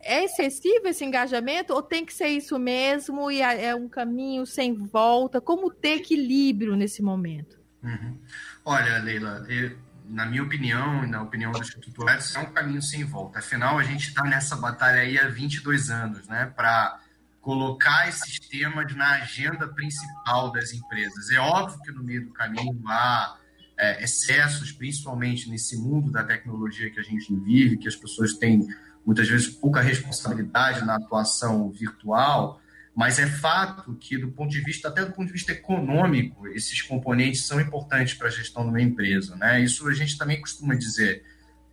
é 0.02 0.24
excessivo 0.26 0.88
esse 0.88 1.06
engajamento 1.06 1.74
ou 1.74 1.82
tem 1.82 2.04
que 2.04 2.14
ser 2.14 2.28
isso 2.28 2.58
mesmo 2.58 3.30
e 3.30 3.42
é 3.42 3.74
um 3.76 3.88
caminho 3.88 4.46
sem 4.46 4.74
volta? 4.74 5.40
Como 5.40 5.72
ter 5.72 5.98
equilíbrio 5.98 6.76
nesse 6.76 7.02
momento? 7.04 7.61
Uhum. 7.84 8.18
Olha, 8.64 9.00
Leila, 9.00 9.46
eu, 9.50 9.78
na 10.06 10.26
minha 10.26 10.44
opinião 10.44 11.04
e 11.04 11.08
na 11.08 11.22
opinião 11.22 11.52
do 11.52 11.60
Instituto 11.60 12.08
Edson, 12.10 12.40
é 12.40 12.44
um 12.44 12.52
caminho 12.52 12.82
sem 12.82 13.04
volta. 13.04 13.40
Afinal, 13.40 13.78
a 13.78 13.84
gente 13.84 14.10
está 14.10 14.24
nessa 14.24 14.56
batalha 14.56 15.02
aí 15.02 15.18
há 15.18 15.28
22 15.28 15.90
anos, 15.90 16.28
né, 16.28 16.52
para 16.56 17.00
colocar 17.42 18.08
esses 18.08 18.40
temas 18.40 18.96
na 18.96 19.16
agenda 19.16 19.68
principal 19.68 20.52
das 20.52 20.74
empresas. 20.74 21.32
É 21.32 21.40
óbvio 21.40 21.82
que 21.82 21.92
no 21.92 22.04
meio 22.04 22.26
do 22.26 22.34
caminho 22.34 22.80
há 22.88 23.36
é, 23.78 24.04
excessos, 24.04 24.72
principalmente 24.72 25.50
nesse 25.50 25.76
mundo 25.76 26.12
da 26.12 26.24
tecnologia 26.24 26.92
que 26.92 27.00
a 27.00 27.04
gente 27.04 27.34
vive, 27.36 27.78
que 27.78 27.88
as 27.88 27.96
pessoas 27.96 28.34
têm 28.34 28.68
muitas 29.04 29.28
vezes 29.28 29.50
pouca 29.50 29.82
responsabilidade 29.82 30.86
na 30.86 30.98
atuação 30.98 31.72
virtual, 31.72 32.61
mas 32.96 33.20
é 33.20 33.28
fato 33.28 33.96
que, 33.96 34.18
do 34.18 34.32
ponto 34.32 34.52
de 34.52 34.62
vista, 34.62 34.90
até 34.90 35.06
do 35.06 35.14
ponto 35.14 35.28
de 35.28 35.34
vista 35.34 35.52
econômico, 35.52 36.48
esses 36.48 36.82
componentes 36.82 37.46
são 37.46 37.60
importantes 37.60 38.16
para 38.16 38.28
a 38.28 38.32
gestão 38.32 38.64
de 38.64 38.70
uma 38.70 38.82
empresa. 38.82 39.36
Né? 39.38 39.62
Isso 39.62 39.88
a 39.88 39.94
gente 39.94 40.18
também 40.18 40.40
costuma 40.40 40.76
dizer. 40.76 41.24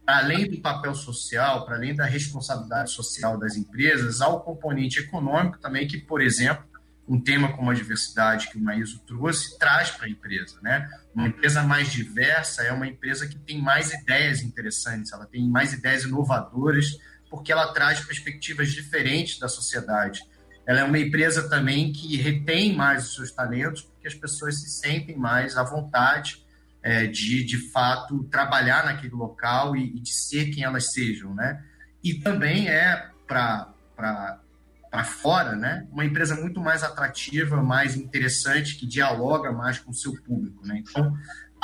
Além 0.07 0.49
do 0.49 0.61
papel 0.61 0.95
social, 0.95 1.67
para 1.67 1.77
além 1.77 1.95
da 1.95 2.07
responsabilidade 2.07 2.93
social 2.93 3.37
das 3.37 3.57
empresas, 3.57 4.21
há 4.21 4.29
o 4.29 4.41
componente 4.41 5.01
econômico 5.01 5.59
também, 5.59 5.87
que, 5.87 5.99
por 5.99 6.23
exemplo, 6.23 6.65
um 7.07 7.21
tema 7.21 7.53
como 7.55 7.71
a 7.71 7.75
diversidade 7.75 8.49
que 8.49 8.57
o 8.57 8.61
Maíso 8.61 9.01
trouxe, 9.01 9.59
traz 9.59 9.91
para 9.91 10.07
a 10.07 10.09
empresa. 10.09 10.59
Né? 10.63 10.89
Uma 11.15 11.29
empresa 11.29 11.63
mais 11.63 11.91
diversa 11.91 12.63
é 12.63 12.73
uma 12.73 12.87
empresa 12.87 13.27
que 13.27 13.39
tem 13.39 13.61
mais 13.61 13.93
ideias 13.93 14.41
interessantes, 14.41 15.13
ela 15.13 15.27
tem 15.27 15.47
mais 15.49 15.73
ideias 15.73 16.05
inovadoras, 16.05 16.97
porque 17.29 17.51
ela 17.51 17.73
traz 17.73 18.01
perspectivas 18.01 18.73
diferentes 18.73 19.39
da 19.39 19.49
sociedade 19.49 20.23
ela 20.69 20.81
é 20.81 20.85
uma 20.85 20.99
empresa 20.99 21.49
também 21.49 21.91
que 21.95 22.19
retém 22.19 22.77
mais 22.77 23.07
os 23.07 23.15
seus 23.15 23.33
talentos, 23.33 23.81
porque 23.81 24.07
as 24.07 24.13
pessoas 24.13 24.61
se 24.61 24.69
sentem 24.69 25.17
mais 25.17 25.57
à 25.57 25.63
vontade 25.63 26.45
é, 26.83 27.07
de, 27.07 27.43
de 27.43 27.57
fato, 27.71 28.23
trabalhar 28.25 28.85
naquele 28.85 29.15
local 29.15 29.75
e, 29.75 29.97
e, 29.97 29.99
de 29.99 30.13
ser 30.13 30.51
quem 30.51 30.65
elas 30.65 30.93
sejam, 30.93 31.35
né? 31.35 31.65
E 32.05 32.13
também 32.17 32.69
é 32.69 33.09
para 33.27 33.73
para 33.97 35.05
fora, 35.05 35.57
né? 35.57 35.87
Uma 35.91 36.05
empresa 36.05 36.35
muito 36.35 36.61
mais 36.61 36.83
atrativa, 36.83 37.63
mais 37.63 37.97
interessante, 37.97 38.77
que 38.77 38.87
dialoga 38.87 39.51
mais 39.51 39.79
com 39.79 39.91
o 39.91 39.95
seu 39.95 40.15
público, 40.23 40.67
né? 40.67 40.83
Então, 40.87 41.17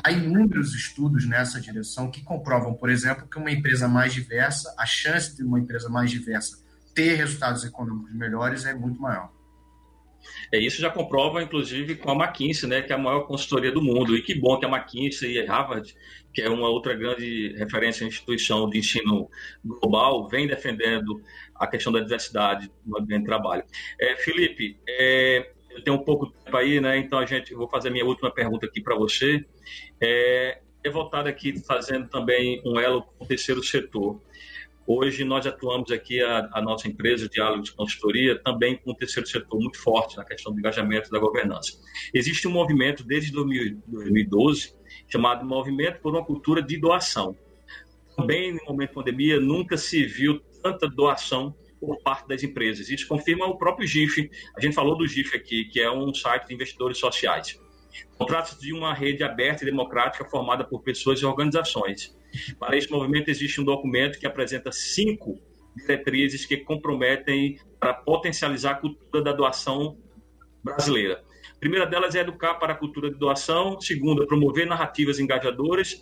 há 0.02 0.10
inúmeros 0.12 0.74
estudos 0.74 1.26
nessa 1.26 1.60
direção 1.60 2.10
que 2.10 2.22
comprovam, 2.22 2.72
por 2.72 2.88
exemplo, 2.88 3.28
que 3.28 3.38
uma 3.38 3.50
empresa 3.50 3.86
mais 3.86 4.14
diversa, 4.14 4.74
a 4.78 4.86
chance 4.86 5.36
de 5.36 5.42
uma 5.42 5.60
empresa 5.60 5.90
mais 5.90 6.10
diversa 6.10 6.63
ter 6.94 7.14
resultados 7.14 7.64
econômicos 7.64 8.14
melhores 8.14 8.64
é 8.64 8.74
muito 8.74 9.00
maior. 9.00 9.30
É, 10.52 10.58
isso 10.58 10.80
já 10.80 10.90
comprova, 10.90 11.42
inclusive, 11.42 11.96
com 11.96 12.10
a 12.10 12.14
McKinsey, 12.14 12.68
né, 12.68 12.82
que 12.82 12.92
é 12.92 12.96
a 12.96 12.98
maior 12.98 13.22
consultoria 13.22 13.70
do 13.70 13.82
mundo. 13.82 14.16
E 14.16 14.22
que 14.22 14.34
bom 14.34 14.58
que 14.58 14.64
a 14.64 14.68
McKinsey 14.68 15.36
e 15.36 15.44
Harvard, 15.44 15.94
que 16.32 16.42
é 16.42 16.48
uma 16.48 16.68
outra 16.68 16.94
grande 16.94 17.54
referência 17.56 18.04
instituição 18.04 18.68
de 18.68 18.78
ensino 18.78 19.28
global, 19.64 20.28
vem 20.28 20.46
defendendo 20.46 21.20
a 21.54 21.66
questão 21.66 21.92
da 21.92 22.00
diversidade 22.00 22.70
no 22.84 22.98
ambiente 22.98 23.22
de 23.22 23.26
trabalho. 23.26 23.64
É, 24.00 24.16
Felipe, 24.16 24.78
é, 24.88 25.50
eu 25.70 25.82
tenho 25.82 25.96
um 25.96 26.04
pouco 26.04 26.26
de 26.26 26.32
tempo 26.44 26.56
aí, 26.56 26.80
né, 26.80 26.98
então 26.98 27.18
a 27.18 27.26
gente, 27.26 27.54
vou 27.54 27.68
fazer 27.68 27.88
a 27.88 27.92
minha 27.92 28.04
última 28.04 28.30
pergunta 28.32 28.66
aqui 28.66 28.80
para 28.80 28.96
você. 28.96 29.44
É, 30.00 30.60
é 30.82 30.90
voltado 30.90 31.28
aqui 31.28 31.58
fazendo 31.64 32.08
também 32.08 32.60
um 32.64 32.78
elo 32.78 33.02
com 33.02 33.24
o 33.24 33.26
terceiro 33.26 33.62
setor. 33.62 34.20
Hoje 34.86 35.24
nós 35.24 35.46
atuamos 35.46 35.90
aqui, 35.90 36.20
a, 36.22 36.48
a 36.52 36.60
nossa 36.60 36.86
empresa 36.86 37.26
Diálogo 37.28 37.62
de 37.62 37.72
Consultoria, 37.72 38.38
também 38.38 38.76
com 38.76 38.90
o 38.90 38.94
terceiro 38.94 39.26
setor 39.26 39.58
muito 39.58 39.78
forte 39.80 40.16
na 40.16 40.24
questão 40.24 40.52
do 40.52 40.58
engajamento 40.58 41.10
da 41.10 41.18
governança. 41.18 41.72
Existe 42.12 42.46
um 42.46 42.50
movimento 42.50 43.02
desde 43.02 43.32
2012 43.32 44.74
chamado 45.08 45.46
Movimento 45.46 46.00
por 46.00 46.12
uma 46.14 46.24
Cultura 46.24 46.62
de 46.62 46.78
Doação. 46.78 47.34
Também 48.14 48.52
no 48.52 48.64
momento 48.66 48.90
da 48.90 48.94
pandemia 48.94 49.40
nunca 49.40 49.76
se 49.78 50.04
viu 50.04 50.38
tanta 50.62 50.86
doação 50.86 51.54
por 51.80 52.00
parte 52.02 52.28
das 52.28 52.42
empresas. 52.42 52.90
Isso 52.90 53.08
confirma 53.08 53.46
o 53.46 53.56
próprio 53.56 53.86
GIF. 53.86 54.30
A 54.56 54.60
gente 54.60 54.74
falou 54.74 54.96
do 54.96 55.06
GIF 55.06 55.34
aqui, 55.34 55.64
que 55.64 55.80
é 55.80 55.90
um 55.90 56.12
site 56.12 56.48
de 56.48 56.54
investidores 56.54 56.98
sociais. 56.98 57.58
Trata-se 58.26 58.60
de 58.60 58.72
uma 58.72 58.92
rede 58.92 59.22
aberta 59.22 59.62
e 59.62 59.66
democrática 59.66 60.24
formada 60.24 60.64
por 60.64 60.82
pessoas 60.82 61.20
e 61.20 61.26
organizações. 61.26 62.14
Para 62.58 62.76
este 62.76 62.90
movimento, 62.90 63.28
existe 63.28 63.60
um 63.60 63.64
documento 63.64 64.18
que 64.18 64.26
apresenta 64.26 64.70
cinco 64.72 65.40
diretrizes 65.76 66.46
que 66.46 66.58
comprometem 66.58 67.58
para 67.80 67.94
potencializar 67.94 68.72
a 68.72 68.74
cultura 68.76 69.22
da 69.22 69.32
doação 69.32 69.98
brasileira. 70.62 71.22
A 71.54 71.58
primeira 71.58 71.86
delas 71.86 72.14
é 72.14 72.20
educar 72.20 72.54
para 72.54 72.72
a 72.72 72.76
cultura 72.76 73.10
de 73.10 73.18
doação. 73.18 73.80
Segunda, 73.80 74.26
promover 74.26 74.66
narrativas 74.66 75.18
engajadoras. 75.18 75.96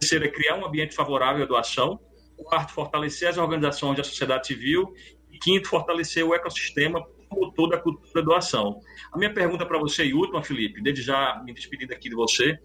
Terceira, 0.00 0.28
criar 0.28 0.56
um 0.56 0.66
ambiente 0.66 0.94
favorável 0.94 1.44
à 1.44 1.46
doação. 1.46 2.00
Quarto, 2.36 2.72
fortalecer 2.72 3.28
as 3.28 3.38
organizações 3.38 3.96
da 3.96 4.04
sociedade 4.04 4.46
civil. 4.46 4.92
E 5.30 5.38
quinto, 5.38 5.68
fortalecer 5.68 6.24
o 6.24 6.34
ecossistema 6.34 7.04
promotor 7.28 7.68
da 7.70 7.78
cultura 7.78 8.10
da 8.14 8.20
doação. 8.20 8.80
A 9.12 9.18
minha 9.18 9.32
pergunta 9.32 9.64
para 9.64 9.78
você 9.78 10.04
e 10.04 10.14
última, 10.14 10.42
Felipe, 10.42 10.82
desde 10.82 11.02
já 11.02 11.40
me 11.44 11.52
despedindo 11.52 11.92
aqui 11.92 12.08
de 12.08 12.14
você, 12.14 12.58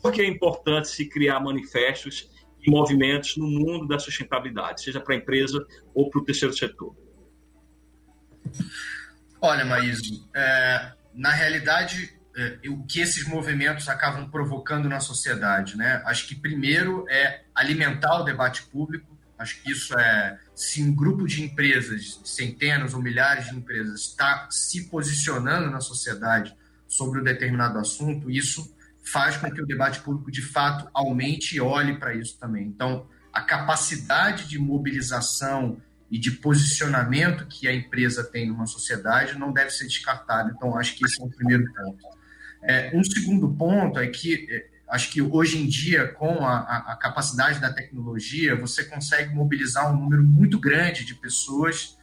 por 0.00 0.12
que 0.12 0.22
é 0.22 0.26
importante 0.26 0.88
se 0.88 1.08
criar 1.08 1.40
manifestos 1.40 2.30
e 2.62 2.70
movimentos 2.70 3.36
no 3.36 3.46
mundo 3.46 3.86
da 3.86 3.98
sustentabilidade, 3.98 4.82
seja 4.82 5.00
para 5.00 5.14
a 5.14 5.18
empresa 5.18 5.66
ou 5.94 6.10
para 6.10 6.20
o 6.20 6.24
terceiro 6.24 6.54
setor? 6.54 6.94
Olha, 9.40 9.64
Maíso, 9.64 10.28
é, 10.34 10.92
na 11.14 11.30
realidade, 11.30 12.16
é, 12.36 12.58
o 12.68 12.84
que 12.84 13.00
esses 13.00 13.26
movimentos 13.26 13.88
acabam 13.88 14.30
provocando 14.30 14.88
na 14.88 15.00
sociedade, 15.00 15.76
né? 15.76 16.02
Acho 16.06 16.28
que 16.28 16.34
primeiro 16.34 17.04
é 17.08 17.42
alimentar 17.54 18.20
o 18.20 18.24
debate 18.24 18.62
público, 18.64 19.12
Acho 19.42 19.60
que 19.60 19.72
isso 19.72 19.98
é, 19.98 20.38
se 20.54 20.80
um 20.80 20.94
grupo 20.94 21.26
de 21.26 21.42
empresas, 21.42 22.20
centenas 22.24 22.94
ou 22.94 23.02
milhares 23.02 23.50
de 23.50 23.56
empresas, 23.56 24.02
está 24.02 24.46
se 24.48 24.88
posicionando 24.88 25.68
na 25.68 25.80
sociedade 25.80 26.56
sobre 26.86 27.20
um 27.20 27.24
determinado 27.24 27.76
assunto, 27.76 28.30
isso 28.30 28.72
faz 29.02 29.36
com 29.36 29.50
que 29.50 29.60
o 29.60 29.66
debate 29.66 30.00
público 30.00 30.30
de 30.30 30.42
fato 30.42 30.88
aumente 30.94 31.56
e 31.56 31.60
olhe 31.60 31.98
para 31.98 32.14
isso 32.14 32.38
também. 32.38 32.66
Então, 32.66 33.06
a 33.32 33.40
capacidade 33.42 34.48
de 34.48 34.58
mobilização 34.58 35.80
e 36.10 36.18
de 36.18 36.30
posicionamento 36.30 37.46
que 37.46 37.66
a 37.66 37.74
empresa 37.74 38.22
tem 38.22 38.48
numa 38.48 38.66
sociedade 38.66 39.38
não 39.38 39.52
deve 39.52 39.70
ser 39.70 39.86
descartada. 39.86 40.52
Então, 40.54 40.76
acho 40.76 40.94
que 40.94 41.04
esse 41.04 41.20
é 41.20 41.24
o 41.24 41.30
primeiro 41.30 41.64
ponto. 41.72 42.04
É, 42.62 42.92
um 42.94 43.02
segundo 43.02 43.52
ponto 43.54 43.98
é 43.98 44.06
que 44.06 44.46
é, 44.50 44.72
Acho 44.92 45.10
que 45.10 45.22
hoje 45.22 45.56
em 45.56 45.66
dia, 45.66 46.06
com 46.06 46.46
a, 46.46 46.92
a, 46.92 46.96
capacidade 46.96 47.58
da 47.58 47.72
tecnologia, 47.72 48.54
você 48.54 48.84
consegue 48.84 49.34
mobilizar 49.34 49.90
um 49.90 49.98
número 49.98 50.22
muito 50.22 50.60
grande 50.60 51.02
de 51.02 51.14
pessoas 51.14 51.96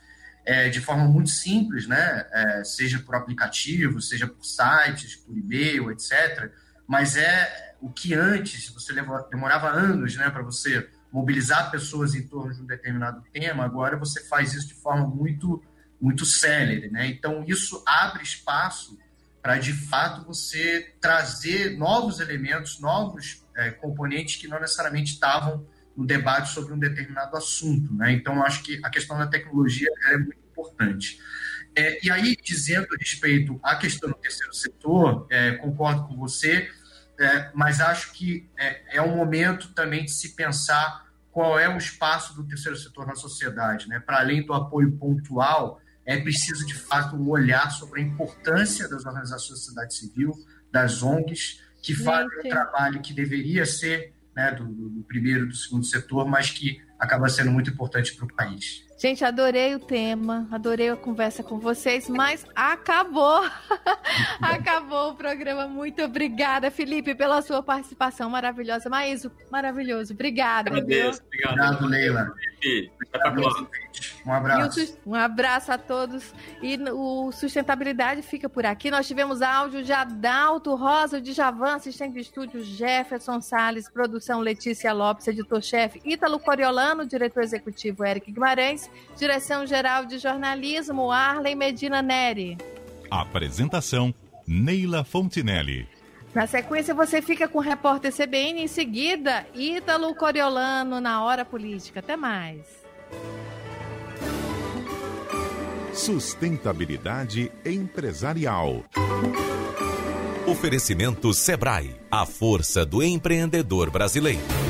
é, 0.43 0.70
de 0.70 0.82
forma 0.82 1.06
muito 1.06 1.30
simples, 1.30 1.86
né? 1.86 2.26
É, 2.34 2.64
seja 2.64 2.97
por 2.97 3.14
aplicativo, 3.14 4.02
seja 4.02 4.26
por 4.26 4.43
sites, 4.43 5.16
por 5.18 5.38
e-mail, 5.38 5.91
etc. 5.91 6.52
Mas 6.90 7.16
é 7.16 7.76
o 7.80 7.92
que 7.92 8.16
antes 8.16 8.68
você 8.70 8.92
demorava 9.30 9.70
anos, 9.70 10.16
né, 10.16 10.28
para 10.32 10.42
você 10.42 10.90
mobilizar 11.12 11.70
pessoas 11.70 12.16
em 12.16 12.28
torno 12.28 12.52
de 12.52 12.62
um 12.64 12.66
determinado 12.66 13.24
tema. 13.32 13.64
Agora 13.64 13.96
você 13.96 14.28
faz 14.28 14.56
isso 14.56 14.70
de 14.70 14.74
forma 14.74 15.08
muito 15.08 15.64
muito 16.02 16.26
célere, 16.26 16.90
né? 16.90 17.08
Então 17.08 17.44
isso 17.46 17.84
abre 17.86 18.24
espaço 18.24 18.98
para 19.42 19.58
de 19.58 19.74
fato 19.74 20.26
você 20.26 20.96
trazer 21.00 21.78
novos 21.78 22.20
elementos, 22.20 22.80
novos 22.80 23.46
é, 23.56 23.70
componentes 23.70 24.38
que 24.38 24.48
não 24.48 24.60
necessariamente 24.60 25.14
estavam 25.14 25.68
no 25.96 26.06
debate 26.06 26.50
sobre 26.54 26.74
um 26.74 26.80
determinado 26.80 27.36
assunto. 27.36 27.94
Né? 27.94 28.14
Então, 28.14 28.42
acho 28.44 28.64
que 28.64 28.80
a 28.84 28.90
questão 28.90 29.18
da 29.18 29.28
tecnologia 29.28 29.90
é 30.06 30.18
muito 30.18 30.40
importante. 30.50 31.20
É, 31.76 32.06
e 32.06 32.10
aí, 32.10 32.38
dizendo 32.42 32.88
a 32.94 32.98
respeito 32.98 33.60
à 33.62 33.76
questão 33.76 34.10
do 34.10 34.16
terceiro 34.16 34.54
setor, 34.54 35.28
é, 35.30 35.52
concordo 35.54 36.08
com 36.08 36.16
você, 36.16 36.70
é, 37.20 37.52
mas 37.54 37.82
acho 37.82 38.14
que 38.14 38.50
é, 38.58 38.98
é 38.98 39.02
um 39.02 39.16
momento 39.16 39.74
também 39.74 40.06
de 40.06 40.12
se 40.12 40.36
pensar 40.36 41.08
qual 41.32 41.60
é 41.60 41.68
o 41.68 41.78
espaço 41.78 42.34
do 42.34 42.48
terceiro 42.48 42.78
setor 42.78 43.06
na 43.06 43.16
sociedade. 43.16 43.88
Né? 43.88 44.00
Para 44.00 44.20
além 44.20 44.46
do 44.46 44.54
apoio 44.54 44.92
pontual, 44.94 45.82
é 46.06 46.18
preciso, 46.18 46.66
de 46.66 46.74
fato, 46.74 47.16
um 47.16 47.30
olhar 47.30 47.70
sobre 47.72 48.02
a 48.02 48.04
importância 48.04 48.90
das 48.90 49.06
organizações 49.06 49.50
da 49.52 49.56
sociedade 49.58 49.96
civil, 49.96 50.34
das 50.72 51.04
ONGs, 51.04 51.62
que 51.82 51.94
fazem 51.94 52.40
um 52.40 52.50
trabalho 52.50 53.02
que 53.02 53.14
deveria 53.14 53.66
ser 53.66 54.14
né, 54.36 54.52
do, 54.52 54.66
do 54.66 55.04
primeiro 55.04 55.48
do 55.48 55.56
segundo 55.56 55.86
setor, 55.86 56.28
mas 56.28 56.50
que 56.50 56.82
acaba 56.98 57.30
sendo 57.30 57.52
muito 57.52 57.70
importante 57.70 58.16
para 58.16 58.26
o 58.26 58.34
país. 58.34 58.86
Gente, 59.00 59.24
adorei 59.24 59.74
o 59.76 59.80
tema, 59.80 60.45
adorei 60.52 60.89
a 60.89 60.95
conversa 60.97 61.41
com 61.41 61.58
vocês, 61.58 62.10
mas 62.10 62.45
acabou! 62.54 63.50
acabou 64.41 65.12
o 65.12 65.16
programa. 65.16 65.70
Muito 65.70 66.04
obrigada, 66.04 66.70
Felipe, 66.70 67.16
pela 67.16 67.41
sua 67.41 67.64
participação 67.64 68.30
maravilhosa. 68.30 68.89
Maíso, 68.89 69.32
maravilhoso. 69.50 70.14
Obrigada. 70.14 70.70
Agradeço, 70.70 71.22
obrigado. 71.26 71.54
Obrigado, 71.54 71.88
Leila. 71.88 72.34
Um 74.26 74.34
abraço. 74.34 74.97
Um 75.05 75.16
abraço 75.16 75.72
a 75.72 75.78
todos. 75.78 76.34
E 76.62 76.78
o 76.91 77.32
Sustentabilidade 77.32 78.22
fica 78.22 78.49
por 78.49 78.66
aqui. 78.66 78.91
Nós 78.91 79.07
tivemos 79.07 79.41
áudio 79.41 79.84
de 79.84 79.93
Adalto 79.93 80.76
Rosa, 80.76 81.22
de 81.22 81.34
Javan, 81.34 81.76
assistente 81.76 82.14
de 82.14 82.20
estúdio 82.20 82.64
Jefferson 82.64 83.41
Sales, 83.41 83.89
produção 83.89 84.39
Letícia 84.39 84.93
Lopes, 84.93 85.28
editor-chefe 85.28 86.01
Ítalo 86.05 86.39
Coriolano, 86.39 87.05
diretor 87.05 87.43
executivo 87.43 88.05
Eric 88.05 88.32
Guimarães, 88.32 88.89
direção-geral 89.18 90.05
de 90.05 90.20
jornalismo 90.20 91.12
Arlen 91.12 91.55
Medina 91.55 92.01
Neri. 92.01 92.57
Apresentação 93.10 94.14
Neila 94.47 95.03
Fontinelli. 95.03 95.99
Na 96.34 96.46
sequência, 96.46 96.94
você 96.94 97.22
fica 97.22 97.48
com 97.48 97.58
o 97.58 97.62
repórter 97.62 98.14
CBN. 98.14 98.62
Em 98.62 98.68
seguida, 98.68 99.46
Ítalo 99.56 100.14
Coriolano 100.14 101.02
na 101.02 101.24
Hora 101.24 101.44
Política. 101.44 102.00
Até 102.00 102.16
mais. 102.16 102.66
Sustentabilidade 105.94 107.52
empresarial. 107.66 108.84
Oferecimento 110.48 111.34
Sebrae, 111.34 111.96
a 112.10 112.26
força 112.26 112.86
do 112.86 113.04
empreendedor 113.04 113.90
brasileiro. 113.90 114.69